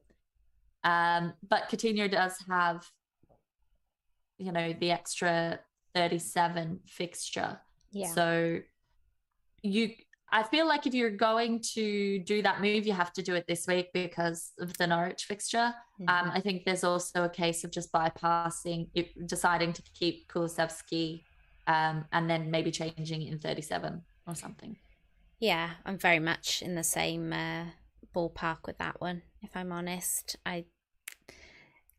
Um, 0.83 1.33
but 1.49 1.69
Coutinho 1.69 2.09
does 2.09 2.35
have 2.47 2.87
you 4.37 4.51
know 4.51 4.73
the 4.79 4.91
extra 4.91 5.59
37 5.95 6.79
fixture 6.85 7.59
yeah 7.91 8.11
so 8.13 8.59
you 9.63 9.91
I 10.29 10.43
feel 10.43 10.67
like 10.67 10.85
if 10.85 10.93
you're 10.93 11.09
going 11.09 11.61
to 11.73 12.19
do 12.19 12.41
that 12.41 12.59
move, 12.61 12.85
you 12.85 12.91
have 12.91 13.13
to 13.13 13.21
do 13.21 13.35
it 13.35 13.45
this 13.47 13.65
week 13.65 13.93
because 13.93 14.51
of 14.59 14.77
the 14.77 14.85
Norwich 14.85 15.23
fixture. 15.23 15.73
Mm-hmm. 16.01 16.09
Um, 16.09 16.31
I 16.33 16.41
think 16.41 16.65
there's 16.65 16.83
also 16.83 17.23
a 17.23 17.29
case 17.29 17.63
of 17.63 17.71
just 17.71 17.93
bypassing, 17.93 18.89
deciding 19.25 19.71
to 19.71 19.81
keep 19.93 20.27
Kulusevski 20.27 21.23
um, 21.67 22.05
and 22.11 22.29
then 22.29 22.51
maybe 22.51 22.71
changing 22.71 23.21
in 23.21 23.39
37 23.39 24.01
or 24.27 24.35
something. 24.35 24.75
Yeah, 25.39 25.71
I'm 25.85 25.97
very 25.97 26.19
much 26.19 26.61
in 26.61 26.75
the 26.75 26.83
same 26.83 27.31
uh, 27.31 27.65
ballpark 28.13 28.65
with 28.65 28.79
that 28.79 28.99
one, 28.99 29.21
if 29.41 29.55
I'm 29.55 29.71
honest. 29.71 30.35
I 30.45 30.65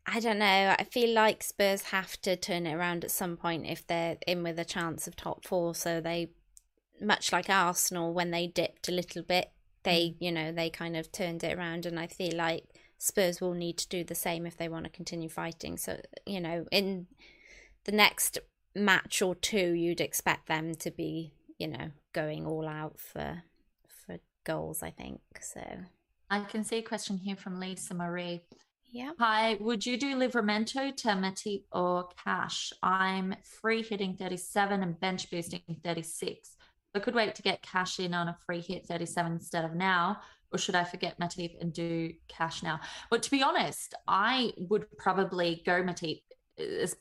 I 0.05 0.19
don't 0.19 0.39
know. 0.39 0.75
I 0.77 0.83
feel 0.85 1.13
like 1.13 1.43
Spurs 1.43 1.83
have 1.83 2.19
to 2.21 2.35
turn 2.35 2.65
it 2.65 2.73
around 2.73 3.03
at 3.03 3.11
some 3.11 3.37
point 3.37 3.67
if 3.67 3.85
they're 3.85 4.17
in 4.25 4.43
with 4.43 4.57
a 4.57 4.65
chance 4.65 5.07
of 5.07 5.15
top 5.15 5.45
four. 5.45 5.75
So 5.75 6.01
they, 6.01 6.29
much 6.99 7.31
like 7.31 7.49
Arsenal, 7.49 8.13
when 8.13 8.31
they 8.31 8.47
dipped 8.47 8.89
a 8.89 8.93
little 8.93 9.21
bit, 9.21 9.51
they, 9.83 10.09
mm. 10.09 10.15
you 10.19 10.31
know, 10.31 10.51
they 10.51 10.69
kind 10.69 10.97
of 10.97 11.11
turned 11.11 11.43
it 11.43 11.57
around. 11.57 11.85
And 11.85 11.99
I 11.99 12.07
feel 12.07 12.35
like 12.35 12.63
Spurs 12.97 13.39
will 13.39 13.53
need 13.53 13.77
to 13.77 13.87
do 13.87 14.03
the 14.03 14.15
same 14.15 14.45
if 14.45 14.57
they 14.57 14.67
want 14.67 14.85
to 14.85 14.91
continue 14.91 15.29
fighting. 15.29 15.77
So, 15.77 16.01
you 16.25 16.41
know, 16.41 16.65
in 16.71 17.07
the 17.85 17.91
next 17.91 18.39
match 18.75 19.21
or 19.21 19.35
two, 19.35 19.73
you'd 19.73 20.01
expect 20.01 20.47
them 20.47 20.75
to 20.75 20.91
be, 20.91 21.33
you 21.57 21.67
know, 21.67 21.91
going 22.13 22.45
all 22.45 22.67
out 22.67 22.99
for 22.99 23.43
for 23.87 24.17
goals, 24.43 24.83
I 24.83 24.91
think. 24.91 25.21
So 25.41 25.61
I 26.29 26.41
can 26.41 26.63
see 26.63 26.77
a 26.77 26.83
question 26.83 27.17
here 27.17 27.35
from 27.35 27.59
Lisa 27.59 27.93
Marie. 27.93 28.41
Yeah. 28.91 29.11
Hi, 29.19 29.55
would 29.59 29.85
you 29.85 29.97
do 29.97 30.15
Livramento, 30.15 30.91
Matip, 31.03 31.63
or 31.71 32.09
Cash? 32.23 32.73
I'm 32.81 33.35
free 33.43 33.83
hitting 33.83 34.15
37 34.15 34.81
and 34.81 34.99
bench 34.99 35.29
boosting 35.29 35.61
36. 35.83 36.55
I 36.95 36.99
could 36.99 37.13
wait 37.13 37.35
to 37.35 37.43
get 37.43 37.61
Cash 37.61 37.99
in 37.99 38.15
on 38.15 38.29
a 38.29 38.37
free 38.47 38.61
hit 38.61 38.87
37 38.87 39.33
instead 39.33 39.63
of 39.63 39.75
now, 39.75 40.21
or 40.51 40.57
should 40.57 40.73
I 40.73 40.83
forget 40.83 41.19
Matip 41.19 41.61
and 41.61 41.71
do 41.71 42.11
Cash 42.27 42.63
now? 42.63 42.79
But 43.11 43.21
to 43.23 43.31
be 43.31 43.43
honest, 43.43 43.93
I 44.07 44.53
would 44.57 44.87
probably 44.97 45.61
go 45.67 45.83
Matip, 45.83 46.21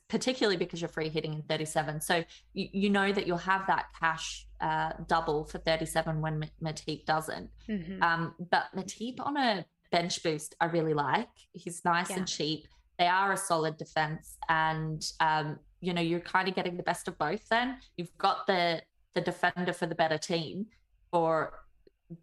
particularly 0.08 0.58
because 0.58 0.82
you're 0.82 0.88
free 0.88 1.08
hitting 1.08 1.32
in 1.32 1.42
37. 1.42 2.02
So 2.02 2.22
you, 2.52 2.68
you 2.70 2.90
know 2.90 3.10
that 3.12 3.26
you'll 3.26 3.38
have 3.38 3.66
that 3.66 3.86
Cash 3.98 4.46
uh, 4.60 4.90
double 5.06 5.46
for 5.46 5.56
37 5.56 6.20
when 6.20 6.50
Matip 6.62 7.06
doesn't. 7.06 7.48
Mm-hmm. 7.66 8.02
Um, 8.02 8.34
but 8.38 8.64
Matip 8.76 9.20
on 9.20 9.38
a 9.38 9.64
bench 9.90 10.22
boost 10.22 10.54
I 10.60 10.66
really 10.66 10.94
like. 10.94 11.28
He's 11.52 11.84
nice 11.84 12.10
yeah. 12.10 12.16
and 12.18 12.26
cheap. 12.26 12.66
They 12.98 13.06
are 13.06 13.32
a 13.32 13.36
solid 13.36 13.76
defense, 13.76 14.36
and 14.48 15.04
um, 15.20 15.58
you 15.80 15.92
know 15.92 16.02
you're 16.02 16.20
kind 16.20 16.48
of 16.48 16.54
getting 16.54 16.76
the 16.76 16.82
best 16.82 17.08
of 17.08 17.16
both. 17.18 17.48
Then 17.48 17.78
you've 17.96 18.16
got 18.18 18.46
the 18.46 18.82
the 19.14 19.20
defender 19.20 19.72
for 19.72 19.86
the 19.86 19.94
better 19.94 20.18
team 20.18 20.66
for 21.10 21.52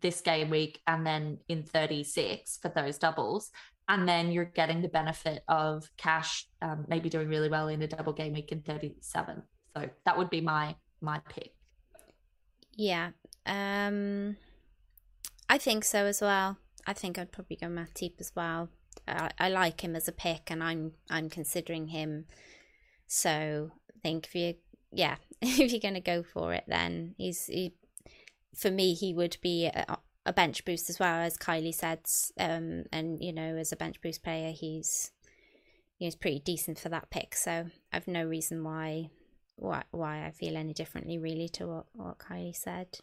this 0.01 0.21
game 0.21 0.49
week, 0.49 0.81
and 0.87 1.05
then 1.05 1.37
in 1.47 1.63
36 1.63 2.57
for 2.61 2.69
those 2.69 2.97
doubles. 2.97 3.51
and 3.87 4.07
then 4.09 4.31
you're 4.31 4.45
getting 4.45 4.81
the 4.81 4.87
benefit 4.87 5.43
of 5.47 5.87
Cash 5.95 6.47
um, 6.61 6.85
maybe 6.87 7.07
doing 7.07 7.27
really 7.27 7.49
well 7.49 7.67
in 7.67 7.83
a 7.83 7.87
double 7.87 8.13
game 8.13 8.33
week 8.33 8.51
in 8.51 8.61
37. 8.61 9.43
So 9.75 9.89
that 10.05 10.17
would 10.17 10.29
be 10.29 10.41
my 10.41 10.75
my 11.01 11.19
pick. 11.29 11.53
Yeah. 12.73 13.11
Um 13.45 14.37
I 15.49 15.57
think 15.57 15.83
so 15.83 16.05
as 16.05 16.21
well. 16.21 16.57
I 16.85 16.93
think 16.93 17.17
I'd 17.17 17.31
probably 17.31 17.57
go 17.57 17.67
Matip 17.67 18.19
as 18.19 18.31
well. 18.35 18.69
I, 19.07 19.31
I 19.39 19.49
like 19.49 19.81
him 19.81 19.95
as 19.95 20.07
a 20.07 20.11
pick 20.11 20.49
and 20.49 20.63
I'm 20.63 20.93
I'm 21.09 21.29
considering 21.29 21.87
him. 21.87 22.25
So 23.07 23.71
I 23.89 23.99
think 24.01 24.27
if 24.27 24.35
you 24.35 24.55
yeah, 24.91 25.15
if 25.41 25.71
you're 25.71 25.79
gonna 25.79 26.01
go 26.01 26.23
for 26.23 26.53
it 26.53 26.65
then 26.67 27.15
he's 27.17 27.45
he 27.45 27.73
for 28.55 28.71
me 28.71 28.93
he 28.93 29.13
would 29.13 29.37
be 29.41 29.65
a, 29.65 29.97
a 30.25 30.33
bench 30.33 30.65
boost 30.65 30.89
as 30.89 30.99
well 30.99 31.21
as 31.21 31.37
Kylie 31.37 31.73
said. 31.73 32.01
Um, 32.39 32.85
and 32.91 33.21
you 33.21 33.33
know, 33.33 33.55
as 33.57 33.71
a 33.71 33.77
bench 33.77 34.01
boost 34.01 34.23
player, 34.23 34.51
he's 34.51 35.11
he's 35.97 36.15
pretty 36.15 36.39
decent 36.39 36.79
for 36.79 36.89
that 36.89 37.09
pick. 37.09 37.35
So 37.35 37.67
I've 37.93 38.07
no 38.07 38.25
reason 38.25 38.63
why 38.63 39.09
why 39.55 39.83
why 39.91 40.25
I 40.25 40.31
feel 40.31 40.57
any 40.57 40.73
differently 40.73 41.17
really 41.17 41.49
to 41.49 41.67
what 41.67 41.85
what 41.93 42.19
Kylie 42.19 42.55
said. 42.55 42.99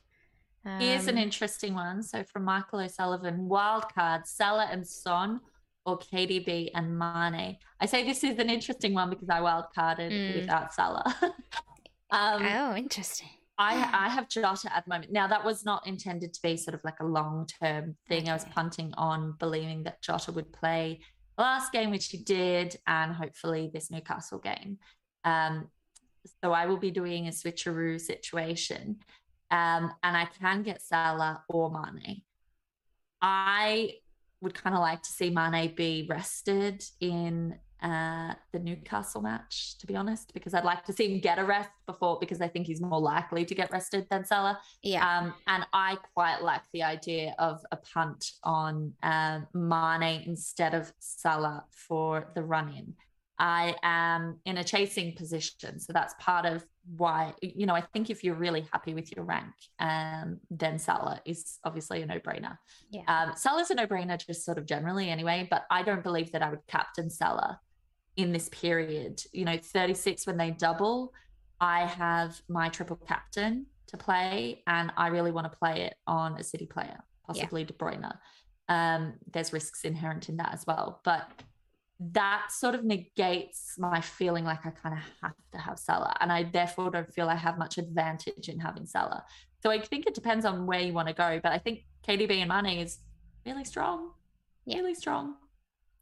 Um, 0.64 0.80
Here's 0.80 1.08
an 1.08 1.16
um, 1.16 1.22
interesting 1.22 1.74
one. 1.74 2.02
So 2.02 2.24
from 2.24 2.44
Michael 2.44 2.80
O'Sullivan, 2.80 3.48
wild 3.48 3.92
card 3.92 4.26
Salah 4.26 4.68
and 4.70 4.86
Son 4.86 5.40
or 5.84 5.98
KDB 5.98 6.70
and 6.74 6.96
Mane. 6.96 7.56
I 7.80 7.86
say 7.86 8.04
this 8.04 8.22
is 8.22 8.38
an 8.38 8.48
interesting 8.48 8.94
one 8.94 9.10
because 9.10 9.28
I 9.28 9.40
wild 9.40 9.66
carded 9.74 10.12
mm. 10.12 10.40
without 10.40 10.72
Salah. 10.72 11.04
um, 12.10 12.42
oh, 12.42 12.76
interesting. 12.76 13.28
I 13.58 13.74
I 13.92 14.08
have 14.08 14.28
Jota 14.28 14.74
at 14.74 14.84
the 14.84 14.90
moment. 14.90 15.12
Now 15.12 15.26
that 15.26 15.44
was 15.44 15.64
not 15.64 15.86
intended 15.86 16.32
to 16.34 16.42
be 16.42 16.56
sort 16.56 16.74
of 16.74 16.80
like 16.84 17.00
a 17.00 17.04
long 17.04 17.46
term 17.60 17.96
thing. 18.08 18.22
Okay. 18.22 18.30
I 18.30 18.34
was 18.34 18.44
punting 18.44 18.94
on 18.96 19.34
believing 19.38 19.82
that 19.84 20.00
Jota 20.02 20.32
would 20.32 20.52
play 20.52 21.00
last 21.38 21.72
game, 21.72 21.90
which 21.90 22.06
he 22.06 22.18
did, 22.18 22.76
and 22.86 23.12
hopefully 23.12 23.70
this 23.72 23.90
Newcastle 23.90 24.38
game. 24.38 24.78
Um, 25.24 25.68
so 26.42 26.52
I 26.52 26.66
will 26.66 26.76
be 26.76 26.90
doing 26.90 27.26
a 27.26 27.30
switcheroo 27.30 28.00
situation, 28.00 28.98
um, 29.52 29.92
and 30.02 30.16
I 30.16 30.26
can 30.40 30.62
get 30.62 30.82
Salah 30.82 31.44
or 31.48 31.70
Mane. 31.70 32.22
I 33.20 33.96
would 34.40 34.54
kind 34.54 34.74
of 34.74 34.80
like 34.80 35.02
to 35.02 35.10
see 35.10 35.30
Mane 35.30 35.74
be 35.76 36.06
rested 36.08 36.82
in 37.00 37.56
uh, 37.82 38.34
the 38.52 38.58
Newcastle 38.58 39.20
match, 39.20 39.76
to 39.78 39.86
be 39.86 39.94
honest, 39.94 40.32
because 40.32 40.54
I'd 40.54 40.64
like 40.64 40.84
to 40.86 40.92
see 40.92 41.12
him 41.12 41.20
get 41.20 41.38
a 41.38 41.44
rest 41.44 41.70
before, 41.86 42.16
because 42.18 42.40
I 42.40 42.48
think 42.48 42.66
he's 42.66 42.80
more 42.80 43.00
likely 43.00 43.44
to 43.44 43.54
get 43.54 43.70
rested 43.70 44.06
than 44.10 44.24
Salah. 44.24 44.58
Yeah. 44.82 45.06
Um, 45.06 45.34
and 45.46 45.66
I 45.72 45.98
quite 46.14 46.42
like 46.42 46.62
the 46.72 46.82
idea 46.82 47.34
of 47.38 47.60
a 47.70 47.76
punt 47.76 48.24
on 48.42 48.94
um, 49.02 49.46
Mane 49.52 50.22
instead 50.26 50.74
of 50.74 50.92
Salah 50.98 51.64
for 51.70 52.32
the 52.34 52.42
run 52.42 52.68
in. 52.70 52.94
I 53.38 53.74
am 53.82 54.38
in 54.44 54.56
a 54.58 54.64
chasing 54.64 55.14
position. 55.14 55.78
So 55.80 55.92
that's 55.92 56.14
part 56.20 56.46
of 56.46 56.64
why, 56.96 57.34
you 57.40 57.66
know, 57.66 57.74
I 57.74 57.80
think 57.80 58.10
if 58.10 58.24
you're 58.24 58.34
really 58.34 58.66
happy 58.72 58.94
with 58.94 59.14
your 59.14 59.24
rank, 59.24 59.52
um, 59.78 60.40
then 60.50 60.78
Salah 60.78 61.20
is 61.24 61.58
obviously 61.64 62.02
a 62.02 62.06
no 62.06 62.18
brainer. 62.18 62.58
Yeah. 62.90 63.02
Um, 63.06 63.32
Salah's 63.36 63.70
a 63.70 63.74
no 63.74 63.86
brainer 63.86 64.24
just 64.24 64.44
sort 64.44 64.58
of 64.58 64.66
generally 64.66 65.08
anyway, 65.08 65.46
but 65.50 65.64
I 65.70 65.82
don't 65.82 66.02
believe 66.02 66.32
that 66.32 66.42
I 66.42 66.50
would 66.50 66.66
captain 66.66 67.08
Salah 67.08 67.60
in 68.16 68.32
this 68.32 68.48
period. 68.48 69.22
You 69.32 69.44
know, 69.44 69.56
36 69.56 70.26
when 70.26 70.36
they 70.36 70.50
double, 70.50 71.12
I 71.60 71.86
have 71.86 72.40
my 72.48 72.68
triple 72.68 72.96
captain 72.96 73.66
to 73.88 73.96
play, 73.96 74.62
and 74.66 74.92
I 74.96 75.08
really 75.08 75.30
want 75.30 75.50
to 75.50 75.56
play 75.56 75.82
it 75.82 75.94
on 76.06 76.38
a 76.38 76.42
City 76.42 76.66
player, 76.66 76.98
possibly 77.26 77.62
yeah. 77.62 77.66
De 77.68 77.72
Bruyne. 77.74 78.16
Um, 78.68 79.14
there's 79.32 79.52
risks 79.52 79.84
inherent 79.84 80.28
in 80.28 80.36
that 80.38 80.52
as 80.52 80.66
well, 80.66 81.00
but 81.04 81.28
that 82.12 82.48
sort 82.50 82.74
of 82.74 82.84
negates 82.84 83.74
my 83.78 84.00
feeling 84.00 84.44
like 84.44 84.66
I 84.66 84.70
kind 84.70 84.96
of 84.96 85.04
have 85.22 85.34
to 85.52 85.58
have 85.58 85.78
Salah, 85.78 86.16
and 86.20 86.32
I 86.32 86.44
therefore 86.44 86.90
don't 86.90 87.12
feel 87.12 87.28
I 87.28 87.36
have 87.36 87.58
much 87.58 87.78
advantage 87.78 88.48
in 88.48 88.58
having 88.58 88.86
Salah. 88.86 89.24
So 89.62 89.70
I 89.70 89.80
think 89.80 90.06
it 90.06 90.14
depends 90.14 90.44
on 90.44 90.66
where 90.66 90.80
you 90.80 90.92
want 90.92 91.08
to 91.08 91.14
go, 91.14 91.40
but 91.42 91.52
I 91.52 91.58
think 91.58 91.84
KDB 92.06 92.38
and 92.38 92.48
Mane 92.48 92.78
is 92.78 92.98
really 93.46 93.64
strong, 93.64 94.10
yeah. 94.66 94.78
really 94.78 94.94
strong. 94.94 95.36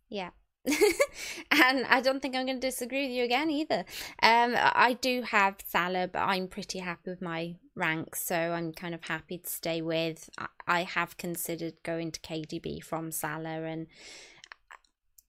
Yeah, 0.08 0.30
and 1.50 1.86
I 1.86 2.00
don't 2.02 2.20
think 2.20 2.36
I'm 2.36 2.44
going 2.44 2.60
to 2.60 2.66
disagree 2.66 3.06
with 3.06 3.16
you 3.16 3.24
again 3.24 3.50
either. 3.50 3.84
Um, 4.22 4.54
I 4.56 4.96
do 5.00 5.22
have 5.22 5.56
Salah, 5.64 6.08
but 6.08 6.20
I'm 6.20 6.48
pretty 6.48 6.80
happy 6.80 7.10
with 7.10 7.22
my 7.22 7.56
ranks, 7.74 8.22
so 8.22 8.36
I'm 8.36 8.72
kind 8.72 8.94
of 8.94 9.04
happy 9.04 9.38
to 9.38 9.48
stay 9.48 9.80
with. 9.80 10.28
I 10.66 10.82
have 10.82 11.16
considered 11.16 11.74
going 11.82 12.12
to 12.12 12.20
KDB 12.20 12.82
from 12.82 13.10
Salah, 13.10 13.64
and 13.64 13.86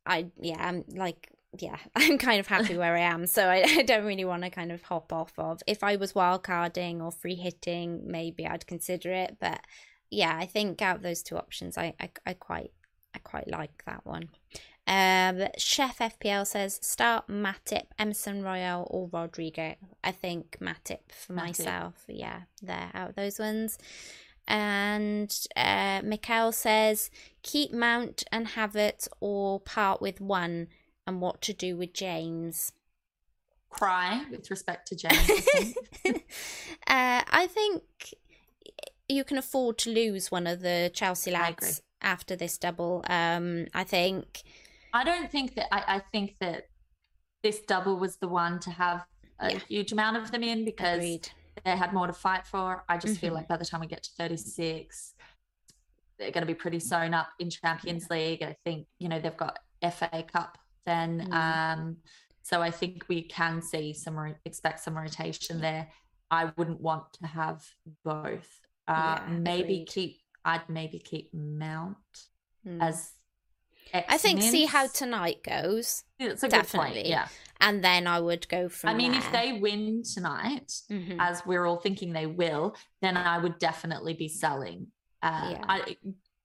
I 0.05 0.27
yeah, 0.39 0.57
I'm 0.59 0.83
like 0.89 1.29
yeah, 1.59 1.77
I'm 1.95 2.17
kind 2.17 2.39
of 2.39 2.47
happy 2.47 2.77
where 2.77 2.95
I 2.95 3.01
am, 3.01 3.27
so 3.27 3.47
I, 3.47 3.63
I 3.79 3.81
don't 3.83 4.05
really 4.05 4.25
want 4.25 4.43
to 4.43 4.49
kind 4.49 4.71
of 4.71 4.83
hop 4.83 5.11
off 5.11 5.33
of. 5.37 5.61
If 5.67 5.83
I 5.83 5.95
was 5.95 6.13
wildcarding 6.13 7.01
or 7.01 7.11
free 7.11 7.35
hitting, 7.35 8.03
maybe 8.05 8.47
I'd 8.47 8.67
consider 8.67 9.11
it, 9.11 9.37
but 9.39 9.61
yeah, 10.09 10.37
I 10.37 10.45
think 10.45 10.81
out 10.81 10.97
of 10.97 11.03
those 11.03 11.23
two 11.23 11.37
options, 11.37 11.77
I 11.77 11.93
I, 11.99 12.09
I 12.25 12.33
quite 12.33 12.71
I 13.13 13.19
quite 13.19 13.49
like 13.49 13.83
that 13.85 14.05
one. 14.05 14.29
Um, 14.87 15.47
Chef 15.57 15.99
FPL 15.99 16.45
says 16.47 16.79
start 16.81 17.27
Matip, 17.27 17.85
Emerson 17.99 18.43
Royal, 18.43 18.87
or 18.89 19.09
Rodrigo. 19.11 19.75
I 20.03 20.11
think 20.11 20.57
Matip 20.59 20.99
for 21.09 21.33
Matip. 21.33 21.35
myself. 21.35 21.93
Yeah, 22.07 22.41
there 22.61 22.89
out 22.93 23.15
those 23.15 23.39
ones. 23.39 23.77
And 24.47 25.33
uh, 25.55 26.01
Mikhail 26.03 26.51
says 26.51 27.09
keep 27.43 27.71
Mount 27.71 28.23
and 28.31 28.47
Havertz 28.47 29.07
or 29.19 29.59
part 29.59 30.01
with 30.01 30.19
one, 30.19 30.67
and 31.07 31.21
what 31.21 31.41
to 31.41 31.53
do 31.53 31.77
with 31.77 31.93
James. 31.93 32.73
Cry 33.69 34.25
with 34.29 34.49
respect 34.51 34.87
to 34.89 34.95
James. 34.95 35.75
uh, 36.05 36.13
I 36.87 37.47
think 37.47 37.83
you 39.07 39.23
can 39.23 39.37
afford 39.37 39.77
to 39.79 39.89
lose 39.89 40.31
one 40.31 40.47
of 40.47 40.61
the 40.61 40.91
Chelsea 40.93 41.31
lads 41.31 41.81
after 42.01 42.35
this 42.35 42.57
double. 42.57 43.03
Um, 43.07 43.67
I 43.73 43.83
think 43.83 44.43
I 44.93 45.03
don't 45.03 45.31
think 45.31 45.55
that 45.55 45.73
I, 45.73 45.95
I 45.95 45.99
think 46.11 46.35
that 46.39 46.67
this 47.43 47.59
double 47.61 47.97
was 47.97 48.17
the 48.17 48.27
one 48.27 48.59
to 48.61 48.71
have 48.71 49.05
a 49.39 49.53
yeah. 49.53 49.59
huge 49.67 49.91
amount 49.91 50.17
of 50.17 50.31
them 50.31 50.43
in 50.43 50.65
because 50.65 50.97
Agreed. 50.97 51.29
They 51.63 51.75
had 51.75 51.93
more 51.93 52.07
to 52.07 52.13
fight 52.13 52.45
for. 52.45 52.83
I 52.89 52.97
just 52.97 53.15
mm-hmm. 53.15 53.21
feel 53.21 53.33
like 53.33 53.47
by 53.47 53.57
the 53.57 53.65
time 53.65 53.81
we 53.81 53.87
get 53.87 54.03
to 54.03 54.09
36, 54.17 55.13
they're 56.17 56.31
going 56.31 56.41
to 56.41 56.47
be 56.47 56.53
pretty 56.53 56.79
sewn 56.79 57.13
up 57.13 57.29
in 57.39 57.49
Champions 57.49 58.09
League. 58.09 58.43
I 58.43 58.55
think, 58.63 58.87
you 58.99 59.09
know, 59.09 59.19
they've 59.19 59.35
got 59.35 59.59
FA 59.81 60.23
Cup 60.31 60.57
then. 60.85 61.27
Mm. 61.29 61.33
Um, 61.33 61.97
so 62.43 62.61
I 62.61 62.71
think 62.71 63.05
we 63.07 63.23
can 63.23 63.61
see 63.61 63.93
some, 63.93 64.35
expect 64.45 64.79
some 64.79 64.97
rotation 64.97 65.61
there. 65.61 65.87
I 66.29 66.51
wouldn't 66.57 66.81
want 66.81 67.13
to 67.21 67.27
have 67.27 67.63
both. 68.03 68.49
Uh, 68.87 69.19
yeah, 69.19 69.23
maybe 69.29 69.61
agreed. 69.61 69.87
keep, 69.87 70.17
I'd 70.45 70.67
maybe 70.69 70.99
keep 70.99 71.33
Mount 71.33 71.97
mm. 72.65 72.81
as 72.81 73.11
I 73.93 74.17
think 74.17 74.41
see 74.41 74.65
how 74.65 74.87
tonight 74.87 75.43
goes. 75.43 76.03
It's 76.19 76.43
a 76.43 76.47
definitely. 76.47 77.01
Point, 77.01 77.07
yeah. 77.07 77.27
And 77.59 77.83
then 77.83 78.07
I 78.07 78.19
would 78.19 78.47
go 78.49 78.69
from 78.69 78.89
I 78.89 78.93
mean, 78.95 79.11
there. 79.11 79.21
if 79.21 79.31
they 79.31 79.53
win 79.53 80.03
tonight, 80.03 80.73
mm-hmm. 80.89 81.19
as 81.19 81.45
we're 81.45 81.65
all 81.65 81.77
thinking 81.77 82.13
they 82.13 82.25
will, 82.25 82.75
then 83.01 83.17
I 83.17 83.37
would 83.37 83.59
definitely 83.59 84.13
be 84.15 84.27
selling. 84.27 84.87
Uh, 85.21 85.49
yeah. 85.51 85.65
I, 85.67 85.97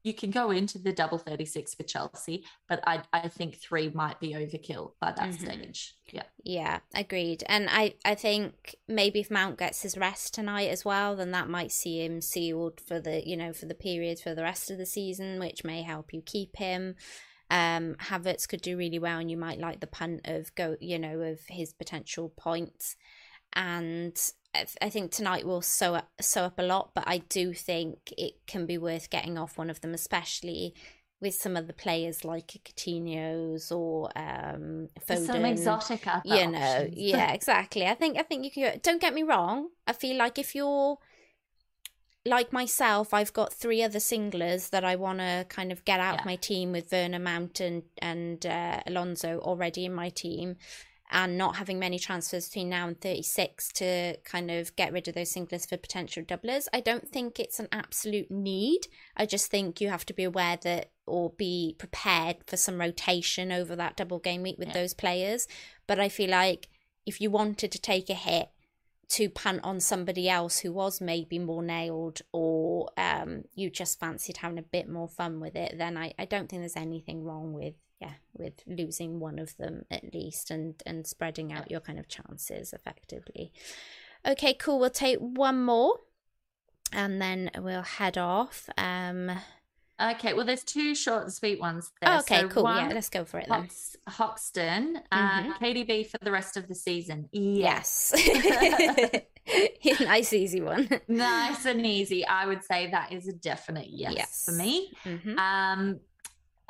you 0.07 0.15
can 0.15 0.31
go 0.31 0.53
into 0.53 0.79
the 0.79 0.93
double 0.93 1.19
36 1.19 1.75
for 1.75 1.83
Chelsea, 1.83 2.45
but 2.69 2.81
I, 2.87 3.03
I 3.13 3.27
think 3.27 3.57
three 3.57 3.91
might 3.93 4.21
be 4.21 4.35
overkill 4.35 4.93
by 5.01 5.11
that 5.11 5.31
mm-hmm. 5.31 5.45
stage. 5.45 5.97
Yeah. 6.13 6.23
Yeah, 6.45 6.79
agreed. 6.95 7.43
And 7.49 7.69
I, 7.69 7.95
I 8.05 8.15
think 8.15 8.77
maybe 8.87 9.19
if 9.19 9.33
Mount 9.33 9.59
gets 9.59 9.83
his 9.83 9.99
rest 9.99 10.33
tonight 10.33 10.69
as 10.69 10.85
well, 10.85 11.17
then 11.17 11.33
that 11.33 11.49
might 11.49 11.73
see 11.73 12.05
him 12.05 12.21
sealed 12.21 12.81
for 12.87 13.01
the, 13.01 13.27
you 13.27 13.37
know, 13.37 13.53
for 13.53 13.67
the 13.67 13.75
period 13.75 14.21
for 14.21 14.33
the 14.33 14.45
rest 14.45 14.71
of 14.71 14.79
the 14.79 14.87
season, 14.87 15.41
which 15.41 15.65
may 15.65 15.83
help 15.83 16.13
you 16.13 16.23
keep 16.25 16.55
him. 16.57 16.95
Um, 17.51 17.97
Havertz 17.99 18.49
could 18.49 18.63
do 18.63 18.77
really 18.77 19.01
well, 19.01 19.19
and 19.19 19.29
you 19.29 19.37
might 19.37 19.59
like 19.59 19.81
the 19.81 19.89
punt 19.89 20.21
of 20.27 20.55
go, 20.55 20.77
you 20.81 21.01
know, 21.01 21.21
of 21.21 21.41
his 21.49 21.73
potential 21.73 22.33
points. 22.37 22.95
And 23.55 24.17
I 24.81 24.91
think 24.91 25.11
tonight 25.11 25.47
will 25.47 25.63
sew 25.63 25.95
up, 25.95 26.09
sew 26.21 26.45
up 26.45 26.59
a 26.59 26.63
lot, 26.63 26.91
but 26.95 27.05
I 27.07 27.19
do 27.19 27.53
think 27.53 28.13
it 28.17 28.35
can 28.47 28.67
be 28.67 28.79
worth 28.79 29.11
getting 29.11 29.39
off 29.39 29.59
one 29.59 29.71
of 29.71 29.81
them, 29.81 29.95
especially 29.95 30.75
with 31.21 31.35
some 31.35 31.57
of 31.57 31.67
the 31.67 31.73
players 31.73 32.25
like 32.25 32.49
Coutinho's 32.65 33.73
or 33.73 34.11
um 34.17 34.89
Foden. 35.09 35.27
Some 35.27 35.45
exotic 35.45 36.07
you 36.25 36.47
know, 36.47 36.89
yeah, 36.93 37.33
exactly. 37.41 37.87
I 37.87 37.95
think 37.95 38.19
I 38.19 38.23
think 38.23 38.45
you 38.45 38.51
can. 38.51 38.81
Don't 38.83 39.01
get 39.01 39.15
me 39.15 39.23
wrong. 39.23 39.69
I 39.87 39.93
feel 39.93 40.17
like 40.17 40.39
if 40.39 40.55
you're 40.55 40.99
like 42.27 42.53
myself, 42.53 43.15
I've 43.15 43.33
got 43.33 43.53
three 43.53 43.83
other 43.83 44.01
singlers 44.01 44.71
that 44.71 44.85
I 44.85 44.97
want 44.97 45.21
to 45.21 45.47
kind 45.49 45.73
of 45.73 45.85
get 45.85 46.01
out 46.01 46.15
yeah. 46.15 46.21
of 46.21 46.27
my 46.27 46.37
team 46.37 46.73
with 46.73 46.91
Werner 46.93 47.19
Mount 47.19 47.61
and, 47.61 47.85
and 47.99 48.45
uh, 48.45 48.81
Alonso 48.87 49.39
already 49.39 49.85
in 49.85 49.95
my 49.95 50.09
team. 50.11 50.57
And 51.11 51.39
not 51.39 51.57
having 51.57 51.79
many 51.79 51.99
transfers 51.99 52.49
between 52.49 52.69
now 52.69 52.89
and 52.89 53.01
36 53.01 53.73
to 53.75 54.17
kind 54.25 54.51
of 54.51 54.75
get 54.77 54.93
rid 54.93 55.07
of 55.09 55.15
those 55.15 55.31
singlers 55.31 55.67
for 55.67 55.77
potential 55.77 56.23
doublers. 56.23 56.67
I 56.73 56.81
don't 56.81 57.09
think 57.09 57.39
it's 57.39 57.61
an 57.61 57.69
absolute 57.71 58.31
need. 58.31 58.89
I 59.17 59.27
just 59.27 59.51
think 59.51 59.81
you 59.81 59.89
have 59.89 60.07
to 60.07 60.15
be 60.15 60.25
aware 60.25 60.59
that 60.63 60.91
or 61.07 61.31
be 61.31 61.77
prepared 61.79 62.39
for 62.47 62.57
some 62.57 62.81
rotation 62.81 63.53
over 63.53 63.77
that 63.77 63.97
double 63.97 64.19
game 64.19 64.43
week 64.43 64.59
with 64.59 64.69
yeah. 64.69 64.75
those 64.75 64.95
players. 64.95 65.47
But 65.87 66.01
I 66.01 66.09
feel 66.09 66.31
like 66.31 66.69
if 67.05 67.21
you 67.21 67.31
wanted 67.31 67.71
to 67.73 67.79
take 67.79 68.11
a 68.11 68.15
hit, 68.15 68.51
to 69.09 69.29
punt 69.29 69.61
on 69.63 69.79
somebody 69.81 70.29
else 70.29 70.59
who 70.59 70.73
was 70.73 71.01
maybe 71.01 71.39
more 71.39 71.63
nailed 71.63 72.23
or 72.33 72.91
um, 72.97 73.45
you 73.55 73.71
just 73.71 74.01
fancied 74.01 74.39
having 74.39 74.59
a 74.59 74.63
bit 74.63 74.89
more 74.89 75.09
fun 75.09 75.39
with 75.39 75.55
it, 75.55 75.79
then 75.79 75.97
I, 75.97 76.13
I 76.19 76.25
don't 76.25 76.49
think 76.49 76.63
there's 76.63 76.77
anything 76.77 77.23
wrong 77.23 77.53
with 77.53 77.75
yeah 78.01 78.13
with 78.35 78.63
losing 78.67 79.21
one 79.21 79.39
of 79.39 79.57
them 79.57 79.85
at 79.91 80.13
least 80.15 80.51
and 80.51 80.83
and 80.85 81.07
spreading 81.07 81.53
out 81.53 81.71
your 81.71 81.81
kind 81.81 81.99
of 81.99 82.09
chances 82.09 82.73
effectively. 82.73 83.53
Okay, 84.27 84.55
cool. 84.55 84.79
We'll 84.79 84.91
take 84.91 85.19
one 85.19 85.65
more 85.65 85.99
and 86.93 87.21
then 87.21 87.51
we'll 87.59 87.83
head 87.83 88.19
off. 88.19 88.69
Um, 88.77 89.31
Okay, 89.99 90.35
well, 90.35 90.45
there's 90.45 90.63
two 90.63 90.95
short 90.95 91.23
and 91.23 91.33
sweet 91.33 91.59
ones 91.59 91.91
there. 92.03 92.13
Oh, 92.13 92.19
okay, 92.19 92.43
so 92.43 92.49
cool. 92.49 92.65
Yeah, 92.65 92.91
let's 92.93 93.09
go 93.09 93.25
for 93.25 93.39
it 93.39 93.47
then. 93.49 93.63
Hox- 93.63 93.97
Hoxton, 94.07 95.01
uh, 95.11 95.41
mm-hmm. 95.41 95.65
KDB 95.65 96.07
for 96.07 96.19
the 96.21 96.31
rest 96.31 96.59
of 96.59 96.69
the 96.69 96.75
season. 96.75 97.31
Yes. 97.33 98.13
nice, 100.01 100.33
easy 100.35 100.61
one. 100.61 100.89
nice 101.09 101.65
and 101.65 101.87
easy. 101.87 102.27
I 102.27 102.47
would 102.47 102.63
say 102.63 102.91
that 102.91 103.13
is 103.13 103.27
a 103.27 103.33
definite 103.33 103.89
yes, 103.89 104.15
yes. 104.17 104.45
for 104.45 104.53
me. 104.53 104.93
Mm-hmm. 105.05 105.39
Um, 105.39 106.01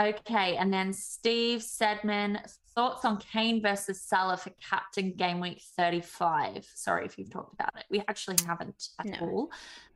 okay, 0.01 0.57
and 0.57 0.73
then 0.73 0.93
Steve 0.93 1.61
Sedman, 1.61 2.41
thoughts 2.75 3.05
on 3.07 3.17
Kane 3.17 3.63
versus 3.63 4.03
Salah 4.03 4.37
for 4.37 4.51
captain 4.61 5.13
game 5.13 5.41
week 5.41 5.63
35. 5.77 6.69
Sorry 6.75 7.07
if 7.07 7.19
you've 7.19 7.31
talked 7.31 7.55
about 7.55 7.71
it. 7.77 7.85
We 7.91 8.03
actually 8.07 8.37
haven't 8.47 8.89
at 8.99 9.07
no. 9.07 9.19
all. 9.21 9.51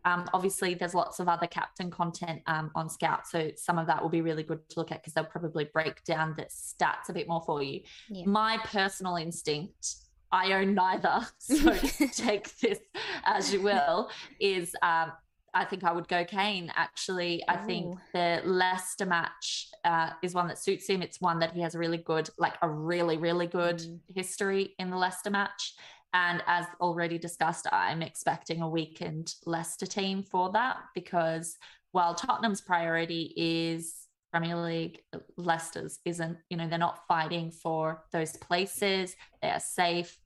Um, 0.07 0.29
obviously, 0.33 0.75
there's 0.75 0.95
lots 0.95 1.21
of 1.21 1.29
other 1.29 1.47
captain 1.47 1.91
content 1.91 2.41
um, 2.47 2.71
on 2.75 2.89
Scout, 2.89 3.27
so 3.27 3.51
some 3.57 3.79
of 3.79 3.87
that 3.87 4.03
will 4.03 4.09
be 4.09 4.23
really 4.23 4.43
good 4.43 4.67
to 4.71 4.81
look 4.81 4.91
at 4.91 5.03
because 5.03 5.13
they'll 5.13 5.25
probably 5.25 5.65
break 5.65 6.03
down 6.05 6.35
the 6.37 6.45
stats 6.45 7.11
a 7.11 7.13
bit 7.13 7.29
more 7.29 7.43
for 7.43 7.63
you. 7.63 7.81
Yeah. 8.09 8.25
My 8.27 8.59
personal 8.65 9.17
instinct, 9.17 9.97
I 10.33 10.55
own 10.55 10.75
neither, 10.75 11.21
so 11.39 11.75
take 12.15 12.59
this 12.61 12.79
as 13.25 13.53
you 13.53 13.61
will, 13.61 14.09
is 14.41 14.75
um, 14.83 15.13
I 15.55 15.65
think 15.65 15.85
I 15.85 15.93
would 15.93 16.09
go 16.09 16.25
Kane. 16.25 16.73
Actually, 16.77 17.43
I 17.49 17.57
think 17.57 17.97
the 18.13 18.41
Leicester 18.45 19.07
match 19.07 19.69
uh, 19.85 20.11
is 20.23 20.35
one 20.35 20.49
that 20.49 20.59
suits 20.59 20.89
him. 20.89 21.03
It's 21.03 21.21
one 21.21 21.39
that 21.41 21.53
he 21.53 21.61
has 21.61 21.75
a 21.75 21.79
really 21.79 21.99
good, 21.99 22.31
like 22.39 22.55
a 22.63 22.69
really, 22.69 23.17
really 23.17 23.47
good 23.47 23.79
mm. 23.79 23.99
history 24.09 24.75
in 24.79 24.91
the 24.91 24.97
Leicester 24.97 25.31
match. 25.31 25.75
And 26.13 26.43
as 26.47 26.67
already 26.81 27.19
discussed, 27.19 27.67
I'm 27.73 28.03
expecting 28.03 28.63
a 28.63 28.69
weakened 28.69 29.35
Leicester 29.47 29.87
team 29.87 30.23
for 30.23 30.51
that 30.53 30.77
because 30.95 31.57
while 31.93 32.15
Tottenham's 32.15 32.61
priority 32.61 33.33
is 33.37 34.07
Premier 34.33 34.57
League, 34.57 35.01
Leicester's 35.37 35.99
isn't, 36.05 36.39
you 36.49 36.57
know, 36.57 36.69
they're 36.69 36.79
not 36.79 37.07
fighting 37.09 37.51
for 37.51 38.05
those 38.13 38.37
places. 38.37 39.17
They 39.43 39.51
are 39.51 39.61
safe. 39.61 40.17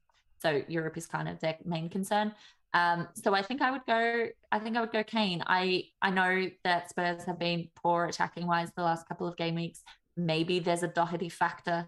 So 0.41 0.63
Europe 0.69 0.97
is 0.99 1.07
kind 1.07 1.29
of 1.29 1.41
their 1.41 1.57
main 1.65 1.89
concern. 1.89 2.35
Um, 2.75 3.07
so 3.15 3.33
I 3.35 3.43
think 3.43 3.63
I 3.63 3.71
would 3.71 3.87
go. 3.87 4.27
I 4.51 4.59
think 4.59 4.77
I 4.77 4.81
would 4.81 4.93
go 4.93 5.05
Kane. 5.05 5.43
I 5.47 5.85
I 6.03 6.11
know 6.11 6.51
that 6.65 6.91
Spurs 6.91 7.25
have 7.25 7.39
been 7.39 7.69
poor 7.77 8.05
attacking 8.07 8.47
wise 8.47 8.71
the 8.77 8.83
last 8.83 9.09
couple 9.09 9.29
of 9.29 9.37
game 9.37 9.55
weeks. 9.55 9.83
Maybe 10.17 10.59
there's 10.59 10.83
a 10.83 10.89
Doherty 10.89 11.29
factor 11.29 11.87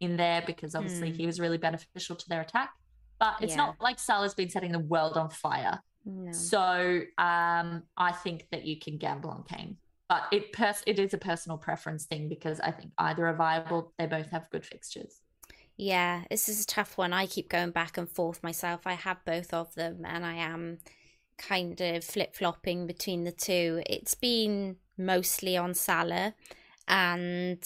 in 0.00 0.16
there 0.18 0.42
because 0.46 0.74
obviously 0.74 1.10
mm. 1.10 1.16
he 1.16 1.26
was 1.26 1.40
really 1.40 1.56
beneficial 1.56 2.16
to 2.16 2.28
their 2.28 2.42
attack. 2.42 2.70
But 3.18 3.36
it's 3.40 3.52
yeah. 3.52 3.56
not 3.56 3.76
like 3.80 3.98
Salah's 3.98 4.34
been 4.34 4.50
setting 4.50 4.72
the 4.72 4.78
world 4.78 5.16
on 5.16 5.30
fire. 5.30 5.80
No. 6.04 6.32
So 6.32 7.00
um, 7.16 7.82
I 7.96 8.12
think 8.12 8.46
that 8.52 8.66
you 8.66 8.78
can 8.78 8.98
gamble 8.98 9.30
on 9.30 9.42
Kane. 9.44 9.78
But 10.08 10.24
it 10.32 10.52
pers- 10.52 10.84
it 10.86 10.98
is 10.98 11.14
a 11.14 11.18
personal 11.18 11.56
preference 11.56 12.04
thing 12.04 12.28
because 12.28 12.60
I 12.60 12.70
think 12.70 12.92
either 12.98 13.26
are 13.26 13.34
viable. 13.34 13.94
They 13.98 14.06
both 14.06 14.30
have 14.30 14.50
good 14.50 14.66
fixtures. 14.66 15.20
Yeah, 15.76 16.24
this 16.30 16.48
is 16.48 16.62
a 16.62 16.66
tough 16.66 16.96
one. 16.96 17.12
I 17.12 17.26
keep 17.26 17.48
going 17.48 17.70
back 17.70 17.98
and 17.98 18.08
forth 18.08 18.42
myself. 18.42 18.86
I 18.86 18.94
have 18.94 19.24
both 19.24 19.52
of 19.52 19.74
them 19.74 20.04
and 20.04 20.24
I 20.24 20.34
am 20.34 20.78
kind 21.36 21.78
of 21.80 22.02
flip 22.02 22.34
flopping 22.34 22.86
between 22.86 23.24
the 23.24 23.32
two. 23.32 23.82
It's 23.86 24.14
been 24.14 24.76
mostly 24.96 25.56
on 25.56 25.74
Salah 25.74 26.34
and 26.88 27.62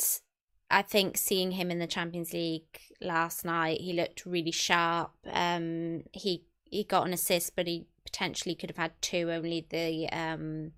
I 0.70 0.82
think 0.82 1.16
seeing 1.16 1.52
him 1.52 1.70
in 1.70 1.78
the 1.78 1.86
Champions 1.86 2.32
League 2.32 2.80
last 3.00 3.44
night, 3.44 3.80
he 3.80 3.92
looked 3.92 4.24
really 4.24 4.52
sharp. 4.52 5.12
Um, 5.30 6.04
he 6.12 6.44
he 6.64 6.84
got 6.84 7.06
an 7.06 7.12
assist, 7.12 7.56
but 7.56 7.66
he 7.66 7.86
potentially 8.04 8.54
could 8.54 8.70
have 8.70 8.76
had 8.76 8.92
two. 9.02 9.30
Only 9.32 9.66
the 9.68 10.08
um, 10.10 10.72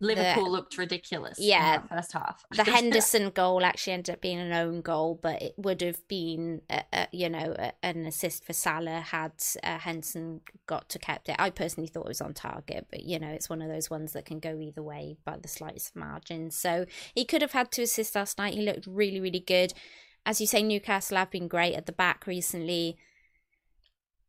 Liverpool 0.00 0.44
the, 0.44 0.50
looked 0.50 0.78
ridiculous. 0.78 1.38
Yeah, 1.40 1.80
first 1.88 2.12
half. 2.12 2.44
the 2.54 2.64
Henderson 2.70 3.30
goal 3.30 3.64
actually 3.64 3.94
ended 3.94 4.14
up 4.14 4.20
being 4.20 4.38
an 4.38 4.52
own 4.52 4.80
goal, 4.80 5.18
but 5.20 5.42
it 5.42 5.54
would 5.56 5.80
have 5.80 6.06
been, 6.06 6.62
a, 6.70 6.84
a, 6.92 7.08
you 7.10 7.28
know, 7.28 7.54
a, 7.58 7.72
an 7.82 8.06
assist 8.06 8.44
for 8.44 8.52
Salah 8.52 9.00
had 9.00 9.32
uh, 9.64 9.78
Henderson 9.78 10.40
got 10.66 10.88
to 10.90 10.98
kept 10.98 11.28
it. 11.28 11.36
I 11.38 11.50
personally 11.50 11.88
thought 11.88 12.06
it 12.06 12.08
was 12.08 12.20
on 12.20 12.34
target, 12.34 12.86
but 12.90 13.02
you 13.02 13.18
know, 13.18 13.28
it's 13.28 13.50
one 13.50 13.60
of 13.60 13.68
those 13.68 13.90
ones 13.90 14.12
that 14.12 14.24
can 14.24 14.38
go 14.38 14.58
either 14.60 14.82
way 14.82 15.16
by 15.24 15.36
the 15.36 15.48
slightest 15.48 15.96
margin. 15.96 16.50
So 16.50 16.86
he 17.14 17.24
could 17.24 17.42
have 17.42 17.52
had 17.52 17.72
to 17.72 17.82
assist 17.82 18.14
last 18.14 18.38
night. 18.38 18.54
He 18.54 18.62
looked 18.62 18.86
really, 18.86 19.20
really 19.20 19.40
good. 19.40 19.74
As 20.24 20.40
you 20.40 20.46
say, 20.46 20.62
Newcastle 20.62 21.16
have 21.16 21.30
been 21.30 21.48
great 21.48 21.74
at 21.74 21.86
the 21.86 21.92
back 21.92 22.26
recently 22.26 22.98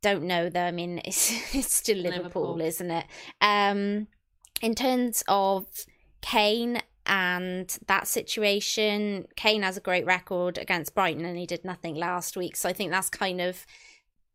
don't 0.02 0.24
know 0.24 0.48
though. 0.48 0.64
I 0.64 0.70
mean, 0.70 0.98
it's 1.04 1.54
it's 1.54 1.74
still 1.74 1.98
Liverpool, 1.98 2.54
Liverpool. 2.56 2.60
isn't 2.62 2.90
it? 2.90 3.04
Um, 3.40 4.06
in 4.60 4.74
terms 4.74 5.22
of 5.28 5.66
Kane 6.20 6.80
and 7.06 7.78
that 7.86 8.06
situation, 8.06 9.26
Kane 9.36 9.62
has 9.62 9.76
a 9.76 9.80
great 9.80 10.06
record 10.06 10.58
against 10.58 10.94
Brighton 10.94 11.24
and 11.24 11.38
he 11.38 11.46
did 11.46 11.64
nothing 11.64 11.94
last 11.94 12.36
week. 12.36 12.56
So 12.56 12.68
I 12.68 12.72
think 12.72 12.90
that's 12.90 13.10
kind 13.10 13.40
of 13.40 13.66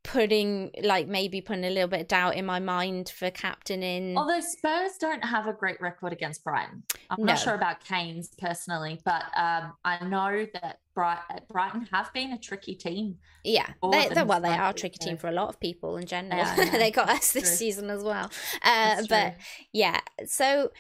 putting 0.06 0.72
like 0.84 1.08
maybe 1.08 1.42
putting 1.42 1.66
a 1.66 1.70
little 1.70 1.88
bit 1.88 2.02
of 2.02 2.08
doubt 2.08 2.36
in 2.36 2.46
my 2.46 2.60
mind 2.60 3.10
for 3.10 3.30
captaining. 3.32 4.18
Although 4.18 4.40
Spurs 4.40 4.98
don't 5.00 5.24
have 5.24 5.48
a 5.48 5.54
great 5.54 5.82
record 5.82 6.14
against 6.14 6.44
Brighton. 6.44 6.84
I'm 7.10 7.20
no. 7.20 7.34
not 7.34 7.40
sure 7.40 7.56
about 7.56 7.84
Kane's 7.84 8.30
personally, 8.38 9.02
but 9.04 9.24
um, 9.36 9.74
I 9.84 10.04
know 10.06 10.46
that 10.54 10.80
Brighton 10.94 11.88
have 11.92 12.14
been 12.14 12.32
a 12.32 12.38
tricky 12.38 12.76
team. 12.76 13.18
Yeah, 13.44 13.68
they, 13.92 14.10
they, 14.10 14.24
well, 14.24 14.42
they 14.42 14.50
are 14.50 14.70
a 14.70 14.74
tricky 14.74 14.98
team 14.98 15.18
for 15.18 15.28
a 15.28 15.34
lot 15.34 15.50
of 15.50 15.60
people 15.60 15.98
in 15.98 16.06
general. 16.06 16.38
Yeah, 16.38 16.70
they 16.72 16.92
got 16.92 17.10
us 17.10 17.34
this 17.34 17.44
true. 17.44 17.56
season 17.56 17.90
as 17.90 18.04
well. 18.04 18.32
Uh, 18.64 19.04
but 19.10 19.36
yeah, 19.72 20.00
so. 20.26 20.72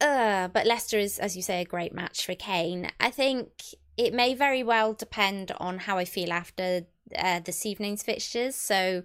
Uh, 0.00 0.48
but 0.48 0.66
Leicester 0.66 0.98
is, 0.98 1.18
as 1.18 1.36
you 1.36 1.42
say, 1.42 1.60
a 1.60 1.64
great 1.64 1.92
match 1.92 2.24
for 2.24 2.34
Kane. 2.34 2.90
I 2.98 3.10
think 3.10 3.50
it 3.98 4.14
may 4.14 4.32
very 4.32 4.62
well 4.62 4.94
depend 4.94 5.52
on 5.60 5.80
how 5.80 5.98
I 5.98 6.06
feel 6.06 6.32
after 6.32 6.86
uh, 7.16 7.40
this 7.40 7.64
evening's 7.66 8.02
fixtures. 8.02 8.54
So 8.54 9.02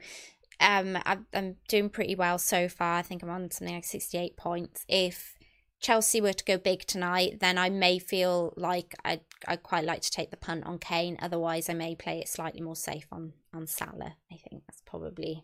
um, 0.60 0.98
I, 1.06 1.18
I'm 1.34 1.58
doing 1.68 1.90
pretty 1.90 2.16
well 2.16 2.38
so 2.38 2.68
far. 2.68 2.98
I 2.98 3.02
think 3.02 3.24
I'm 3.24 3.30
on 3.30 3.52
something 3.52 3.76
like 3.76 3.86
68 3.86 4.38
points. 4.38 4.86
If 4.88 5.38
Chelsea 5.80 6.22
were 6.22 6.34
to 6.34 6.44
go 6.46 6.58
big 6.58 6.86
tonight, 6.86 7.40
then 7.42 7.58
I 7.58 7.70
may 7.70 8.00
feel 8.00 8.54
like 8.56 8.96
I'd, 9.04 9.22
I'd 9.48 9.64
quite 9.64 9.86
like 9.86 10.02
to 10.02 10.12
take 10.12 10.32
the 10.32 10.38
punt 10.38 10.66
on 10.66 10.80
Kane. 10.80 11.18
Otherwise, 11.22 11.70
I 11.70 11.74
may 11.74 11.96
play 11.96 12.20
it 12.20 12.28
slightly 12.28 12.62
more 12.62 12.76
safe 12.76 13.08
on, 13.12 13.34
on 13.54 13.68
Salah. 13.68 14.16
I 14.32 14.36
think 14.36 14.64
that's 14.68 14.82
probably 14.86 15.44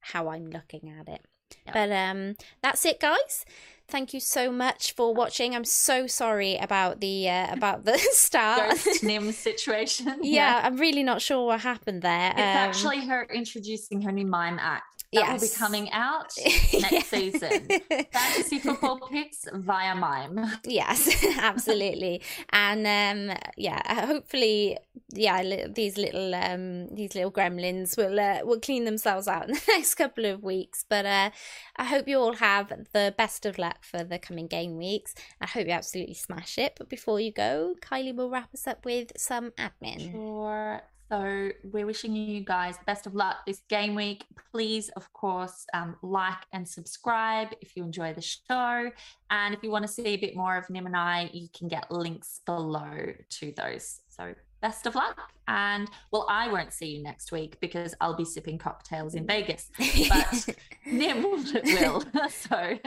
how 0.00 0.28
I'm 0.28 0.50
looking 0.50 0.90
at 0.90 1.08
it. 1.08 1.22
Yep. 1.66 1.74
But 1.74 1.92
um, 1.92 2.36
that's 2.62 2.84
it, 2.84 3.00
guys 3.00 3.44
thank 3.90 4.14
you 4.14 4.20
so 4.20 4.50
much 4.50 4.92
for 4.92 5.12
watching. 5.12 5.54
I'm 5.54 5.64
so 5.64 6.06
sorry 6.06 6.56
about 6.56 7.00
the 7.00 7.28
uh, 7.28 7.52
about 7.52 7.84
the 7.84 7.98
start 8.12 8.78
Nim 9.02 9.32
situation. 9.32 10.06
yeah, 10.06 10.20
yeah, 10.22 10.60
I'm 10.64 10.76
really 10.76 11.02
not 11.02 11.20
sure 11.20 11.46
what 11.46 11.60
happened 11.60 12.02
there. 12.02 12.30
It's 12.30 12.38
um, 12.38 12.44
actually 12.44 13.06
her 13.06 13.26
introducing 13.34 14.02
her 14.02 14.12
new 14.12 14.26
mime 14.26 14.58
act 14.58 14.99
that 15.12 15.20
yes. 15.20 15.40
will 15.40 15.48
be 15.48 15.54
coming 15.54 15.90
out 15.90 16.32
next 16.72 17.06
season. 17.06 17.68
Fantasy 18.12 18.58
football 18.60 19.00
picks 19.10 19.44
via 19.52 19.94
mime. 19.94 20.40
Yes, 20.64 21.24
absolutely. 21.38 22.22
and 22.50 22.86
um, 23.30 23.36
yeah, 23.56 24.06
hopefully, 24.06 24.78
yeah, 25.12 25.66
these 25.68 25.96
little 25.96 26.34
um, 26.34 26.94
these 26.94 27.14
little 27.14 27.32
gremlins 27.32 27.96
will 27.96 28.20
uh, 28.20 28.40
will 28.44 28.60
clean 28.60 28.84
themselves 28.84 29.26
out 29.26 29.48
in 29.48 29.54
the 29.54 29.62
next 29.68 29.94
couple 29.96 30.26
of 30.26 30.44
weeks. 30.44 30.84
But 30.88 31.06
uh, 31.06 31.30
I 31.76 31.84
hope 31.84 32.06
you 32.06 32.18
all 32.18 32.34
have 32.34 32.72
the 32.92 33.12
best 33.16 33.46
of 33.46 33.58
luck 33.58 33.82
for 33.82 34.04
the 34.04 34.18
coming 34.18 34.46
game 34.46 34.76
weeks. 34.76 35.14
I 35.40 35.46
hope 35.46 35.66
you 35.66 35.72
absolutely 35.72 36.14
smash 36.14 36.56
it. 36.56 36.74
But 36.78 36.88
before 36.88 37.18
you 37.18 37.32
go, 37.32 37.74
Kylie 37.80 38.14
will 38.14 38.30
wrap 38.30 38.54
us 38.54 38.66
up 38.66 38.84
with 38.84 39.12
some 39.16 39.50
admin. 39.52 40.12
Sure. 40.12 40.82
So 41.10 41.50
we're 41.64 41.86
wishing 41.86 42.14
you 42.14 42.40
guys 42.44 42.78
the 42.78 42.84
best 42.84 43.04
of 43.04 43.16
luck 43.16 43.38
this 43.44 43.62
game 43.68 43.96
week. 43.96 44.24
Please, 44.52 44.90
of 44.90 45.12
course, 45.12 45.66
um, 45.74 45.96
like 46.02 46.38
and 46.52 46.68
subscribe 46.68 47.48
if 47.60 47.76
you 47.76 47.82
enjoy 47.82 48.12
the 48.12 48.20
show. 48.20 48.90
And 49.28 49.52
if 49.52 49.60
you 49.64 49.72
want 49.72 49.84
to 49.84 49.92
see 49.92 50.06
a 50.06 50.16
bit 50.16 50.36
more 50.36 50.56
of 50.56 50.70
Nim 50.70 50.86
and 50.86 50.96
I, 50.96 51.28
you 51.32 51.48
can 51.52 51.66
get 51.66 51.90
links 51.90 52.42
below 52.46 53.12
to 53.28 53.52
those. 53.56 54.02
So 54.08 54.34
best 54.60 54.86
of 54.86 54.94
luck. 54.94 55.18
And 55.48 55.88
well, 56.12 56.26
I 56.28 56.46
won't 56.46 56.72
see 56.72 56.86
you 56.86 57.02
next 57.02 57.32
week 57.32 57.58
because 57.60 57.92
I'll 58.00 58.16
be 58.16 58.24
sipping 58.24 58.58
cocktails 58.58 59.16
in 59.16 59.26
Vegas, 59.26 59.68
but 60.08 60.48
Nim 60.86 61.22
will. 61.24 62.04
so. 62.30 62.78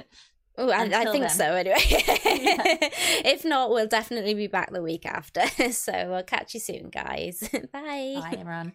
Oh, 0.58 0.70
I, 0.70 0.84
I, 0.84 1.06
think 1.06 1.26
then. 1.26 1.30
so 1.30 1.46
anyway. 1.56 1.78
yeah. 1.90 2.90
If 3.26 3.44
not, 3.44 3.72
we'll 3.72 3.88
definitely 3.88 4.36
be 4.36 4.48
back 4.48 4.72
the 4.72 4.82
week 4.82 5.06
after. 5.06 5.42
So 5.72 5.92
I'll 5.92 6.24
catch 6.24 6.54
you 6.54 6.60
soon, 6.60 6.90
guys. 6.90 7.40
Bye. 7.72 8.16
Bye, 8.20 8.38
everyone. 8.40 8.74